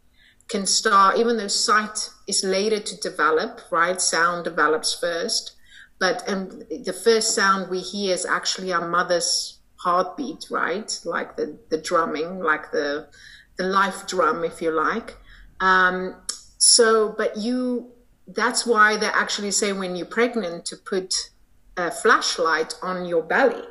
[0.49, 4.01] can start, even though sight is later to develop, right?
[4.01, 5.53] Sound develops first.
[5.99, 11.01] But and the first sound we hear is actually our mother's heartbeat, right?
[11.05, 13.09] Like the, the drumming, like the
[13.57, 15.17] the life drum, if you like.
[15.61, 16.17] Um,
[16.59, 17.93] so, but you,
[18.27, 21.31] that's why they actually say when you're pregnant to put
[21.77, 23.65] a flashlight on your belly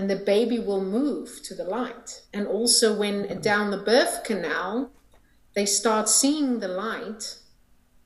[0.00, 2.22] and the baby will move to the light.
[2.32, 4.92] And also, when down the birth canal,
[5.54, 7.36] they start seeing the light,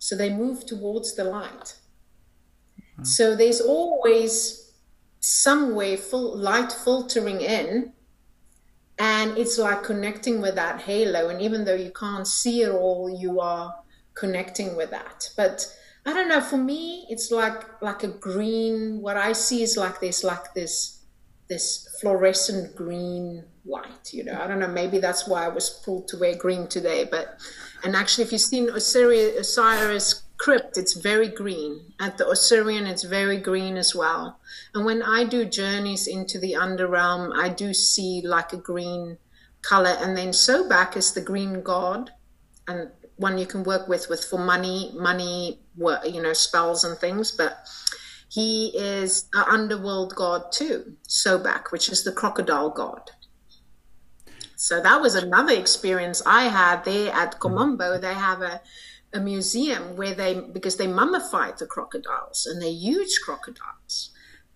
[0.00, 1.76] so they move towards the light.
[2.80, 3.04] Mm-hmm.
[3.04, 4.72] So, there's always
[5.20, 7.92] some way full light filtering in,
[8.98, 11.28] and it's like connecting with that halo.
[11.28, 13.72] And even though you can't see it all, you are
[14.14, 15.30] connecting with that.
[15.36, 15.66] But
[16.06, 16.40] I don't know.
[16.40, 19.00] For me, it's like like a green.
[19.00, 21.02] What I see is like this, like this,
[21.48, 24.12] this fluorescent green light.
[24.12, 24.68] You know, I don't know.
[24.68, 27.04] Maybe that's why I was pulled to wear green today.
[27.10, 27.38] But
[27.82, 31.94] and actually, if you've seen Osiris, Osiris crypt, it's very green.
[31.98, 34.40] At the Osirian, it's very green as well.
[34.74, 39.16] And when I do journeys into the underrealm, I do see like a green
[39.62, 39.96] color.
[40.00, 42.10] And then Sobek is the green god,
[42.68, 42.90] and
[43.26, 44.78] one you can work with with for money,
[45.10, 45.38] money,
[46.14, 47.26] you know, spells and things.
[47.40, 47.52] But
[48.38, 53.04] he is an underworld god too, Sobek which is the crocodile god.
[54.56, 58.00] So that was another experience I had there at Kom Ombo.
[58.00, 58.60] They have a,
[59.12, 64.10] a museum where they, because they mummified the crocodiles and they're huge crocodiles,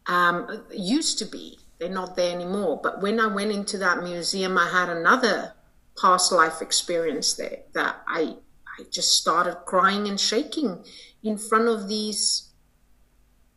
[0.07, 0.65] um,
[0.97, 1.59] used to be.
[1.79, 2.81] They're not there anymore.
[2.83, 5.53] But when I went into that museum, I had another
[6.01, 8.37] past life experience there that I
[8.79, 10.85] I just started crying and shaking
[11.23, 12.49] in front of these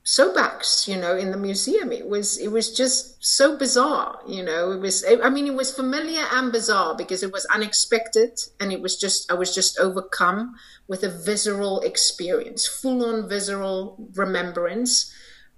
[0.04, 1.92] Sobeks, you know, in the museum.
[1.92, 4.72] It was it was just so bizarre, you know.
[4.72, 8.82] It was I mean it was familiar and bizarre because it was unexpected and it
[8.82, 10.56] was just I was just overcome
[10.88, 15.14] with a visceral experience, full on visceral remembrance.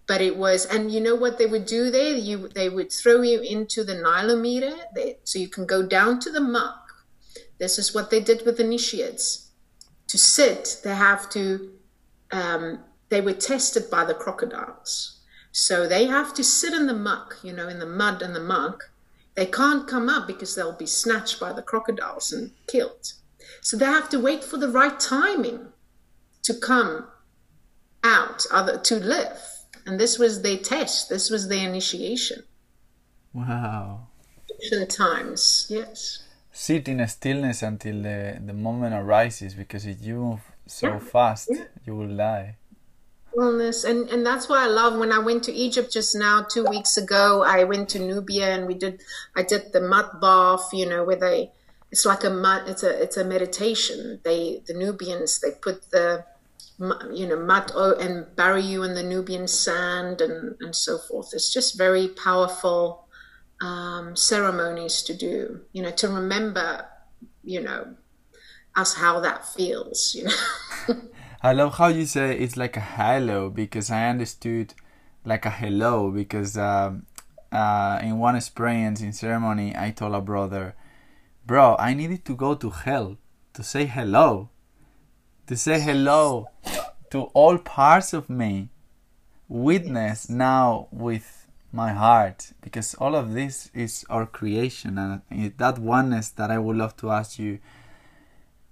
[0.07, 2.13] But it was and you know what they would do there?
[2.13, 6.29] You they would throw you into the nilometer they, so you can go down to
[6.29, 7.05] the muck.
[7.59, 9.42] This is what they did with initiates
[10.13, 11.71] to sit, they have to,
[12.31, 12.77] um,
[13.09, 15.21] they were tested by the crocodiles.
[15.51, 18.39] So they have to sit in the muck, you know, in the mud and the
[18.39, 18.91] muck.
[19.33, 23.13] They can't come up because they'll be snatched by the crocodiles and killed.
[23.61, 25.69] So they have to wait for the right timing
[26.43, 27.07] to come
[28.03, 29.39] out, other, to live.
[29.87, 32.43] And this was their test, this was their initiation.
[33.33, 34.09] Wow.
[34.61, 36.22] Ancient times, yes
[36.53, 40.99] sit in stillness until the, the moment arises because if you move so yeah.
[40.99, 41.63] fast yeah.
[41.85, 42.55] you will die
[43.35, 46.63] wellness and and that's why i love when i went to egypt just now two
[46.65, 49.01] weeks ago i went to nubia and we did
[49.35, 51.51] i did the mud bath you know where they
[51.91, 56.23] it's like a mud it's a it's a meditation they the nubians they put the
[57.11, 61.51] you know mud and bury you in the nubian sand and and so forth it's
[61.51, 63.02] just very powerful
[63.63, 66.85] um, ceremonies to do, you know, to remember,
[67.43, 67.95] you know,
[68.75, 71.01] us how that feels, you know.
[71.41, 74.73] I love how you say it's like a hello because I understood
[75.23, 77.05] like a hello because um,
[77.53, 80.75] uh, in one experience in ceremony I told a brother,
[81.45, 83.17] bro, I needed to go to hell
[83.53, 84.49] to say hello,
[85.47, 86.47] to say hello
[87.11, 88.69] to all parts of me.
[89.47, 91.42] Witness now with
[91.73, 96.77] my heart because all of this is our creation and that oneness that I would
[96.77, 97.59] love to ask you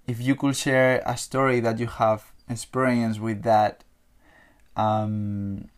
[0.06, 3.84] if you could share a story that you have experienced with that
[4.76, 5.70] um,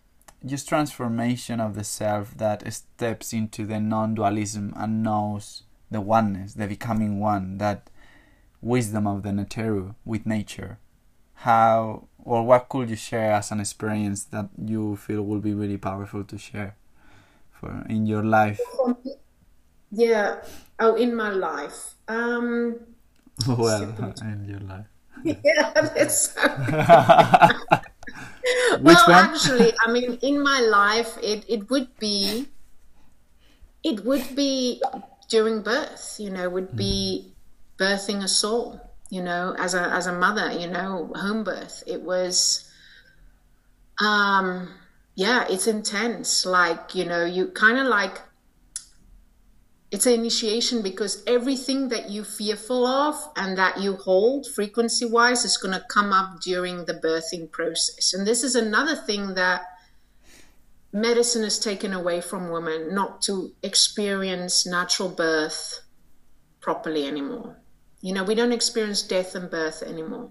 [0.46, 6.68] just transformation of the self that steps into the non-dualism and knows the oneness the
[6.68, 7.90] becoming one that
[8.62, 10.80] wisdom of the Neteru with nature.
[11.36, 15.78] How or what could you share as an experience that you feel will be really
[15.78, 16.76] powerful to share
[17.64, 18.60] for in your life?
[19.92, 20.44] Yeah.
[20.80, 21.96] Oh, in my life.
[22.08, 22.76] Um,
[23.48, 23.84] well,
[24.22, 24.88] in your life.
[25.24, 26.36] yeah, that's
[28.82, 29.16] well, one?
[29.16, 32.50] actually, I mean, in my life, it, it would be,
[33.84, 34.82] it would be
[35.30, 36.18] during birth.
[36.20, 37.32] You know, would be mm.
[37.80, 38.82] birthing a soul.
[39.10, 41.84] You know, as a as a mother, you know, home birth.
[41.86, 42.68] It was,
[44.02, 44.68] um,
[45.16, 46.46] yeah, it's intense.
[46.46, 48.22] Like, you know, you kind of like,
[49.92, 55.46] it's an initiation because everything that you fearful of and that you hold frequency wise
[55.46, 58.14] is going to come up during the birthing process.
[58.14, 59.62] And this is another thing that
[60.92, 65.82] medicine is taken away from women not to experience natural birth
[66.60, 67.58] properly anymore.
[68.02, 70.30] You know, we don't experience death and birth anymore.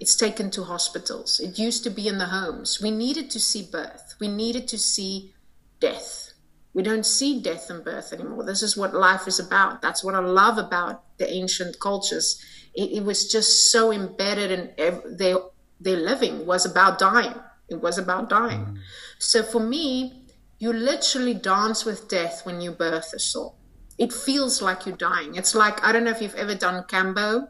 [0.00, 1.38] It's taken to hospitals.
[1.38, 2.80] It used to be in the homes.
[2.82, 4.11] We needed to see birth.
[4.22, 5.34] We needed to see
[5.80, 6.34] death.
[6.74, 8.44] We don't see death and birth anymore.
[8.44, 9.82] This is what life is about.
[9.82, 12.40] That's what I love about the ancient cultures.
[12.72, 15.38] It, it was just so embedded in ev- their
[15.80, 17.34] their living was about dying.
[17.68, 18.60] It was about dying.
[18.60, 18.78] Mm.
[19.18, 20.28] So for me,
[20.60, 23.56] you literally dance with death when you birth a soul.
[23.98, 25.34] It feels like you're dying.
[25.34, 27.48] It's like I don't know if you've ever done Kambo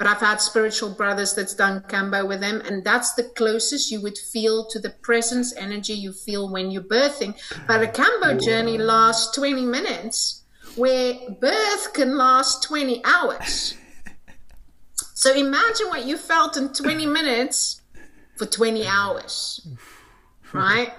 [0.00, 4.00] but I've had spiritual brothers that's done Kambo with them, and that's the closest you
[4.00, 7.38] would feel to the presence energy you feel when you're birthing.
[7.66, 10.44] But a Kambo journey lasts 20 minutes,
[10.74, 13.74] where birth can last 20 hours.
[15.12, 17.82] So imagine what you felt in 20 minutes
[18.38, 19.68] for 20 hours,
[20.54, 20.94] right?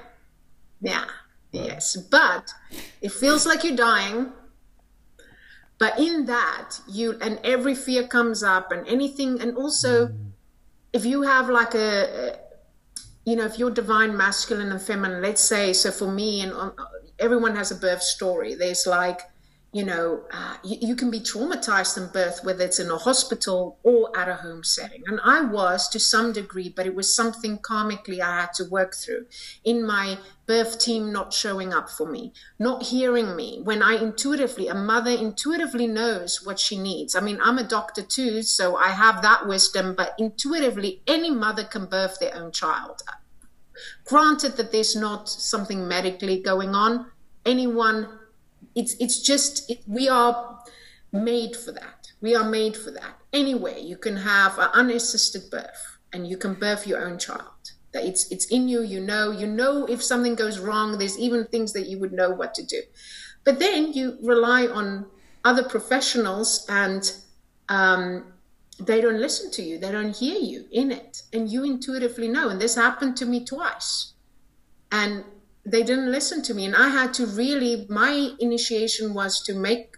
[0.80, 1.06] Yeah,
[1.52, 1.96] yes.
[1.96, 2.54] But
[3.02, 4.32] it feels like you're dying
[5.82, 10.32] but in that you and every fear comes up and anything and also mm.
[10.94, 12.38] if you have like a
[13.26, 16.70] you know if you're divine masculine and feminine let's say so for me and uh,
[17.18, 19.22] everyone has a birth story there's like
[19.74, 23.80] you know, uh, you, you, can be traumatized in birth, whether it's in a hospital
[23.84, 25.02] or at a home setting.
[25.08, 28.96] And I was to some degree, but it was something karmically I had to work
[28.96, 29.28] through
[29.64, 34.68] in my birth team not showing up for me, not hearing me when I intuitively,
[34.68, 37.16] a mother intuitively knows what she needs.
[37.16, 41.64] I mean, I'm a doctor too, so I have that wisdom, but intuitively, any mother
[41.64, 43.04] can birth their own child.
[44.04, 47.10] Granted that there's not something medically going on,
[47.46, 48.20] anyone
[48.76, 50.60] it's it's just it, we are
[51.12, 52.12] made for that.
[52.22, 53.18] We are made for that.
[53.34, 57.72] Anyway, you can have an unassisted birth and you can birth your own child.
[57.94, 58.82] That it's it's in you.
[58.82, 59.32] You know.
[59.32, 60.98] You know if something goes wrong.
[60.98, 62.82] There's even things that you would know what to do.
[63.44, 65.08] But then you rely on
[65.44, 67.12] other professionals and
[67.70, 68.34] um,
[68.80, 69.78] they don't listen to you.
[69.78, 72.50] They don't hear you in it, and you intuitively know.
[72.50, 74.14] And this happened to me twice.
[74.92, 75.24] And
[75.66, 79.98] they didn't listen to me and i had to really my initiation was to make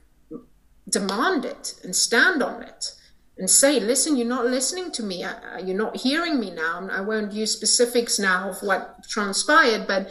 [0.89, 2.91] demand it and stand on it
[3.37, 5.23] and say listen you're not listening to me.
[5.23, 6.77] Uh, uh, you're not hearing me now.
[6.77, 10.09] And i won't use specifics now of what transpired but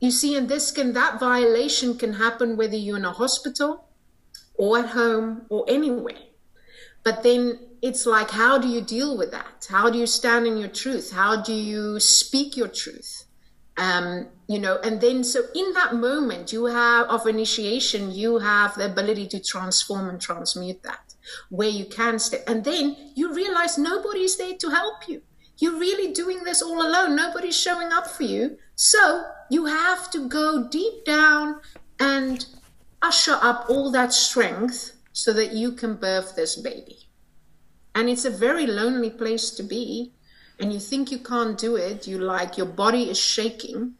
[0.00, 3.88] you see and this can that violation can happen whether you're in a hospital
[4.54, 6.24] or at home or anywhere.
[7.02, 9.66] But then it's like how do you deal with that?
[9.68, 11.12] How do you stand in your truth?
[11.12, 13.25] How do you speak your truth
[13.78, 18.74] um, you know and then so in that moment you have of initiation you have
[18.74, 21.06] the ability to transform and transmute that
[21.50, 22.42] where you can stay.
[22.46, 25.22] And then you realize nobody's there to help you.
[25.58, 27.16] You're really doing this all alone.
[27.16, 28.58] Nobody's showing up for you.
[28.74, 31.60] So you have to go deep down
[31.98, 32.44] and
[33.00, 37.08] usher up all that strength so that you can birth this baby.
[37.94, 40.12] And it's a very lonely place to be
[40.58, 43.94] and you think you can't do it you like your body is shaking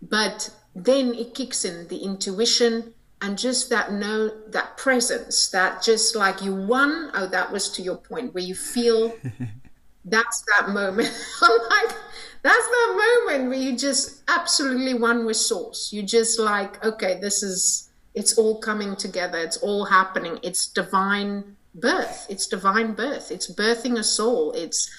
[0.00, 6.16] but then it kicks in the intuition and just that know that presence that just
[6.16, 7.10] like you won.
[7.14, 9.14] Oh that was to your point where you feel
[10.04, 11.08] that's that moment.
[11.42, 11.96] I'm like
[12.42, 17.44] that's that moment where you just absolutely one with source you just like okay this
[17.44, 19.38] is it's all coming together.
[19.38, 20.38] It's all happening.
[20.42, 22.26] It's divine birth.
[22.28, 23.30] It's divine birth.
[23.30, 24.52] It's birthing a soul.
[24.52, 24.90] It's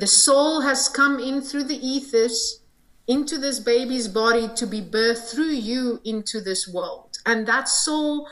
[0.00, 2.60] the soul has come in through the ethers
[3.06, 7.18] into this baby's body to be birthed through you into this world.
[7.26, 8.28] And that soul,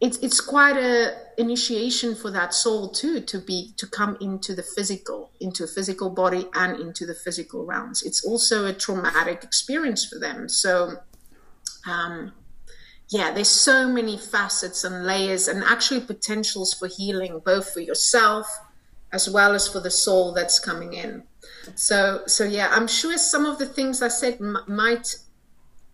[0.00, 4.62] it's it's quite a initiation for that soul too to be to come into the
[4.62, 8.02] physical, into a physical body and into the physical realms.
[8.02, 10.48] It's also a traumatic experience for them.
[10.48, 10.98] So
[11.86, 12.32] um
[13.08, 18.46] yeah, there's so many facets and layers and actually potentials for healing, both for yourself
[19.12, 21.22] as well as for the soul that's coming in.
[21.74, 25.16] So, so yeah, I'm sure some of the things I said m- might,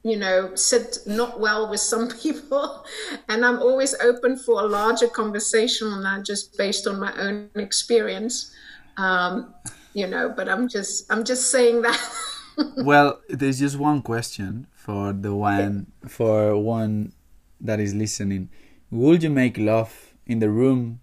[0.03, 2.85] you know, sit not well with some people,
[3.29, 7.51] and I'm always open for a larger conversation on that, just based on my own
[7.55, 8.55] experience.
[8.97, 9.55] Um,
[9.95, 12.01] you know, but I'm just, I'm just saying that.
[12.79, 17.13] well, there's just one question for the one for one
[17.61, 18.51] that is listening.
[18.91, 21.01] Would you make love in the room,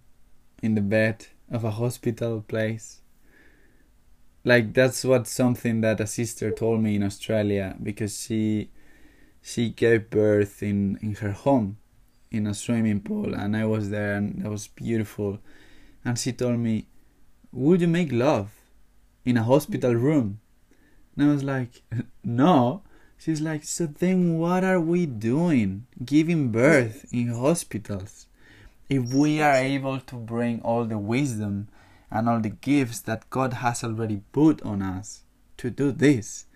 [0.62, 3.00] in the bed of a hospital place?
[4.44, 8.70] like that's what something that a sister told me in Australia because she
[9.42, 11.76] she gave birth in in her home
[12.30, 15.40] in a swimming pool and I was there and that was beautiful.
[16.04, 16.86] And she told me
[17.52, 18.52] would you make love
[19.24, 20.40] in a hospital room?
[21.16, 21.82] And I was like
[22.24, 22.82] no.
[23.18, 28.26] She's like, so then what are we doing giving birth in hospitals
[28.90, 31.68] if we are able to bring all the wisdom
[32.10, 35.22] and all the gifts that God has already put on us
[35.58, 36.46] to do this?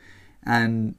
[0.42, 0.96] And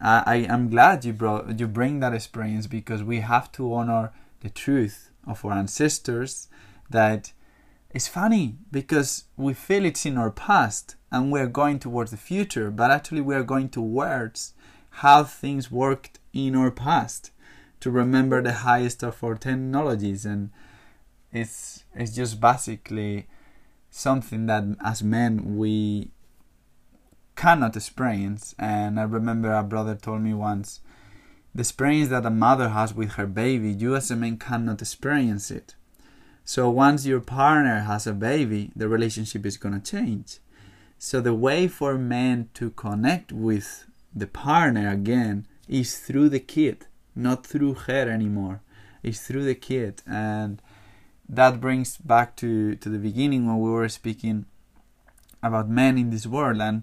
[0.00, 4.48] I, am glad you brought you bring that experience because we have to honor the
[4.48, 6.48] truth of our ancestors
[6.88, 7.32] that
[7.90, 12.70] it's funny because we feel it's in our past and we're going towards the future,
[12.70, 14.54] but actually we are going towards
[14.90, 17.32] how things worked in our past
[17.80, 20.50] to remember the highest of our technologies and
[21.32, 23.26] it's it's just basically
[23.90, 26.10] something that as men we
[27.36, 30.80] cannot experience and I remember a brother told me once
[31.54, 35.50] the experience that a mother has with her baby you as a man cannot experience
[35.50, 35.74] it
[36.48, 40.38] so once your partner has a baby, the relationship is going to change.
[40.96, 43.84] So the way for men to connect with
[44.14, 48.62] the partner again is through the kid, not through her anymore.
[49.02, 50.00] It's through the kid.
[50.06, 50.62] And
[51.28, 54.46] that brings back to, to the beginning when we were speaking
[55.42, 56.82] about men in this world and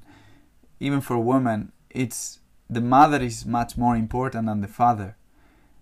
[0.80, 2.40] even for women, it's
[2.70, 5.16] the mother is much more important than the father.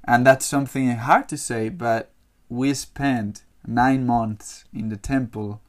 [0.06, 2.12] And that's something hard to say, but
[2.50, 5.62] we spend nine months in the temple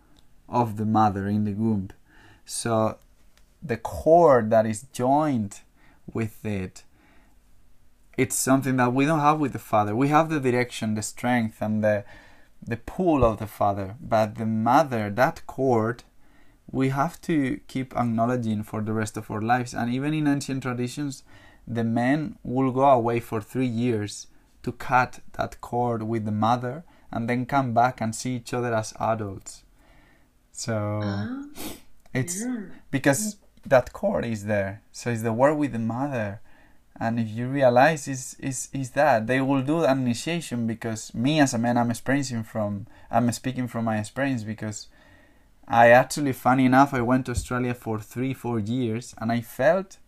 [0.49, 1.91] of the mother in the womb.
[2.45, 2.99] So
[3.63, 5.61] the cord that is joined
[6.13, 6.83] with it,
[8.19, 9.97] it's something that we don't have with the father.
[9.97, 12.05] We have the direction, the strength, and the
[12.67, 16.03] the pull of the father, but the mother, that cord,
[16.71, 19.75] we have to keep acknowledging for the rest of our lives.
[19.75, 21.23] And even in ancient traditions,
[21.67, 24.27] the men will go away for three years
[24.63, 28.75] to cut that cord with the mother and then come back and see each other
[28.75, 29.63] as adults.
[30.53, 31.43] So uh,
[32.13, 32.63] it's yeah.
[32.91, 33.37] because
[33.67, 34.83] that cord is there.
[34.91, 36.41] So it's the work with the mother.
[36.99, 41.41] And if you realize is is is that they will do an initiation because me
[41.41, 44.87] as a man I'm experiencing from I'm speaking from my experience because
[45.67, 49.99] I actually funny enough I went to Australia for three, four years and I felt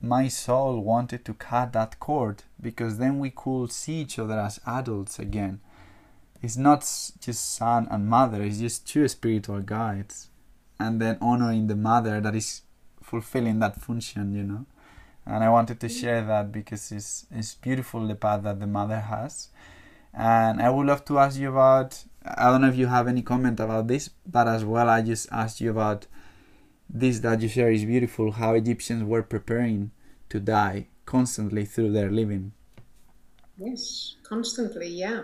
[0.00, 4.60] my soul wanted to cut that cord because then we could see each other as
[4.66, 5.60] adults again.
[6.42, 6.80] It's not
[7.20, 10.28] just son and mother it's just two spiritual guides
[10.80, 12.62] and then honoring the mother that is
[13.00, 14.66] fulfilling that function you know
[15.26, 19.00] and i wanted to share that because it's it's beautiful the path that the mother
[19.00, 19.48] has.
[20.12, 23.22] And i would love to ask you about i don't know if you have any
[23.22, 26.06] comment about this but as well i just asked you about
[26.88, 29.90] this that you share is beautiful how egyptians were preparing
[30.28, 32.52] to die constantly through their living.
[33.58, 35.22] Yes constantly yeah.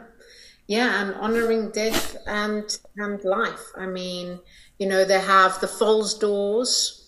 [0.67, 2.65] Yeah, and honoring death and
[2.97, 3.73] and life.
[3.77, 4.39] I mean,
[4.79, 7.00] you know, they have the false doors,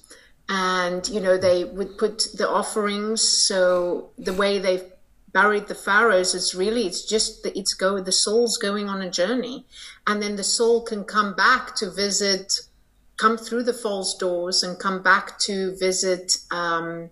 [0.49, 3.23] and you know they would put the offerings.
[3.23, 4.85] So the way they've
[5.33, 9.11] buried the pharaohs is really it's just the, it's go the soul's going on a
[9.11, 9.67] journey,
[10.07, 12.61] and then the soul can come back to visit,
[13.17, 16.37] come through the false doors and come back to visit.
[16.51, 17.11] Um,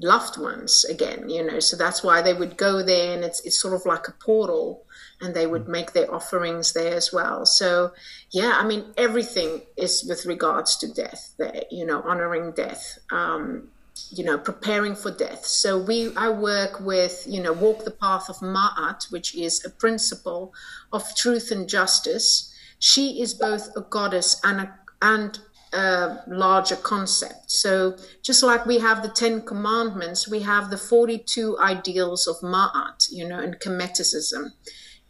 [0.00, 3.58] loved ones again you know so that's why they would go there and it's it's
[3.58, 4.84] sort of like a portal
[5.20, 7.44] and they would make their offerings there as well.
[7.44, 7.92] So,
[8.30, 13.68] yeah, I mean, everything is with regards to death there, you know, honoring death, um,
[14.10, 15.44] you know, preparing for death.
[15.44, 19.70] So we, I work with, you know, walk the path of Ma'at, which is a
[19.70, 20.54] principle
[20.92, 22.54] of truth and justice.
[22.78, 25.38] She is both a goddess and a, and
[25.72, 27.50] a larger concept.
[27.50, 33.08] So just like we have the Ten Commandments, we have the 42 ideals of Ma'at,
[33.10, 34.52] you know, and Kemeticism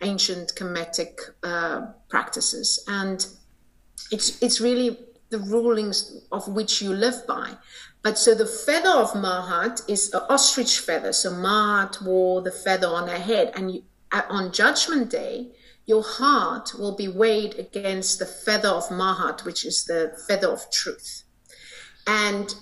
[0.00, 2.84] ancient Kemetic uh, practices.
[2.88, 3.26] And
[4.10, 4.98] it's, it's really
[5.30, 7.52] the rulings of which you live by.
[8.02, 11.12] But so the feather of Ma'at is an ostrich feather.
[11.12, 13.52] So Ma'at wore the feather on her head.
[13.54, 15.50] And you, on Judgment Day,
[15.86, 20.70] your heart will be weighed against the feather of Ma'at, which is the feather of
[20.70, 21.24] truth.
[22.06, 22.54] And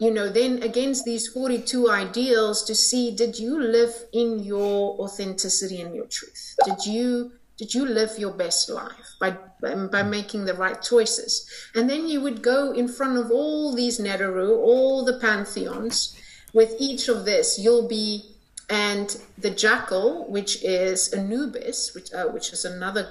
[0.00, 5.82] you know, then against these 42 ideals to see did you live in your authenticity
[5.82, 6.56] and your truth?
[6.64, 11.46] Did you did you live your best life by by making the right choices?
[11.74, 16.16] And then you would go in front of all these Neteru, all the pantheons.
[16.54, 18.24] With each of this, you'll be
[18.70, 23.06] and the jackal, which is Anubis, which uh, which is another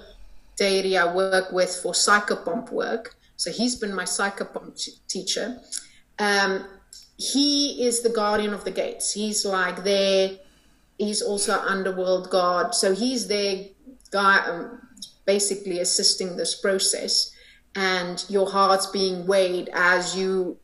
[0.55, 3.15] deity I work with for psychopomp work.
[3.37, 5.59] So he's been my psychopomp t- teacher.
[6.17, 6.65] Um,
[7.19, 9.11] he is the guardian of the gates.
[9.11, 10.37] He's like there.
[10.97, 12.73] He's also underworld god.
[12.73, 13.65] So he's there,
[14.09, 14.87] guy, um,
[15.25, 17.31] basically assisting this process.
[17.75, 20.57] And your heart's being weighed as you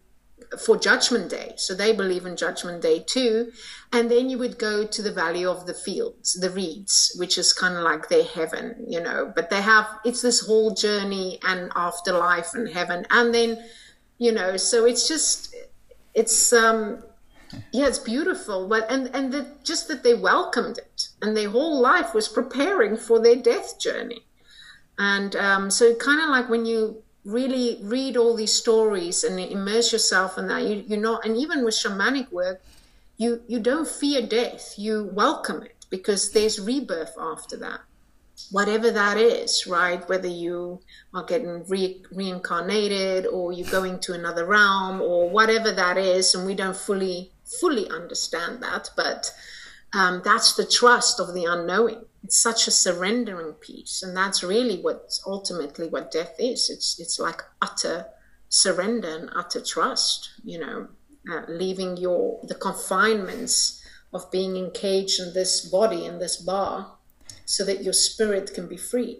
[0.63, 1.53] for Judgment Day.
[1.57, 3.51] So they believe in Judgment Day too.
[3.91, 7.51] And then you would go to the Valley of the Fields, the Reeds, which is
[7.51, 9.31] kind of like their heaven, you know.
[9.35, 13.05] But they have, it's this whole journey and afterlife and heaven.
[13.09, 13.65] And then,
[14.19, 15.54] you know, so it's just,
[16.15, 17.03] it's, um,
[17.71, 18.67] yeah, it's beautiful.
[18.67, 22.97] But, and, and the, just that they welcomed it and their whole life was preparing
[22.97, 24.25] for their death journey.
[24.97, 29.91] And um, so, kind of like when you really read all these stories and immerse
[29.91, 32.61] yourself in that you, you're not and even with shamanic work
[33.17, 37.79] you you don't fear death you welcome it because there's rebirth after that
[38.51, 40.07] whatever that is right?
[40.07, 40.81] Whether you
[41.13, 46.45] are getting re- reincarnated or you're going to another realm or whatever that is and
[46.45, 47.31] we don't fully
[47.61, 49.31] fully understand that but
[49.93, 52.05] um, that's the trust of the unknowing.
[52.23, 56.69] It's such a surrendering piece and that's really what ultimately what death is.
[56.69, 58.07] It's it's like utter
[58.49, 60.87] surrender and utter trust you know
[61.31, 63.83] uh, leaving your the confinements
[64.13, 66.94] of being encaged in this body in this bar
[67.45, 69.19] so that your spirit can be free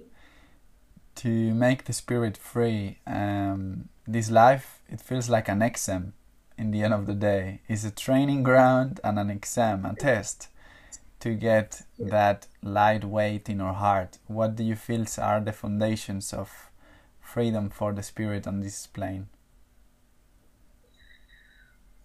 [1.15, 6.13] to make the spirit free um, this life it feels like an exam
[6.57, 10.49] in the end of the day it's a training ground and an exam a test
[11.25, 14.19] to get that light weight in our heart?
[14.27, 16.69] What do you feel are the foundations of
[17.19, 19.27] freedom for the spirit on this plane?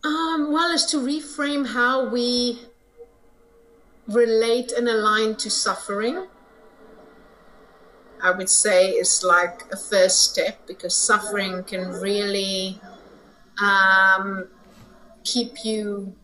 [0.02, 2.60] Um, well, it's to reframe how we
[4.10, 6.26] relate and align to suffering.
[8.22, 12.78] I would say is like a first step because suffering can really
[13.62, 14.48] um,
[15.24, 16.14] keep you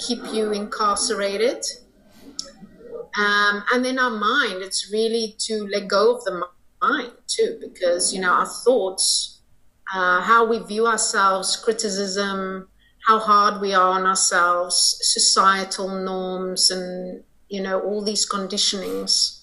[0.00, 1.64] keep you incarcerated
[3.16, 6.46] um, and then our mind, it's really to let go of the
[6.82, 9.40] mind too, because, you know, our thoughts,
[9.94, 12.68] uh, how we view ourselves, criticism,
[13.06, 19.40] how hard we are on ourselves, societal norms, and, you know, all these conditionings,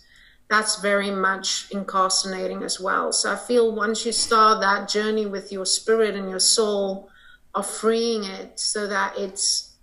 [0.49, 3.13] that's very much incarcerating as well.
[3.13, 7.09] So I feel once you start that journey with your spirit and your soul
[7.55, 9.75] of freeing it so that it's,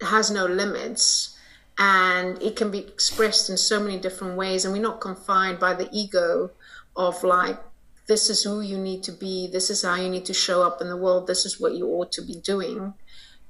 [0.00, 1.36] it has no limits
[1.78, 5.74] and it can be expressed in so many different ways and we're not confined by
[5.74, 6.50] the ego
[6.96, 7.58] of like
[8.06, 10.80] this is who you need to be this is how you need to show up
[10.80, 12.92] in the world this is what you ought to be doing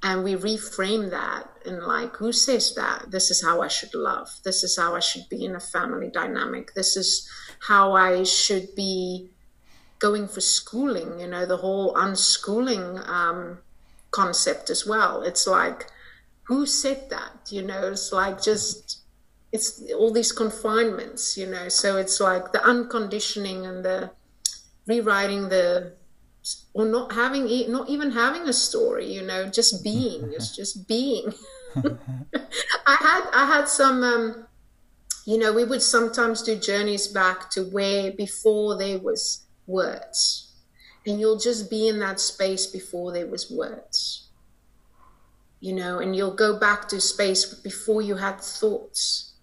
[0.03, 4.29] and we reframe that and like who says that this is how i should love
[4.45, 7.29] this is how i should be in a family dynamic this is
[7.69, 9.29] how i should be
[9.99, 13.59] going for schooling you know the whole unschooling um,
[14.11, 15.87] concept as well it's like
[16.45, 17.51] who said that?
[17.51, 19.01] You know, it's like just
[19.53, 21.69] it's all these confinements, you know.
[21.69, 24.11] So it's like the unconditioning and the
[24.87, 25.95] rewriting the
[26.75, 30.33] or not having not even having a story, you know, just being.
[30.33, 31.33] it's just being.
[31.77, 34.47] I had I had some um,
[35.25, 40.49] you know, we would sometimes do journeys back to where before there was words.
[41.05, 44.23] And you'll just be in that space before there was words
[45.63, 49.35] you know, and you'll go back to space before you had thoughts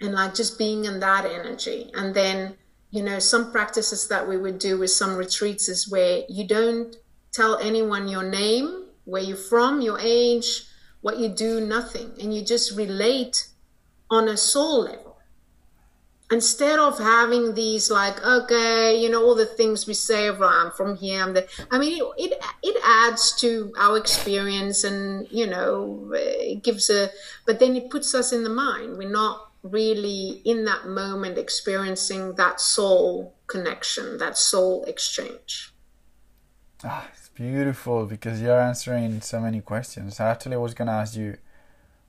[0.00, 1.92] and like just being in that energy.
[1.94, 2.56] And then,
[2.94, 6.94] you know, some practices that we would do with some retreats is where you don't
[7.32, 10.62] tell anyone your name, where you're from, your age,
[11.00, 12.12] what you do, nothing.
[12.20, 13.48] And you just relate
[14.12, 15.16] on a soul level
[16.30, 20.46] instead of having these like okay you know all the things we say of oh,
[20.46, 25.28] i'm from here i'm the i mean it, it, it adds to our experience and
[25.30, 27.10] you know it gives a
[27.44, 32.34] but then it puts us in the mind we're not really in that moment experiencing
[32.34, 35.72] that soul connection that soul exchange.
[36.84, 40.20] Ah it's beautiful because you're answering so many questions.
[40.20, 41.38] I actually was going to ask you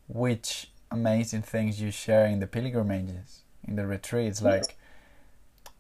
[0.07, 4.41] which amazing things you share in the pilgrimages in the retreats.
[4.41, 4.77] Like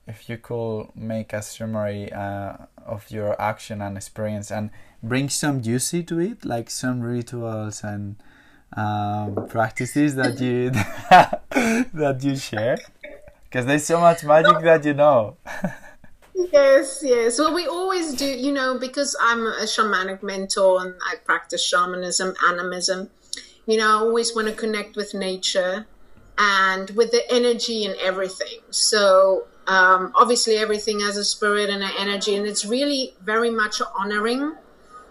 [0.07, 2.53] if you could make a summary uh,
[2.85, 4.69] of your action and experience and
[5.01, 8.15] bring some juicy to it like some rituals and
[8.77, 10.71] um, practices that you
[11.93, 12.77] that you share
[13.45, 15.37] because there's so much magic that you know
[16.33, 21.15] yes yes well we always do you know because i'm a shamanic mentor and i
[21.23, 23.09] practice shamanism animism
[23.65, 25.85] you know i always want to connect with nature
[26.37, 28.59] and with the energy and everything.
[28.69, 33.81] So um, obviously everything has a spirit and an energy, and it's really very much
[33.97, 34.53] honoring.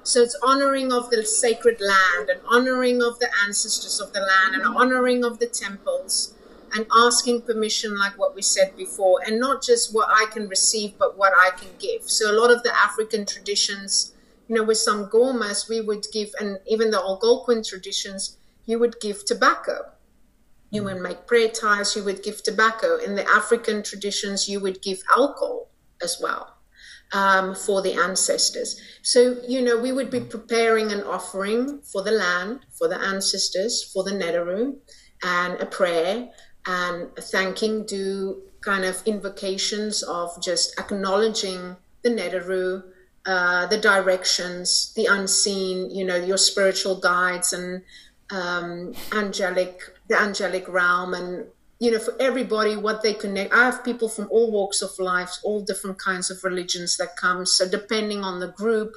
[0.04, 4.54] So it's honoring of the sacred land and honoring of the ancestors of the land
[4.54, 6.34] and honoring of the temples
[6.72, 10.98] and asking permission, like what we said before, and not just what I can receive,
[10.98, 12.08] but what I can give.
[12.10, 14.12] So a lot of the African traditions
[14.46, 18.36] You know, with some Gomas, we would give, and even the Algonquin traditions,
[18.66, 19.92] you would give tobacco.
[20.70, 22.98] You would make prayer ties, you would give tobacco.
[22.98, 25.70] In the African traditions, you would give alcohol
[26.02, 26.53] as well
[27.14, 28.78] um, for the ancestors.
[29.02, 33.82] So, you know, we would be preparing an offering for the land, for the ancestors,
[33.92, 34.76] for the Neteru,
[35.22, 36.28] and a prayer
[36.66, 42.82] and thanking, do kind of invocations of just acknowledging the Neteru,
[43.26, 47.82] uh, the directions, the unseen, you know, your spiritual guides and
[48.30, 51.46] um, angelic, the angelic realm, and
[51.80, 53.52] you know, for everybody, what they connect.
[53.52, 57.44] I have people from all walks of life, all different kinds of religions that come.
[57.46, 58.94] So depending on the group,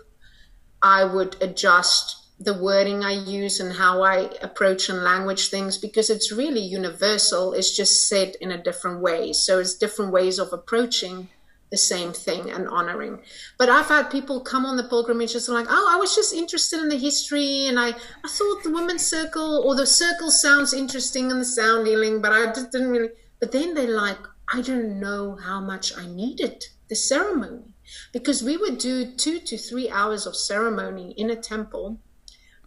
[0.82, 6.12] I would adjust the wording I use and how I approach and language things because
[6.12, 7.54] it's really universal.
[7.54, 9.34] It's just said in a different way.
[9.34, 11.30] So it's different ways of approaching
[11.70, 13.20] the same thing and honoring.
[13.58, 16.80] But I've had people come on the pilgrimages and like, oh, I was just interested
[16.80, 21.32] in the history and I, I thought the women's circle or the circle sounds interesting
[21.32, 23.10] and the sound healing, but I just didn't really.
[23.40, 24.18] But then they're like,
[24.54, 27.74] I don't know how much I needed the ceremony
[28.14, 32.00] because we would do two to three hours of ceremony in a temple,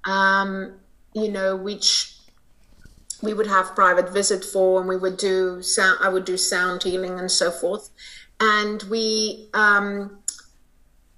[0.05, 0.75] um,
[1.15, 2.17] you know, which
[3.23, 6.83] we would have private visit for and we would do sound, I would do sound
[6.83, 7.91] healing and so forth
[8.41, 10.19] and we um,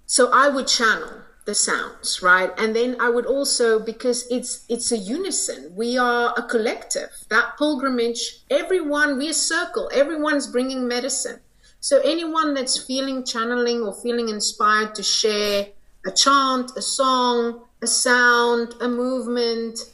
[0.06, 2.50] so i would channel the sounds right?
[2.58, 7.10] And then i would also because it's it's a unison we are a collective.
[7.30, 9.90] That pilgrimage everyone we're a circle.
[9.92, 11.40] Everyone's bringing medicine.
[11.80, 15.66] So anyone that's feeling channeling or feeling inspired to share
[16.06, 19.91] a chant a song a sound a movement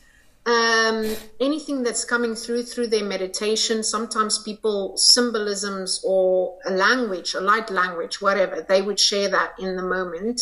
[0.49, 7.41] um, anything that's coming through through their meditation sometimes people symbolisms or a language a
[7.41, 10.41] light language whatever they would share that in the moment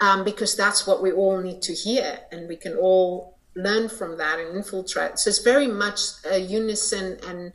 [0.00, 4.16] um, because that's what we all need to hear and we can all learn from
[4.18, 5.18] that and infiltrate.
[5.18, 5.98] So it's very much
[6.30, 7.52] a unison and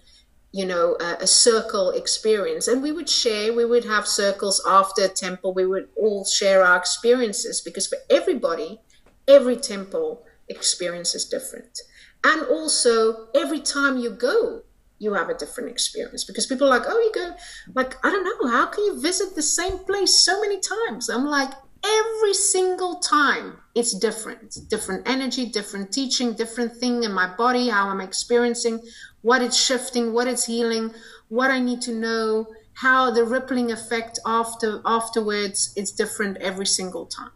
[0.52, 2.68] you know a, a circle experience.
[2.68, 5.54] And we would share we would have circles after temple.
[5.54, 8.80] We would all share our experiences because for everybody
[9.28, 11.80] every temple experience is different.
[12.24, 14.64] And also, every time you go,
[15.00, 17.36] you have a different experience because people are like, oh, you go,
[17.76, 21.10] like, I don't know, how can you visit the same place so many times?
[21.10, 21.52] I'm like,
[21.86, 27.88] every single time it's different different energy different teaching different thing in my body how
[27.88, 28.80] i'm experiencing
[29.22, 30.92] what it's shifting what it's healing
[31.30, 37.06] what i need to know how the rippling effect after afterwards it's different every single
[37.06, 37.32] time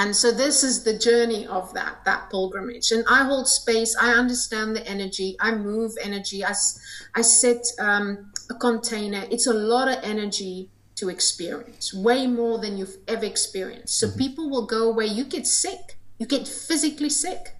[0.00, 2.90] and so this is the journey of that that pilgrimage.
[2.90, 6.54] And i hold space i understand the energy i move energy i,
[7.14, 9.24] I set um, a container.
[9.30, 13.98] It's a lot of energy to experience way more than you've ever experienced.
[14.00, 14.18] So mm-hmm.
[14.18, 15.98] people will go away you get sick.
[16.18, 17.56] You get physically sick.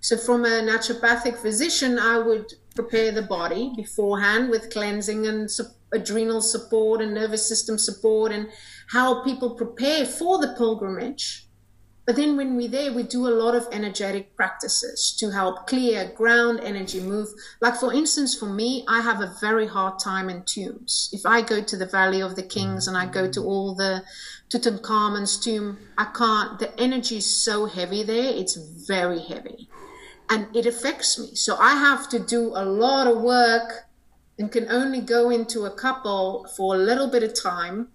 [0.00, 5.76] So from a naturopathic physician i would prepare the body beforehand with cleansing and su-
[5.92, 8.48] adrenal support and nervous system support and
[8.88, 11.41] how people prepare for the pilgrimage
[12.04, 16.10] but then when we're there, we do a lot of energetic practices to help clear
[16.16, 17.28] ground energy move.
[17.60, 21.10] Like for instance, for me, I have a very hard time in tombs.
[21.12, 24.02] If I go to the Valley of the Kings and I go to all the
[24.50, 28.32] Tutankhamun's tomb, I can't, the energy is so heavy there.
[28.34, 29.68] It's very heavy
[30.28, 31.36] and it affects me.
[31.36, 33.86] So I have to do a lot of work
[34.38, 37.88] and can only go into a couple for a little bit of time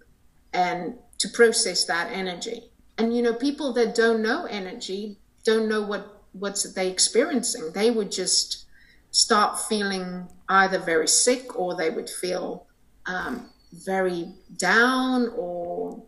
[0.54, 5.82] and to process that energy and you know people that don't know energy don't know
[5.82, 8.66] what what's they experiencing they would just
[9.10, 12.66] start feeling either very sick or they would feel
[13.06, 16.02] um, very down or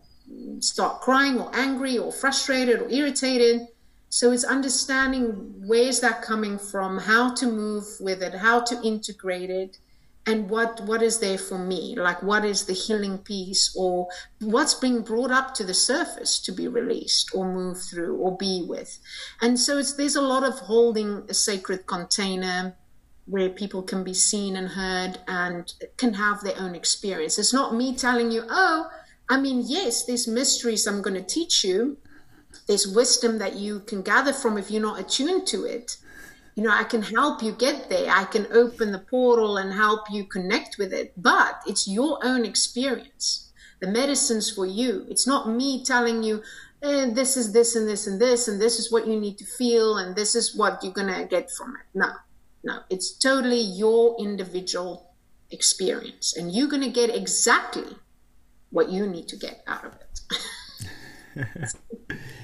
[0.59, 3.67] start crying or angry or frustrated or irritated.
[4.09, 9.49] So it's understanding where's that coming from how to move with it how to integrate
[9.49, 9.77] it
[10.27, 11.95] and what what is there for me?
[11.95, 14.07] Like what is the healing piece or
[14.39, 18.63] what's being brought up to the surface to be released or move through or be
[18.67, 18.99] with?
[19.41, 22.75] And so it's there's a lot of holding a sacred container
[23.25, 27.39] where people can be seen and heard and can have their own experience.
[27.39, 28.89] It's not me telling you oh
[29.29, 31.97] i mean yes there's mysteries i'm going to teach you.
[32.67, 35.97] There's wisdom that you can gather from if you're not attuned to it
[36.61, 38.11] you know, I can help you get there.
[38.11, 41.11] I can open the portal and help you connect with it.
[41.17, 43.51] But it's your own experience.
[43.79, 45.07] The medicine's for you.
[45.09, 46.43] It's not me telling you,
[46.83, 49.45] eh, this is this and this and this, and this is what you need to
[49.45, 51.97] feel, and this is what you're going to get from it.
[51.97, 52.11] No,
[52.63, 52.81] no.
[52.91, 55.15] It's totally your individual
[55.49, 56.37] experience.
[56.37, 57.97] And you're going to get exactly
[58.69, 61.73] what you need to get out of it.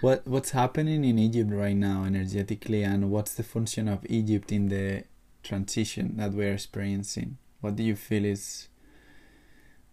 [0.00, 4.68] what what's happening in Egypt right now energetically, and what's the function of Egypt in
[4.68, 5.04] the
[5.42, 7.38] transition that we're experiencing?
[7.60, 8.68] What do you feel is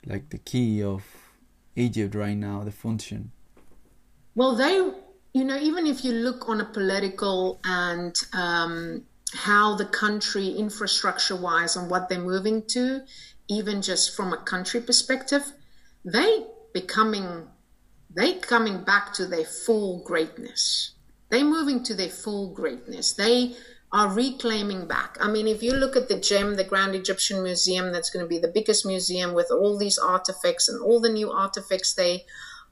[0.06, 1.04] like the key of
[1.76, 3.32] Egypt right now, the function?
[4.36, 4.76] Well, they,
[5.34, 9.04] you know, even if you look on a political and um,
[9.34, 13.02] how the country infrastructure wise and what they're moving to,
[13.50, 15.52] even just from a country perspective,
[16.06, 17.48] they becoming
[18.18, 20.92] they coming back to their full greatness.
[21.30, 23.14] They moving to their full greatness.
[23.14, 23.56] They
[23.92, 25.18] are reclaiming back.
[25.22, 28.30] I mean, if you look at the gem, the Grand Egyptian Museum, that's going to
[28.30, 32.26] be the biggest museum with all these artifacts and all the new artifacts they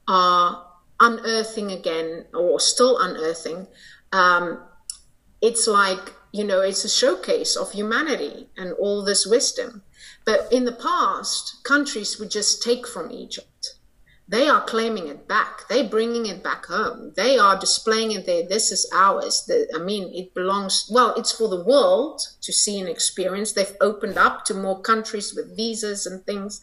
[0.08, 0.66] are
[0.98, 3.68] unearthing again or still unearthing.
[4.12, 4.60] Um,
[5.40, 9.82] it's like, you know, it's a showcase of humanity and all this wisdom.
[10.24, 13.46] But in the past, countries would just take from Egypt
[14.28, 15.68] they are claiming it back.
[15.68, 17.12] They're bringing it back home.
[17.16, 18.46] They are displaying it there.
[18.48, 19.44] This is ours.
[19.46, 23.52] The, I mean, it belongs, well, it's for the world to see and experience.
[23.52, 26.60] They've opened up to more countries with visas and things.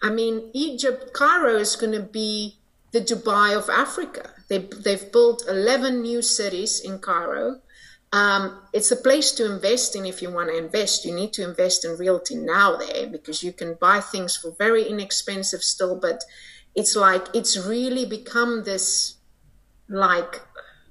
[0.00, 2.58] I mean, Egypt, Cairo is going to be
[2.92, 4.30] the Dubai of Africa.
[4.48, 7.62] They, they've built 11 new cities in Cairo.
[8.12, 11.04] Um, it's a place to invest in if you want to invest.
[11.04, 14.84] You need to invest in realty now there because you can buy things for very
[14.86, 16.22] inexpensive still, but
[16.74, 19.16] it's like it's really become this
[19.88, 20.40] like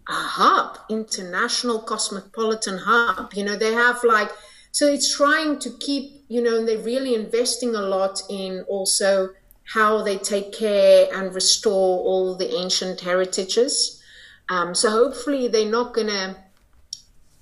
[0.07, 4.29] a hub international cosmopolitan hub you know they have like
[4.71, 9.29] so it's trying to keep you know and they're really investing a lot in also
[9.73, 14.01] how they take care and restore all the ancient heritages.
[14.49, 16.35] Um, so hopefully they're not going to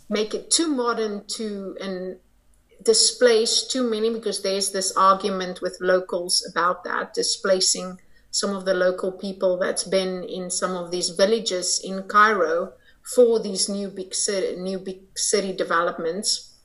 [0.09, 2.17] make it too modern to and
[2.83, 7.99] displace too many because there's this argument with locals about that displacing
[8.31, 12.73] some of the local people that's been in some of these villages in Cairo
[13.15, 16.57] for these new big city, new big city developments.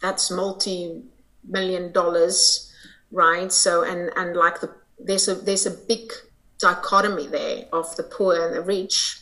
[0.00, 1.02] That's multi
[1.44, 2.72] million dollars,
[3.10, 3.50] right?
[3.52, 6.12] So and and like the there's a there's a big
[6.58, 9.20] dichotomy there of the poor and the rich.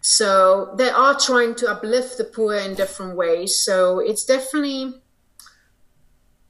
[0.00, 3.58] So they are trying to uplift the poor in different ways.
[3.58, 5.02] So it's definitely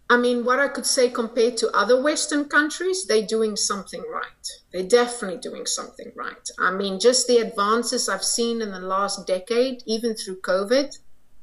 [0.09, 4.47] I mean, what I could say compared to other Western countries, they're doing something right.
[4.73, 6.49] They're definitely doing something right.
[6.61, 10.97] I mean, just the advances I've seen in the last decade, even through COVID,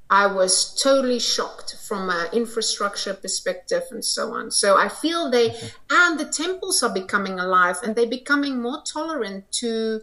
[0.10, 4.52] I was totally shocked from an infrastructure perspective and so on.
[4.52, 5.56] So I feel they,
[5.90, 10.02] and the temples are becoming alive and they're becoming more tolerant to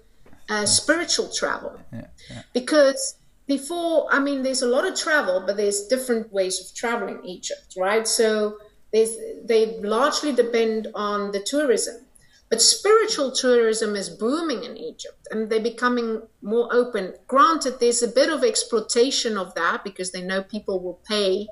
[0.48, 1.80] uh, spiritual travel.
[1.92, 2.42] Yeah, yeah.
[2.52, 3.16] Because
[3.54, 7.70] before i mean there's a lot of travel but there's different ways of traveling egypt
[7.76, 8.06] right?
[8.06, 8.58] So
[8.92, 12.06] they largely depend on the tourism.
[12.48, 17.14] But spiritual tourism is booming in egypt and they're becoming more open.
[17.28, 21.46] Granted there's a bit of exploitation of that because they know people will pay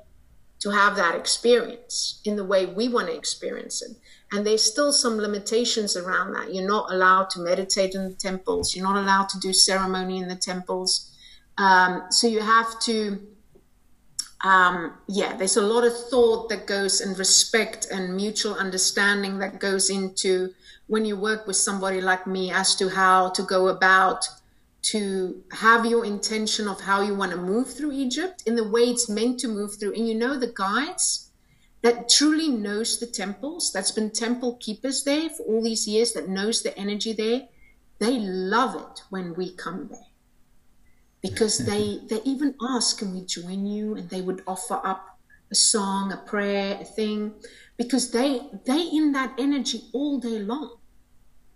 [0.59, 3.95] to have that experience in the way we want to experience it.
[4.33, 6.53] And there's still some limitations around that.
[6.53, 8.75] You're not allowed to meditate in the temples.
[8.75, 11.08] You're not allowed to do ceremony in the temples
[11.59, 13.19] um, so you have to,
[14.45, 19.59] um, yeah, there's a lot of thought that goes and respect and mutual understanding that
[19.59, 20.53] goes into
[20.87, 24.25] when you work with somebody like me as to how to go about
[24.81, 28.83] to have your intention of how you want to move through Egypt in the way
[28.83, 29.93] it's meant to move through.
[29.93, 31.29] And you know, the guides
[31.81, 36.29] that truly knows the temples, that's been temple keepers there for all these years, that
[36.29, 37.49] knows the energy there,
[37.99, 40.08] they love it when we come there
[41.21, 41.69] because mm-hmm.
[41.71, 43.95] they they even ask can we join you?
[43.95, 45.19] And they would offer up
[45.51, 47.33] a song a prayer a thing.
[47.77, 50.77] Because they they in that energy all day long.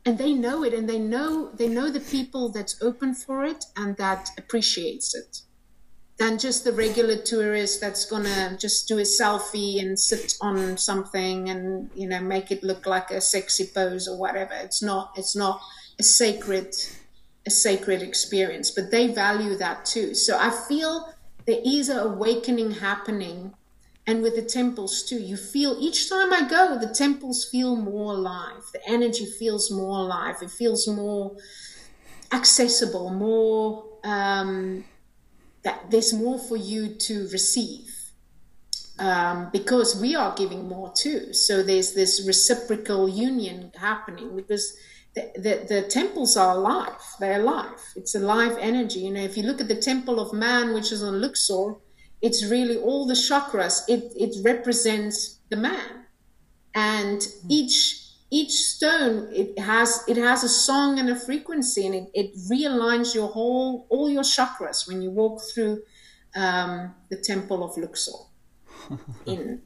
[0.06, 3.66] And they know it and they know they know the people that's open for it
[3.78, 5.42] and that appreciates it.
[6.18, 11.50] Than just the regular tourist that's gonna just do a selfie and sit on something
[11.50, 14.54] and you know make it look like a sexy pose or whatever.
[14.56, 15.62] It's not it's not
[16.00, 16.76] a sacred
[17.46, 20.16] a sacred experience, but they value that too.
[20.16, 21.14] So I feel
[21.46, 23.54] there is an awakening happening.
[24.06, 28.14] And with the temples too, you feel each time I go, the temples feel more
[28.14, 28.64] alive.
[28.74, 30.38] The energy feels more alive.
[30.42, 31.36] It feels more
[32.32, 34.84] accessible, more, um,
[35.64, 37.90] that there's more for you to receive.
[39.00, 41.34] Um, because we are giving more too.
[41.34, 44.78] So there's this reciprocal union happening because
[45.16, 47.02] the, the, the, temples are alive.
[47.20, 47.80] They're alive.
[47.96, 49.02] It's a live energy.
[49.02, 51.76] You know, if you look at the temple of man, which is on Luxor,
[52.22, 53.82] it's really all the chakras.
[53.88, 56.06] It, it represents the man.
[56.74, 58.04] And each
[58.34, 63.14] each stone it has it has a song and a frequency and it, it realigns
[63.14, 65.80] your whole all your chakras when you walk through
[66.36, 68.20] um, the temple of luxor
[69.28, 69.62] in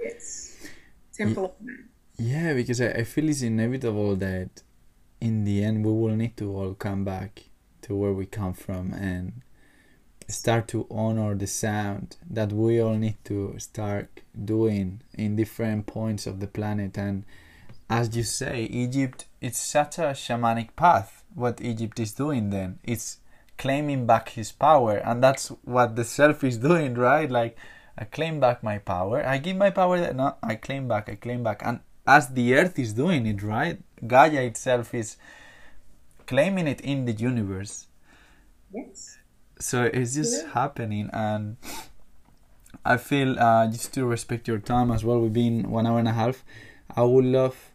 [0.00, 0.66] yes
[1.14, 1.85] temple of man
[2.18, 4.62] Yeah, because I, I feel it's inevitable that
[5.20, 7.44] in the end we will need to all come back
[7.82, 9.42] to where we come from and
[10.28, 16.26] start to honor the sound that we all need to start doing in different points
[16.26, 16.98] of the planet.
[16.98, 17.24] And
[17.88, 22.78] as you say egypt it's such a shamanic path what egypt is doing then.
[22.82, 23.18] It's
[23.58, 27.30] claiming back his power and that's what the self is doing right?
[27.30, 27.56] Like
[27.98, 29.24] i claim back my power.
[29.24, 31.62] I give my power no i claim back i claim back.
[31.64, 33.78] And as the earth is doing it right?
[34.06, 35.16] Gaia itself is
[36.26, 37.86] claiming it in the universe.
[38.72, 39.18] Yes.
[39.58, 40.52] So it's just Yeah.
[40.52, 41.56] happening and
[42.84, 46.08] i feel uh, just to respect your time as well we've been one hour and
[46.08, 46.44] a half.
[46.94, 47.72] I would love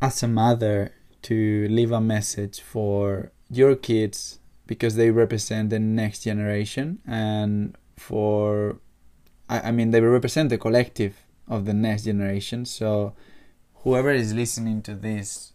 [0.00, 0.92] as a mother
[1.22, 8.76] to leave a message for your kids because they represent the next generation and for
[9.48, 11.14] I, I mean they represent the collective
[11.48, 13.14] of the next generation so
[13.82, 15.52] whoever is listening to this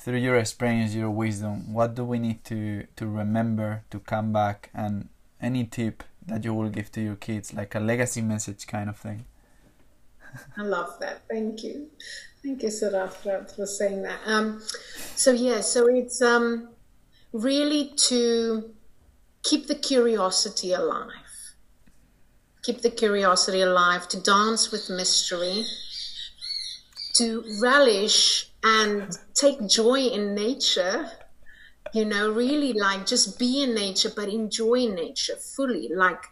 [0.00, 4.70] through your experience, your wisdom, what do we need to to remember to come back
[4.72, 5.08] and
[5.42, 8.96] any tip that you will give to your kids, like a legacy message kind of
[8.96, 9.26] thing?
[10.56, 11.22] I love that.
[11.28, 11.90] Thank you.
[12.42, 14.20] Thank you, Sarafra, for saying that.
[14.24, 14.62] Um,
[15.16, 16.70] so yeah, so it's um,
[17.32, 18.72] really to
[19.42, 21.19] keep the curiosity alive.
[22.62, 25.64] Keep the curiosity alive, to dance with mystery,
[27.16, 31.10] to relish and take joy in nature.
[31.92, 35.88] You know, really like just be in nature, but enjoy nature fully.
[35.88, 36.22] Like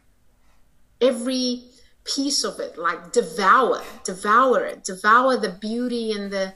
[1.01, 1.65] every
[2.05, 6.55] piece of it like devour devour it devour the beauty and the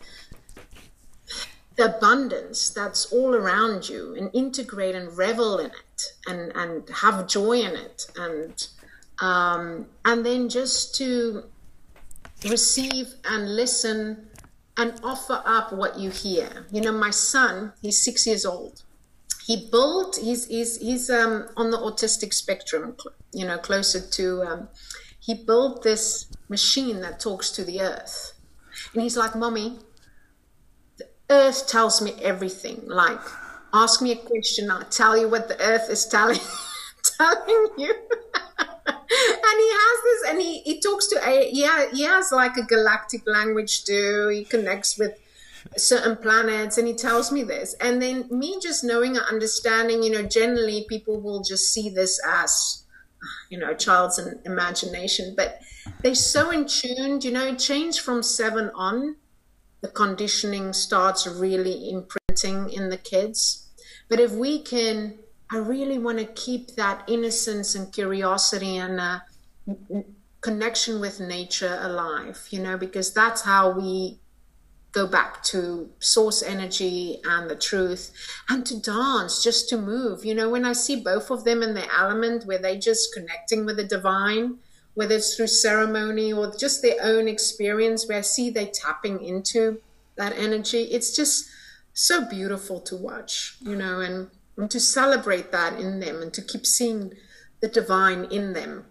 [1.77, 7.27] the abundance that's all around you and integrate and revel in it and and have
[7.27, 8.69] joy in it and
[9.23, 11.45] um, and then just to
[12.45, 14.27] receive and listen
[14.77, 16.67] and offer up what you hear.
[16.73, 18.83] You know my son he's six years old.
[19.47, 22.97] He built he's he's he's um on the autistic spectrum
[23.33, 24.69] you know closer to um
[25.21, 28.33] he built this machine that talks to the earth.
[28.93, 29.79] And he's like mommy
[30.99, 32.83] the earth tells me everything.
[32.87, 33.21] Like
[33.73, 36.39] ask me a question i'll tell you what the earth is telling
[37.19, 37.95] telling you
[39.29, 42.57] and he has this and he, he talks to uh, a yeah he has like
[42.57, 44.29] a galactic language too.
[44.29, 45.19] He connects with
[45.77, 47.75] certain planets and he tells me this.
[47.81, 52.21] And then me just knowing and understanding you know generally people will just see this
[52.27, 52.85] as
[53.51, 55.35] you know a child's imagination.
[55.37, 55.61] But
[56.03, 59.17] they're so in tuned you know change from seven on
[59.83, 63.69] the conditioning starts really imprinting in the kids.
[64.09, 65.19] But if we can
[65.53, 69.21] i really want to keep that innocence and curiosity and uh,
[70.41, 74.19] connection with nature alive you know because that's how we
[74.93, 78.13] go back to source energy and the truth
[78.49, 80.25] and to dance just to move.
[80.25, 83.65] You know when i see both of them in their element where they just connecting
[83.65, 84.59] with the divine
[84.95, 89.81] whether it's through ceremony or just their own experience where i see they tapping into
[90.17, 91.49] that energy it's just
[91.95, 96.43] so beautiful to watch you know and, and to celebrate that in them and to
[96.43, 97.15] keep seeing
[97.61, 98.87] the divine in them.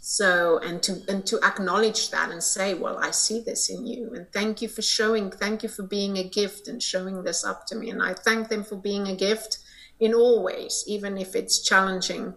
[0.00, 4.12] So and to and to acknowledge that and say well i see this in you.
[4.14, 7.66] And thank you for showing thank you for being a gift and showing this up
[7.66, 7.90] to me.
[7.90, 9.58] And i thank them for being a gift
[9.98, 12.34] in all ways even if it's challenging.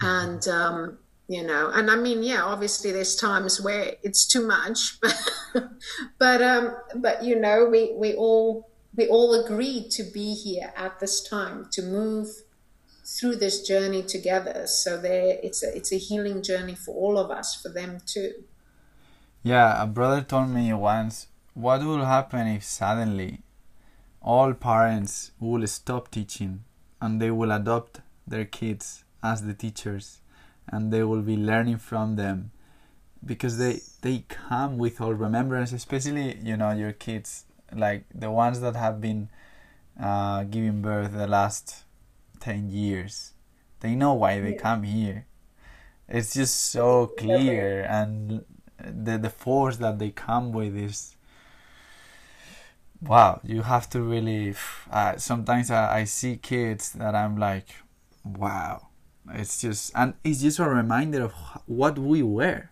[0.00, 0.98] And um
[1.28, 5.16] you know and i mean yeah obviously there's times where it's too much but
[6.18, 11.00] but um but you know we we all we all agreed to be here at
[11.00, 12.28] this time to move
[13.04, 14.66] through this journey together.
[14.66, 18.44] So there, it's a it's a healing journey for all of us, for them too.
[19.42, 23.40] Yeah, a brother told me once, what will happen if suddenly
[24.22, 26.64] all parents will stop teaching
[27.00, 30.20] and they will adopt their kids as the teachers
[30.66, 32.50] and they will be learning from them
[33.24, 37.43] because they they come with all remembrance especially you know your kids
[37.76, 39.28] like the ones that have been
[40.00, 41.84] uh, giving birth the last
[42.40, 43.32] 10 years
[43.80, 44.60] they know why they Yeah.
[44.62, 45.26] come here.
[46.08, 48.44] It's just so clear and
[48.78, 51.16] the the force that they come with is
[53.00, 54.54] wow you have to really
[54.90, 57.68] uh, sometimes I, I see kids that i'm like
[58.24, 58.88] wow.
[59.32, 61.32] It's just and it's just a reminder of
[61.66, 62.68] what we were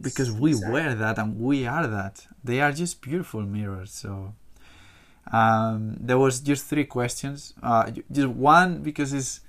[0.00, 0.72] because we exactly.
[0.72, 2.26] wear that and we are that.
[2.42, 3.92] They are just beautiful mirrors.
[3.92, 4.34] So
[5.32, 7.54] um, there was just three questions.
[7.62, 9.40] Uh, just one because it's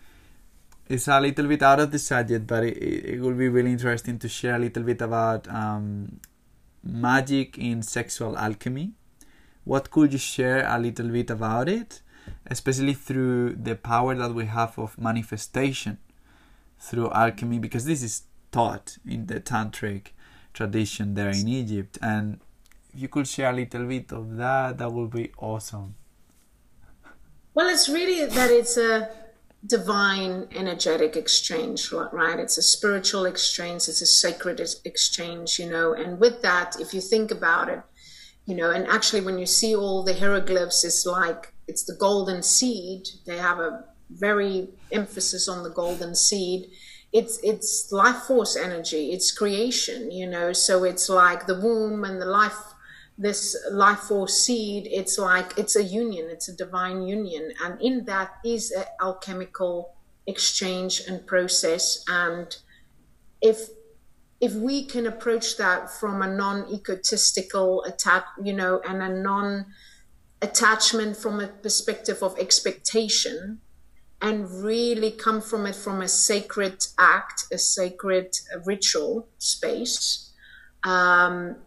[0.87, 4.19] it's a little bit out of the subject, but it, it will be really interesting
[4.19, 6.19] to share a little bit about um,
[6.83, 8.91] magic in sexual alchemy.
[9.63, 12.01] What could you share a little bit about it,
[12.45, 15.97] especially through the power that we have of manifestation
[16.79, 17.57] through alchemy?
[17.57, 20.09] Because this is taught in the tantric
[20.55, 22.39] tradition there in Egypt, and
[22.93, 25.95] if you could share a little bit of that, that would be awesome.
[27.53, 29.09] Well, it's really that it's a
[29.65, 32.39] divine energetic exchange, right?
[32.39, 35.93] It's a spiritual exchange, it's a sacred exchange, you know.
[35.93, 37.81] And with that, if you think about it,
[38.45, 42.43] you know, and actually, when you see all the hieroglyphs, it's like it's the golden
[42.43, 43.07] seed.
[43.25, 46.69] They have a very emphasis on the golden seed.
[47.19, 49.03] It's it's life force energy.
[49.13, 50.51] It's creation, you know.
[50.51, 52.59] So it's like the womb and the life
[53.17, 58.03] this life force seed it's like it's a union it's a divine union and in
[58.05, 59.95] that is an alchemical
[60.27, 62.57] exchange and process and
[63.41, 63.69] if
[64.41, 69.65] if we can approach that from a non-egotistical attack you know and a non
[70.41, 73.61] attachment from a perspective of expectation
[74.21, 78.35] and really come from it from a sacred act a sacred
[78.65, 80.31] ritual space
[80.83, 81.57] um,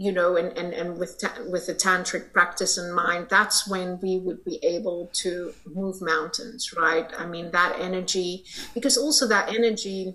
[0.00, 4.00] you know, and, and, and with, ta- with a tantric practice in mind, that's when
[4.00, 7.10] we would be able to move mountains, right?
[7.18, 10.14] I mean, that energy, because also that energy,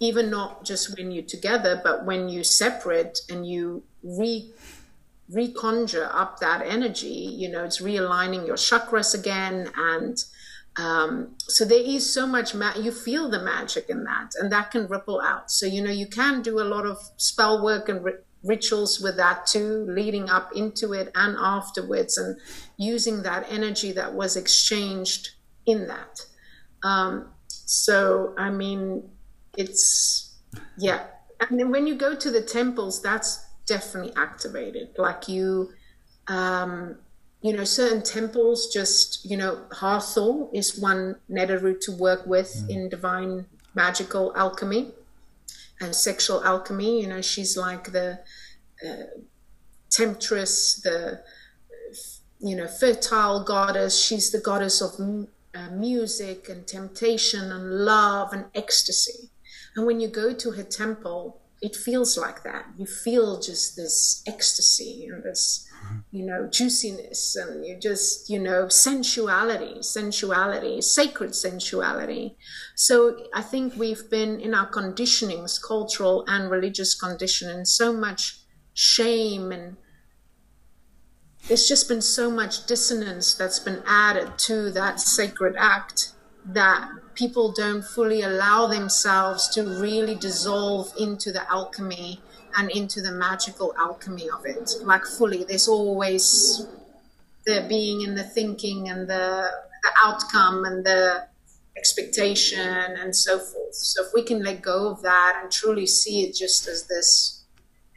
[0.00, 4.52] even not just when you're together, but when you separate and you re
[5.32, 9.70] reconjure up that energy, you know, it's realigning your chakras again.
[9.76, 10.22] And
[10.76, 14.70] um, so there is so much, ma- you feel the magic in that, and that
[14.70, 15.50] can ripple out.
[15.50, 18.04] So, you know, you can do a lot of spell work and
[18.44, 22.38] rituals with that too, leading up into it and afterwards, and
[22.76, 25.30] using that energy that was exchanged
[25.64, 26.26] in that.
[26.82, 29.08] Um, so, I mean,
[29.56, 30.36] it's,
[30.78, 31.06] yeah.
[31.40, 34.90] And then when you go to the temples, that's definitely activated.
[34.98, 35.70] Like you,
[36.28, 36.98] um,
[37.46, 42.70] you know, certain temples just, you know, Hathor is one Neteru to work with mm.
[42.70, 44.92] in divine magical alchemy
[45.80, 47.00] and sexual alchemy.
[47.00, 48.20] You know, she's like the
[48.84, 49.20] uh,
[49.90, 51.22] temptress, the
[52.40, 54.02] you know fertile goddess.
[54.02, 54.98] She's the goddess of
[55.54, 59.30] uh, music and temptation and love and ecstasy.
[59.74, 62.66] And when you go to her temple, it feels like that.
[62.76, 65.65] You feel just this ecstasy and this,
[66.10, 72.36] you know, juiciness and you just, you know, sensuality, sensuality, sacred sensuality.
[72.74, 78.38] So I think we've been in our conditionings, cultural and religious conditioning, so much
[78.74, 79.76] shame and
[81.48, 86.12] there's just been so much dissonance that's been added to that sacred act
[86.44, 92.20] that people don't fully allow themselves to really dissolve into the alchemy
[92.56, 94.70] and into the magical alchemy of it.
[94.82, 96.66] Like fully there's always
[97.44, 99.50] the being and the thinking and the,
[99.82, 101.26] the outcome and the
[101.76, 103.74] expectation and so forth.
[103.74, 107.44] So if we can let go of that and truly see it just as this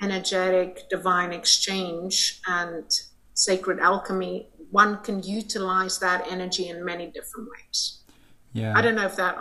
[0.01, 2.85] energetic divine exchange and
[3.33, 7.99] sacred alchemy one can utilize that energy in many different ways.
[8.53, 8.73] Yeah.
[8.75, 9.37] I don't know if that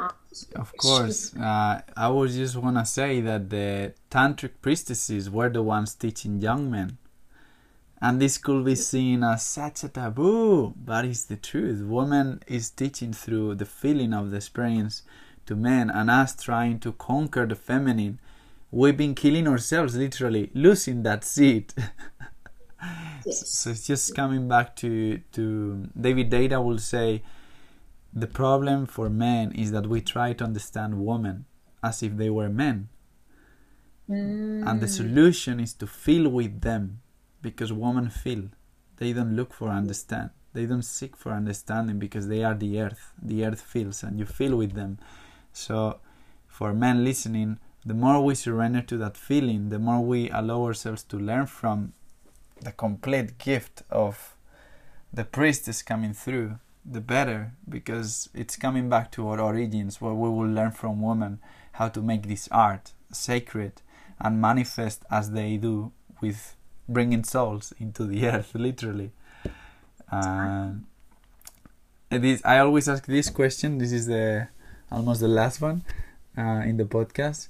[0.56, 1.34] of course.
[1.36, 6.40] Uh, i was just want to say that the tantric priestesses were the ones teaching
[6.40, 6.98] young men.
[8.00, 11.82] And this could be seen as such a taboo but it's the truth.
[11.82, 15.02] Woman is teaching through the feeling of the experience
[15.46, 18.20] to men and us trying to conquer the feminine.
[18.70, 21.72] We've been killing ourselves literally losing that seed
[23.26, 23.48] yes.
[23.48, 27.22] so it's just coming back to to david Deida will say
[28.20, 31.44] the problem for men is that we try to understand women
[31.82, 32.88] as if they were men.
[34.08, 34.66] Mm.
[34.68, 34.96] And the mm.
[34.96, 37.00] solution is to feel with them
[37.42, 38.44] because women feel.
[38.96, 40.30] They don't look for understand.
[40.54, 43.12] They don't seek for understanding because they are the earth.
[43.22, 44.98] The earth feels and you feel with them.
[45.52, 46.00] So
[46.46, 51.02] for men listening, the more we surrender to that feeling, the more we allow ourselves
[51.04, 51.92] to learn from
[52.60, 54.34] the complete gift of
[55.12, 56.58] the priestess coming through
[56.90, 61.39] the better because it's coming back to our origins where we will learn from women
[61.73, 63.82] how to make this art sacred
[64.19, 66.56] and manifest as they do with
[66.89, 69.12] bringing souls into the earth literally.
[70.10, 70.86] And
[72.10, 74.48] this, i always ask this question this is the
[74.90, 75.85] almost the last one
[76.36, 77.48] uh, in the podcast.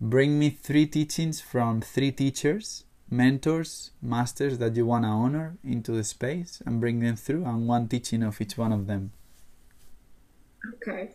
[0.00, 5.92] Bring me three teachings from three teachers, mentors, masters that you want to honor into
[5.92, 9.12] the space and bring them through, and one teaching of each one of them.
[10.74, 11.10] Okay.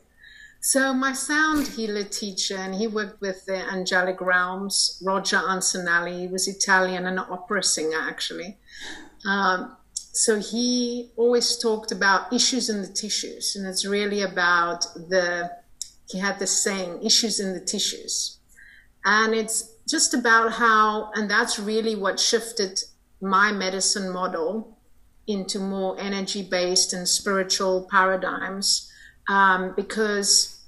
[0.60, 6.22] So my sound healer teacher, and he worked with the angelic realms, Roger Ancinelli.
[6.22, 8.58] He was Italian and an opera singer, actually.
[9.28, 15.52] Um, so he always talked about issues in the tissues, and it's really about the.
[16.10, 18.38] He had the saying, "Issues in the tissues,"
[19.04, 22.80] and it's just about how, and that's really what shifted
[23.22, 24.78] my medicine model
[25.28, 28.92] into more energy-based and spiritual paradigms,
[29.30, 30.64] um, because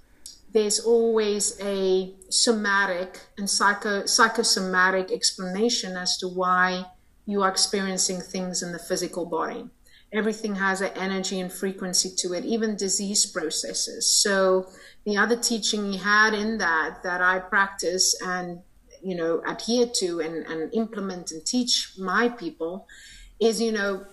[0.53, 6.85] there's always a somatic and psycho, psychosomatic explanation as to why
[7.25, 9.65] you are experiencing things in the physical body.
[10.13, 14.09] Everything has an energy and frequency to it, even disease processes.
[14.09, 14.67] So
[15.05, 18.61] the other teaching he had in that that I practice and
[19.01, 22.87] you know adhere to and, and implement and teach my people
[23.39, 24.05] is you know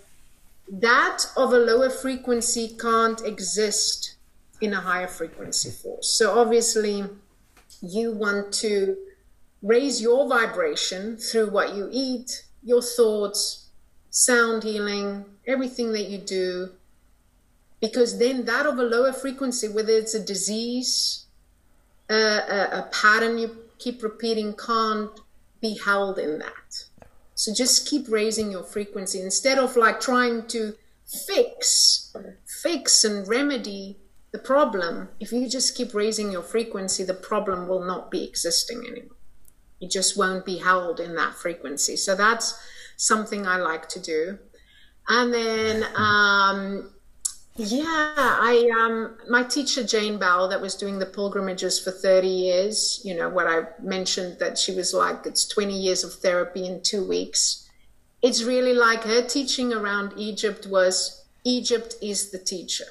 [0.71, 4.15] that of a lower frequency can't exist
[4.61, 6.09] in a higher frequency force.
[6.09, 7.05] So obviously,
[7.83, 8.97] you want to
[9.63, 13.69] raise your vibration through what you eat, your thoughts,
[14.11, 16.71] sound healing, everything that you do,
[17.81, 21.27] because then that of a lower frequency, whether it's a disease,
[22.09, 25.21] uh, a, a pattern you keep repeating, can't
[25.61, 26.85] be held in that.
[27.35, 30.75] So just keep raising your frequency instead of like trying to
[31.05, 32.15] fix,
[32.47, 33.99] fix and remedy
[34.35, 38.79] the problem, if you just keep raising your frequency, the problem will not be existing
[38.79, 39.17] anymore.
[39.79, 41.95] You just won't be held in that frequency.
[41.95, 42.61] So that's
[42.97, 44.39] something I like to do.
[45.07, 46.94] And then, um,
[47.57, 53.01] yeah, I um, my teacher Jane Bell that was doing the pilgrimages for 30 years.
[53.05, 56.83] You know what I mentioned that she was like it's 20 years of therapy in
[56.83, 57.69] two weeks.
[58.23, 62.87] It's really like her teaching around Egypt was Egypt is the teacher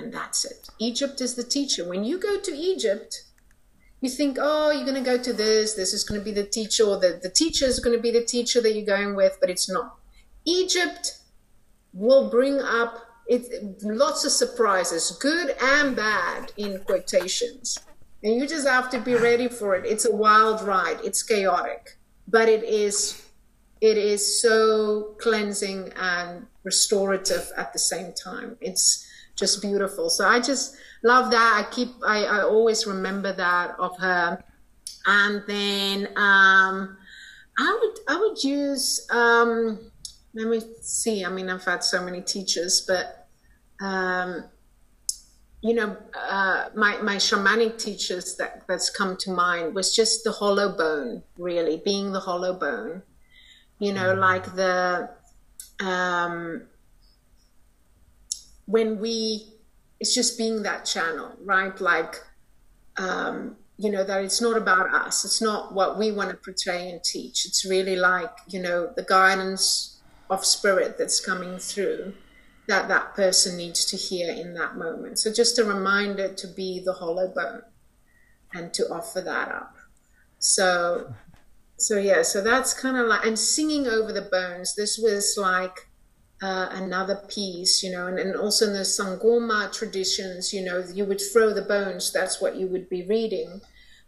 [0.00, 0.68] and that's it.
[0.78, 1.88] Egypt is the teacher.
[1.88, 3.24] When you go to Egypt,
[4.00, 6.46] you think, oh, you're going to go to this, this is going to be the
[6.46, 9.36] teacher, or the, the teacher is going to be the teacher that you're going with,
[9.40, 9.96] but it's not.
[10.44, 11.18] Egypt
[11.92, 13.06] will bring up
[13.82, 17.78] lots of surprises, good and bad, in quotations.
[18.22, 19.86] And you just have to be ready for it.
[19.86, 21.98] It's a wild ride, it's chaotic,
[22.28, 23.26] but it is.
[23.80, 28.58] It is so cleansing and restorative at the same time.
[28.60, 30.10] It's just beautiful.
[30.10, 31.64] So I just love that.
[31.64, 34.44] I keep, I, I always remember that of her.
[35.06, 36.98] And then um,
[37.58, 39.89] I would, I would use, um,
[40.34, 41.24] let me see.
[41.24, 43.26] I mean, I've had so many teachers, but
[43.80, 44.44] um,
[45.60, 50.32] you know, uh, my my shamanic teachers that that's come to mind was just the
[50.32, 53.02] hollow bone, really being the hollow bone.
[53.78, 54.20] You know, mm-hmm.
[54.20, 55.10] like the
[55.80, 56.62] um,
[58.66, 59.52] when we
[59.98, 62.16] it's just being that channel right like
[62.96, 66.90] um, you know that it's not about us it's not what we want to portray
[66.90, 69.89] and teach it's really like you know the guidance
[70.30, 72.14] of spirit that's coming through
[72.68, 75.18] that that person needs to hear in that moment.
[75.18, 77.62] So just a reminder to be the hollow bone
[78.54, 79.76] and to offer that up.
[80.38, 81.14] So
[81.76, 85.88] so yeah so that's kind of like and singing over the bones this was like
[86.42, 91.04] uh, another piece, you know, and, and also in the Sangoma traditions, you know, you
[91.04, 93.60] would throw the bones, that's what you would be reading,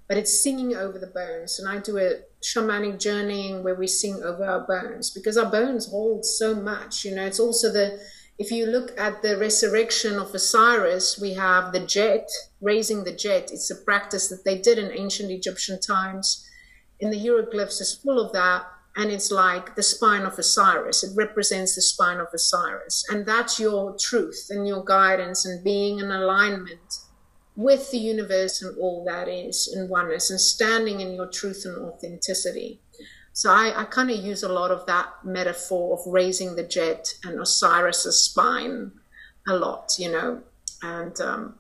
[0.09, 1.59] but it's singing over the bones.
[1.59, 5.89] And I do a shamanic journeying where we sing over our bones because our bones
[5.91, 8.01] hold so much, you know, it's also the,
[8.39, 12.27] if you look at the resurrection of Osiris, we have the djed,
[12.61, 13.53] raising the djed.
[13.53, 16.47] It's a practice that they did in ancient Egyptian times.
[17.01, 18.65] In the hieroglyphs is full of that
[18.97, 21.03] and it's like the spine of Osiris.
[21.03, 23.05] It represents the spine of Osiris.
[23.09, 26.99] And that's your truth and your guidance and being in alignment
[27.57, 31.77] with the universe and all that is in oneness and standing in your truth and
[31.85, 32.81] authenticity.
[33.35, 37.15] So I, I kind of use a lot of that metaphor of raising the djed
[37.25, 38.93] and Osiris's spine
[39.49, 40.43] a lot, you know.
[40.83, 41.55] And um,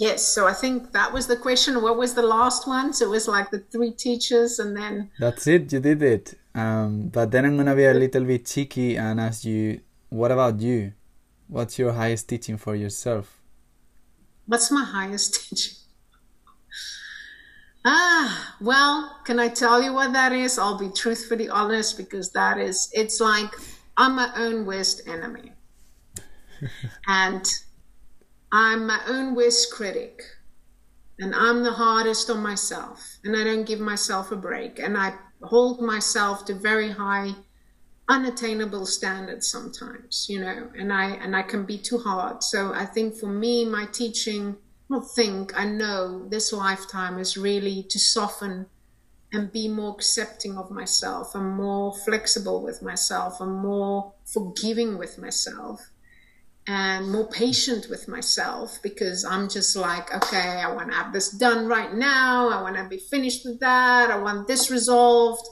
[0.00, 1.82] Yes, so I think that was the question.
[1.82, 2.94] What was the last one?
[2.94, 5.70] So it was like the three teachers, and then that's it.
[5.70, 6.38] You did it.
[6.54, 10.58] Um, but then I'm gonna be a little bit cheeky and ask you, what about
[10.58, 10.94] you?
[11.48, 13.39] What's your highest teaching for yourself?
[14.50, 15.76] What's my highest teaching?
[17.84, 20.58] Ah, well, can I tell you what that is?
[20.58, 23.50] I'll be truthfully honest because that is, it's like
[23.96, 25.52] I'm my own worst enemy.
[27.06, 27.44] and
[28.52, 30.22] I'm my own worst critic.
[31.20, 35.14] and I'm the hardest on myself, and I don't give myself a break, and I
[35.42, 37.34] hold myself to very high
[38.10, 42.84] unattainable standards sometimes you know and i and i can be too hard so i
[42.84, 44.56] think for me my teaching
[44.88, 48.66] not think i know this lifetime is really to soften
[49.32, 55.16] and be more accepting of myself and more flexible with myself and more forgiving with
[55.16, 55.90] myself
[56.66, 61.30] and more patient with myself because I'm just like, okay, I want to have this
[61.30, 62.48] done right now.
[62.48, 64.10] I want to be finished with that.
[64.10, 65.46] I want this resolved,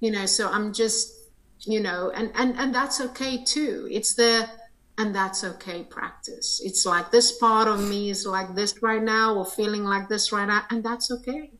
[0.00, 0.26] you know.
[0.26, 1.19] So I'm just,
[1.62, 3.88] you know, and and and that's okay too.
[3.90, 4.48] It's the
[4.98, 6.60] and that's okay practice.
[6.64, 10.32] It's like this part of me is like this right now, or feeling like this
[10.32, 11.50] right now, and that's okay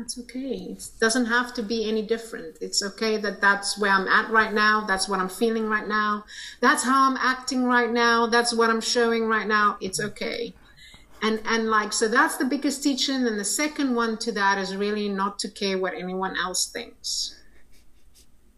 [0.00, 0.76] that's okay.
[0.78, 2.56] It doesn't have to be any different.
[2.62, 4.86] It's okay that that's where I'm at right now.
[4.86, 6.24] That's what I'm feeling right now.
[6.60, 8.26] That's how I'm acting right now.
[8.26, 9.76] That's what I'm showing right now.
[9.80, 10.54] It's okay.
[11.22, 14.74] And and like so that's the biggest teaching and the second one to that is
[14.74, 17.36] really not to care what anyone else thinks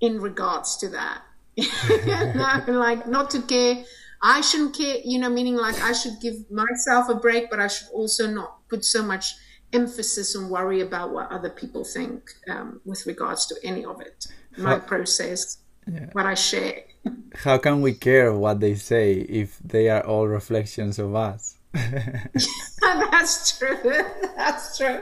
[0.02, 1.22] in regards to that.
[2.66, 3.84] no, like not to care
[4.22, 7.66] I shouldn't care, you know, meaning like I should give myself a break, but I
[7.66, 9.34] should also not put so much
[9.72, 14.26] emphasis and worry about what other people think um, with regards to any of it.
[14.56, 15.58] My How, process,
[15.90, 16.06] yeah.
[16.12, 16.84] what I share.
[17.34, 21.56] How can we care what they say if they are all reflections of us?
[22.82, 23.78] That's true.
[24.36, 25.00] That's true.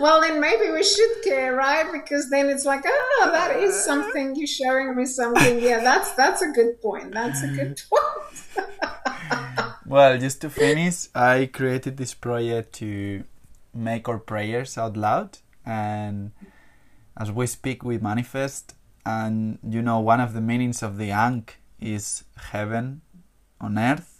[0.00, 1.86] Well, then maybe we should care, right?
[1.92, 4.34] Because then it's like, oh, that is something.
[4.34, 5.60] You're showing me something.
[5.60, 7.12] Yeah, that's that's a good point.
[7.12, 8.66] That's a good point.
[9.86, 13.22] well, just to finish, I created this project to
[13.74, 16.32] make our prayers out loud and
[17.16, 18.74] as we speak we manifest
[19.04, 23.02] and you know one of the meanings of the ankh is heaven
[23.60, 24.17] on earth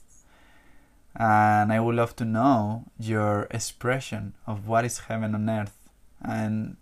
[1.18, 5.90] and i would love to know your expression of what is heaven on earth
[6.22, 6.76] and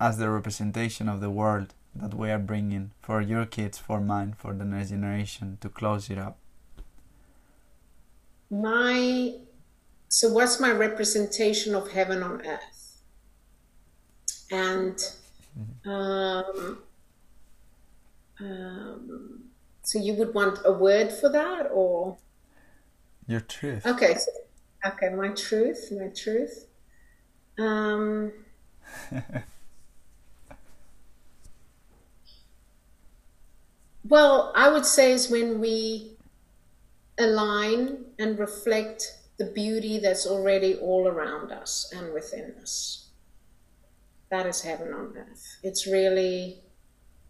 [0.00, 4.34] as the representation of the world that we are bringing for your kids for mine
[4.36, 6.38] for the next generation to close it up.
[8.50, 9.34] My
[10.08, 13.02] so what's my representation of heaven on earth?
[14.50, 14.98] And
[15.86, 16.78] um,
[18.40, 19.44] um,
[19.82, 22.18] so you would want a word for that or
[23.26, 24.30] your truth okay so,
[24.86, 26.66] okay my truth my truth
[27.58, 28.32] um,
[34.08, 36.12] well i would say is when we
[37.18, 43.08] align and reflect the beauty that's already all around us and within us.
[44.30, 45.58] That is heaven on earth.
[45.62, 46.60] It's really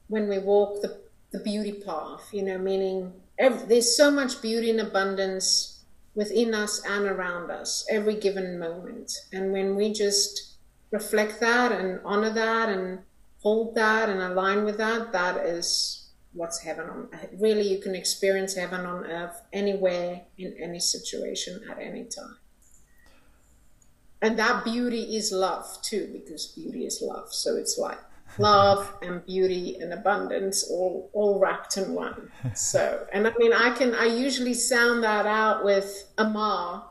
[0.09, 1.01] when we walk the,
[1.33, 5.72] the beauty path, you know, meaning every, there's so much beauty and abundance
[6.15, 9.13] within us and around us every given moment.
[9.33, 10.57] And when we just
[10.91, 13.01] reflect that and honor that and
[13.43, 16.03] hold that and align with that, that is
[16.35, 17.09] what's heaven on
[17.39, 22.37] really you can experience heaven on earth anywhere in any situation at any time
[24.23, 27.99] and that beauty is love too because beauty is love so it's like
[28.39, 33.71] love and beauty and abundance all all wrapped in one so and i mean i
[33.71, 36.85] can i usually sound that out with ama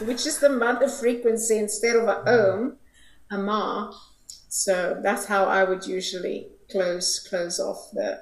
[0.00, 2.76] which is the mother frequency instead of a om
[3.30, 3.92] ama
[4.48, 8.18] so that's how i would usually close close off the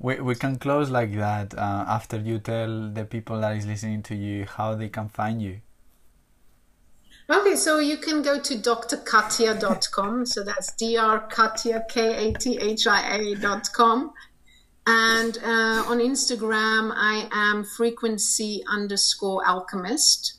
[0.00, 4.02] we, we can close like that uh, after you tell the people that is listening
[4.04, 5.60] to you how they can find you.
[7.30, 10.26] Okay, so you can go to drkathia.com.
[10.26, 12.52] so that's drkathia, K-A-T-H-I-A.com.
[14.88, 20.38] And uh, on Instagram, I am frequency underscore alchemist.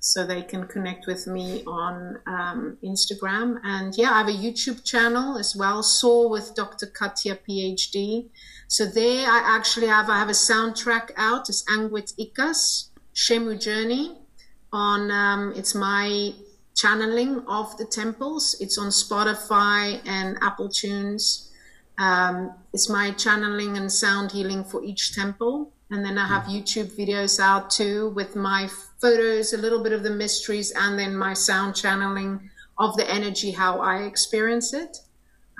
[0.00, 3.58] So they can connect with me on um, Instagram.
[3.64, 6.86] And yeah, I have a YouTube channel as well, Soar with Dr.
[6.86, 8.28] Kathia, PhD.
[8.68, 11.48] So there I actually have I have a soundtrack out.
[11.48, 14.25] It's Anguit Ikas, Shemu Journey.
[14.72, 16.32] On um, it's my
[16.76, 18.56] channeling of the temples.
[18.60, 21.50] It's on Spotify and Apple Tunes.
[21.98, 25.72] Um, it's my channeling and sound healing for each temple.
[25.90, 26.56] And then I have mm.
[26.56, 28.68] YouTube videos out too with my
[29.00, 33.52] photos, a little bit of the mysteries, and then my sound channeling of the energy,
[33.52, 34.98] how I experience it.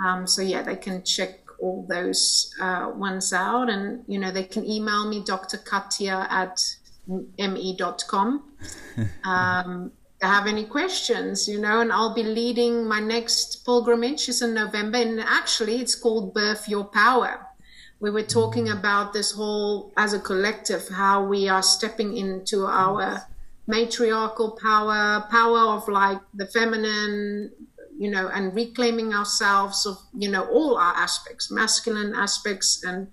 [0.04, 3.70] Um, so yeah, they can check all those uh, ones out.
[3.70, 5.58] And, you know, they can email me, Dr.
[5.58, 6.60] Kathia at
[7.06, 8.42] me.com.
[9.24, 14.54] Um, have any questions, you know, and I'll be leading my next pilgrimage is in
[14.54, 14.98] November.
[14.98, 17.46] And actually, it's called Birth Your Power.
[18.00, 23.22] We were talking about this whole, as a collective, how we are stepping into our
[23.66, 27.50] matriarchal power, power of like the feminine,
[27.98, 33.08] you know, and reclaiming ourselves of, you know, all our aspects, masculine aspects, and,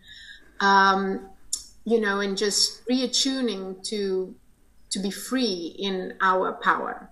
[0.60, 1.30] um,
[1.86, 4.36] you know, and just reattuning to
[4.94, 7.10] to be free in our power.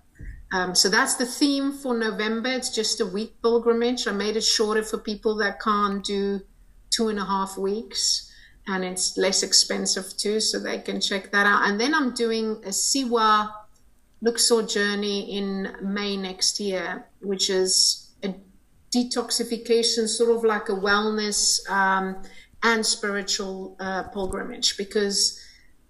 [0.52, 2.50] Um, so that's the theme for November.
[2.50, 4.06] It's just a week pilgrimage.
[4.06, 6.40] I made it shorter for people that can't do
[6.90, 8.30] two and a half weeks,
[8.66, 11.68] and it's less expensive too, so they can check that out.
[11.68, 13.50] And then I'm doing a Siwa
[14.20, 18.34] Luxor journey in May next year, which is a
[18.94, 22.22] detoxification, sort of like a wellness um,
[22.62, 25.41] and spiritual uh, pilgrimage, because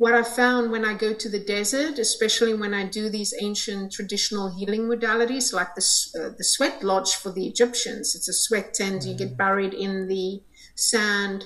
[0.03, 3.93] what I found when I go to the desert, especially when I do these ancient
[3.93, 5.87] traditional healing modalities, like the,
[6.19, 9.11] uh, the sweat lodge for the Egyptians, it's a sweat tent, mm-hmm.
[9.11, 9.37] you get mm-hmm.
[9.37, 10.43] buried in the
[10.75, 11.45] sand,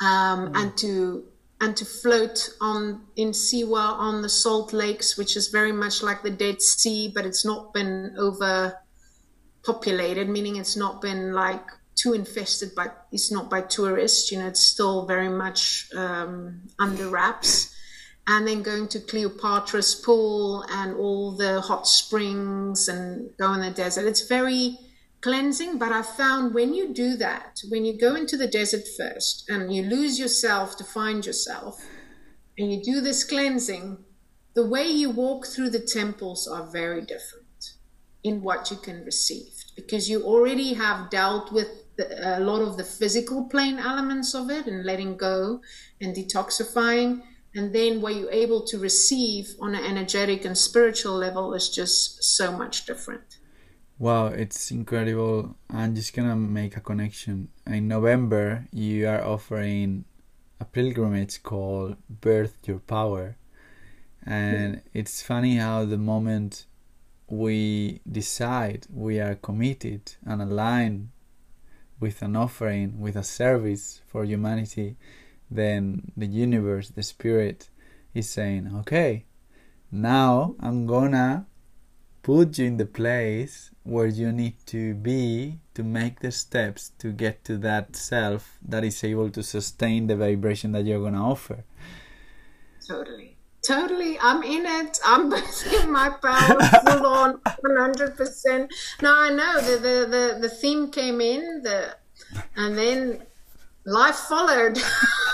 [0.00, 0.56] um, mm-hmm.
[0.56, 1.26] and to
[1.60, 6.22] and to float on in Siwa on the salt lakes, which is very much like
[6.22, 11.66] the Dead Sea, but it's not been overpopulated, meaning it's not been like
[12.00, 17.08] too infested by it's not by tourists you know it's still very much um, under
[17.08, 17.74] wraps.
[18.30, 23.70] And then going to cleopatra's pool and all the hot springs and go in the
[23.70, 24.04] desert.
[24.04, 24.76] It's very
[25.22, 29.44] cleansing but i found when you do that when you go into the desert first
[29.48, 31.84] and you lose yourself to find yourself
[32.56, 33.98] and you do this cleansing
[34.58, 37.74] the way you walk through the temples are very different
[38.24, 39.52] in what you can receive.
[39.76, 41.68] Because you already have dealt with
[41.98, 45.60] the, a lot of the physical plane elements of it and letting go
[46.00, 47.22] and detoxifying.
[47.54, 52.22] And then what you're able to receive on an energetic and spiritual level is just
[52.22, 53.38] so much different.
[53.98, 55.56] Wow, it's incredible.
[55.68, 57.48] I'm just gonna make a connection.
[57.66, 60.04] In November, you are offering
[60.60, 63.36] a pilgrimage called Birth Your Power.
[64.24, 66.66] And it's funny how the moment
[67.28, 71.08] we decide we are committed and aligned
[72.00, 74.96] with an offering, with a service for humanity,
[75.50, 77.70] then the universe, the spirit,
[78.14, 79.24] is saying, okay,
[79.90, 81.46] now I'm gonna
[82.22, 87.10] put you in the place where you need to be to make the steps to
[87.10, 91.64] get to that self that is able to sustain the vibration that you're gonna offer.
[92.86, 93.37] Totally.
[93.68, 94.98] Totally, I'm in it.
[95.04, 95.30] I'm
[95.82, 98.72] in my power full on, one hundred percent.
[99.02, 101.94] No, I know the, the the the theme came in, the
[102.56, 103.24] and then
[103.84, 104.78] life followed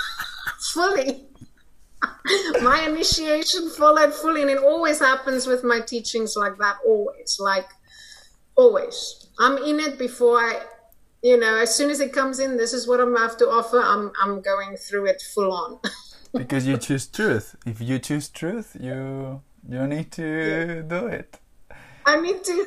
[0.72, 1.28] fully.
[2.60, 6.78] my initiation followed fully, and it always happens with my teachings like that.
[6.84, 7.68] Always, like
[8.56, 9.28] always.
[9.38, 10.60] I'm in it before I,
[11.22, 13.80] you know, as soon as it comes in, this is what I'm have to offer.
[13.80, 15.78] I'm I'm going through it full on.
[16.36, 17.56] because you choose truth.
[17.66, 21.38] If you choose truth, you you need to do it.
[22.06, 22.66] I need to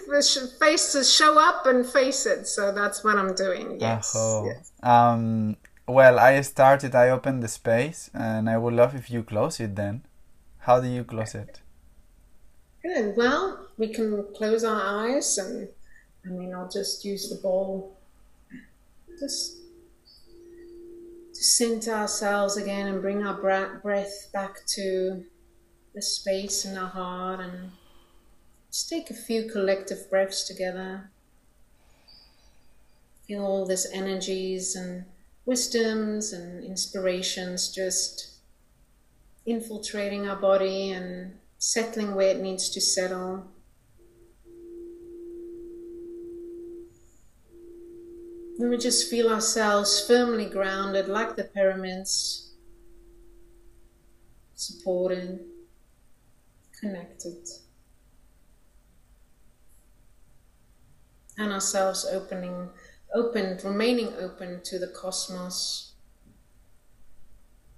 [0.60, 2.48] face to show up and face it.
[2.48, 3.80] So that's what I'm doing.
[3.80, 4.16] Yes.
[4.46, 4.72] yes.
[4.82, 5.58] Um,
[5.88, 6.96] well, I started.
[6.96, 9.76] I opened the space, and I would love if you close it.
[9.76, 10.04] Then,
[10.60, 11.62] how do you close it?
[12.82, 13.16] Good.
[13.16, 15.70] Well, we can close our eyes, and
[16.26, 17.98] I mean, I'll just use the bowl.
[19.20, 19.57] Just
[21.38, 25.24] to center ourselves again and bring our breath back to
[25.94, 27.70] the space in our heart and
[28.72, 31.12] just take a few collective breaths together.
[33.28, 35.06] Feel all these energies and
[35.46, 38.40] wisdoms and inspirations just
[39.46, 43.46] infiltrating our body and settling where it needs to settle.
[48.60, 52.54] And we just feel ourselves firmly grounded like the pyramids,
[54.56, 55.46] supported,
[56.80, 57.48] connected.
[61.38, 62.70] And ourselves opening,
[63.14, 65.94] open, remaining open to the cosmos,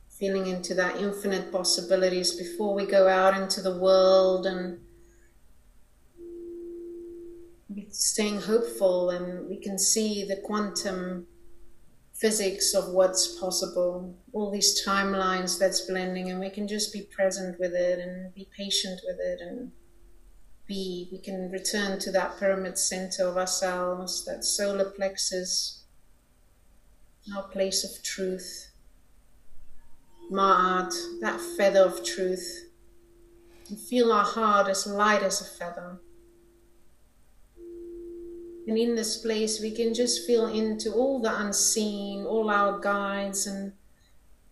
[0.09, 4.79] feeling into that infinite possibilities before we go out into the world and
[7.91, 11.27] staying hopeful and we can see the quantum
[12.13, 17.57] physics of what's possible, all these timelines that's blending, and we can just be present
[17.59, 19.71] with it and be patient with it and
[20.67, 21.07] be.
[21.11, 25.83] We can return to that pyramid center of ourselves, that solar plexus,
[27.33, 28.71] our place of truth,
[30.29, 32.69] Ma'at, that feather of truth,
[33.69, 36.01] and feel our heart as light as a feather
[38.69, 43.47] and in this place, we can just feel into all the unseen, all our guides
[43.47, 43.73] and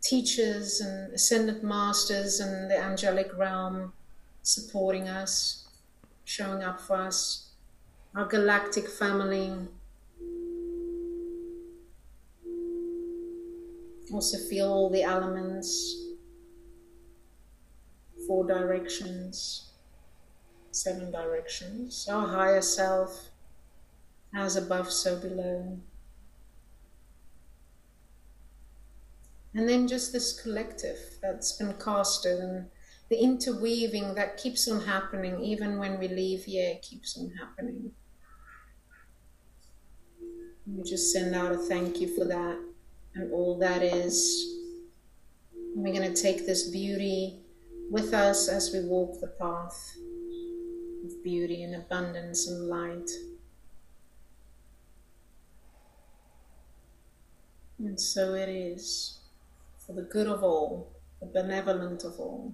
[0.01, 3.93] teachers and ascended masters and the angelic realm
[4.41, 5.67] supporting us,
[6.25, 7.51] showing up for us,
[8.15, 9.53] our galactic family.
[14.11, 15.95] Also, feel all the elements,
[18.25, 19.69] four directions,
[20.71, 23.29] seven directions, our higher self,
[24.33, 25.79] as above, so below.
[29.53, 32.67] And then just this collective that's been casted and
[33.09, 37.91] the interweaving that keeps on happening, even when we leave here, it keeps on happening.
[40.67, 42.59] We just send out a thank you for that
[43.15, 44.45] and all that is.
[45.73, 47.39] And we're going to take this beauty
[47.89, 49.95] with us as we walk the path
[51.05, 53.09] of beauty and abundance and light.
[57.97, 59.21] And so it is
[59.83, 60.87] for the good of all,
[61.19, 62.53] the benevolent of all.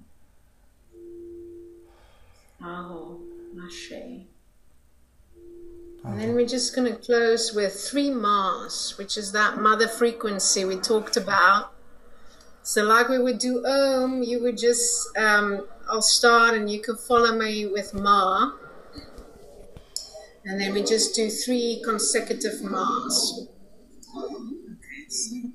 [2.61, 3.19] Aho,
[3.65, 3.91] Ashe.
[6.05, 10.63] And then we're just going to close with three Mars, which is that mother frequency
[10.63, 11.73] we talked about.
[12.61, 16.95] So, like we would do Om, you would just, um, I'll start and you can
[16.95, 18.53] follow me with Ma.
[20.45, 23.49] And then we just do three consecutive Mars.
[25.13, 25.53] Okay,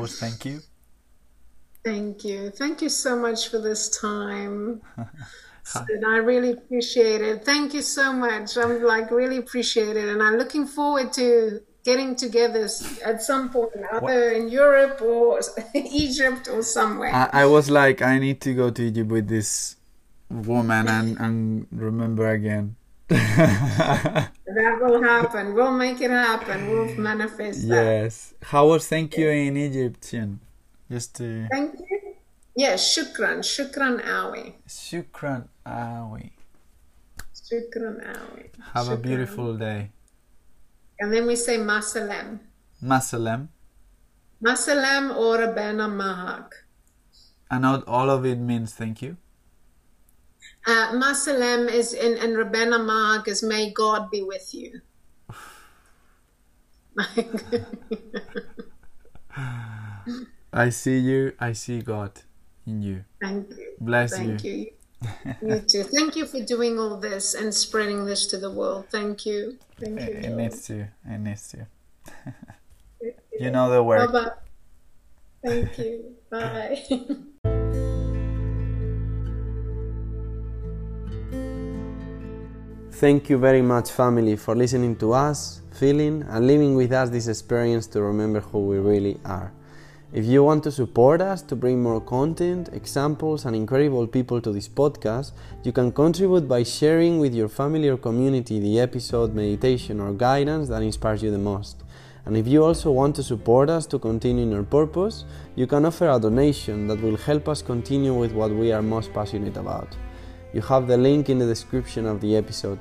[0.00, 0.60] How thank you?
[1.84, 2.50] Thank you.
[2.50, 4.80] Thank you so much for this time.
[4.96, 7.44] and I really appreciate it.
[7.44, 8.56] Thank you so much.
[8.56, 10.08] I'm like really appreciate it.
[10.08, 12.68] And I'm looking forward to getting together
[13.04, 14.16] at some point, either what?
[14.16, 15.40] in Europe or
[15.74, 17.14] Egypt or somewhere.
[17.14, 19.76] I, I, was like, I need to go to Egypt with this
[20.30, 22.76] woman and, and remember again.
[24.46, 25.54] that will happen.
[25.54, 26.68] We'll make it happen.
[26.68, 27.84] We'll manifest that.
[27.84, 28.34] Yes.
[28.42, 30.40] How was thank you in Egyptian?
[30.90, 31.48] Just to...
[31.50, 32.14] Thank you.
[32.56, 33.38] Yes, shukran.
[33.42, 34.54] Shukran awi.
[34.68, 36.30] Shukran awi.
[37.34, 38.50] Shukran awi.
[38.72, 38.92] Have shukran.
[38.92, 39.90] a beautiful day.
[41.00, 42.40] And then we say masalem.
[42.82, 43.48] Masalem.
[44.42, 46.50] Masalem or Rabena Mahak.
[47.50, 49.16] And all of it means thank you?
[50.66, 54.80] Uh, Masalem is in, and Rabena Mahak is may God be with you.
[60.52, 62.12] I see you, I see God
[62.66, 63.04] in you.
[63.20, 63.74] Thank you.
[63.80, 64.52] Bless Thank you.
[64.52, 64.70] you.
[65.42, 65.82] you too.
[65.82, 68.86] Thank you for doing all this and spreading this to the world.
[68.90, 69.58] Thank you.
[69.78, 70.06] Thank you.
[70.06, 70.88] It, it needs to.
[71.06, 71.66] It needs to.
[73.38, 74.12] you know the word.
[74.12, 74.30] Bye-bye.
[75.44, 76.14] Thank you.
[76.30, 76.84] Bye.
[82.98, 87.26] Thank you very much, family, for listening to us, feeling, and living with us this
[87.26, 89.52] experience to remember who we really are.
[90.12, 94.52] If you want to support us to bring more content, examples, and incredible people to
[94.52, 95.32] this podcast,
[95.64, 100.68] you can contribute by sharing with your family or community the episode, meditation, or guidance
[100.68, 101.82] that inspires you the most.
[102.26, 105.24] And if you also want to support us to continue in our purpose,
[105.56, 109.12] you can offer a donation that will help us continue with what we are most
[109.12, 109.96] passionate about.
[110.54, 112.78] You have the link in the description of the episode.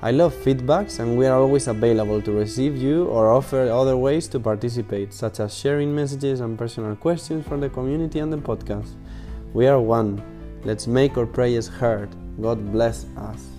[0.00, 4.28] I love feedbacks and we are always available to receive you or offer other ways
[4.28, 8.92] to participate, such as sharing messages and personal questions from the community and the podcast.
[9.54, 10.22] We are one.
[10.62, 12.10] Let's make our prayers heard.
[12.40, 13.55] God bless us.